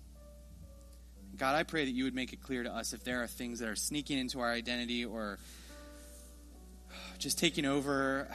God, 1.38 1.56
I 1.56 1.64
pray 1.64 1.86
that 1.86 1.92
you 1.92 2.06
would 2.06 2.16
make 2.16 2.34
it 2.34 2.42
clear 2.42 2.64
to 2.64 2.72
us 2.72 2.94
if 2.94 3.04
there 3.04 3.22
are 3.22 3.28
things 3.28 3.60
that 3.60 3.70
are 3.70 3.76
sneaking 3.76 4.18
into 4.18 4.40
our 4.40 4.52
identity 4.52 5.06
or 5.06 5.38
just 7.18 7.38
taking 7.38 7.66
over 7.66 8.28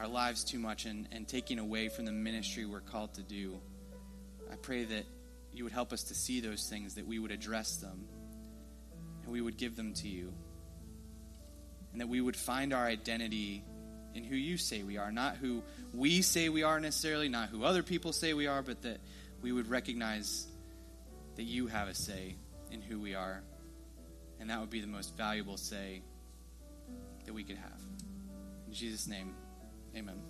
our 0.00 0.08
lives 0.08 0.44
too 0.44 0.58
much 0.58 0.86
and, 0.86 1.06
and 1.12 1.28
taking 1.28 1.58
away 1.58 1.90
from 1.90 2.06
the 2.06 2.12
ministry 2.12 2.64
we're 2.64 2.80
called 2.80 3.12
to 3.12 3.22
do. 3.22 3.60
I 4.50 4.56
pray 4.56 4.84
that 4.84 5.04
you 5.52 5.64
would 5.64 5.74
help 5.74 5.92
us 5.92 6.04
to 6.04 6.14
see 6.14 6.40
those 6.40 6.66
things, 6.70 6.94
that 6.94 7.06
we 7.06 7.18
would 7.18 7.30
address 7.30 7.76
them, 7.76 8.06
and 9.22 9.30
we 9.30 9.42
would 9.42 9.58
give 9.58 9.76
them 9.76 9.92
to 9.94 10.08
you. 10.08 10.32
And 11.92 12.00
that 12.00 12.08
we 12.08 12.18
would 12.18 12.36
find 12.36 12.72
our 12.72 12.86
identity 12.86 13.62
in 14.14 14.24
who 14.24 14.36
you 14.36 14.56
say 14.56 14.82
we 14.82 14.96
are, 14.96 15.12
not 15.12 15.36
who 15.36 15.62
we 15.92 16.22
say 16.22 16.48
we 16.48 16.62
are 16.62 16.80
necessarily, 16.80 17.28
not 17.28 17.50
who 17.50 17.64
other 17.64 17.82
people 17.82 18.14
say 18.14 18.32
we 18.32 18.46
are, 18.46 18.62
but 18.62 18.80
that 18.82 19.00
we 19.42 19.52
would 19.52 19.68
recognize 19.68 20.46
that 21.36 21.42
you 21.42 21.66
have 21.66 21.88
a 21.88 21.94
say 21.94 22.36
in 22.70 22.80
who 22.80 22.98
we 23.00 23.14
are. 23.14 23.42
And 24.40 24.48
that 24.48 24.60
would 24.60 24.70
be 24.70 24.80
the 24.80 24.86
most 24.86 25.14
valuable 25.14 25.58
say 25.58 26.00
that 27.26 27.34
we 27.34 27.44
could 27.44 27.58
have. 27.58 27.82
In 28.66 28.72
Jesus' 28.72 29.06
name, 29.06 29.34
amen. 29.96 30.29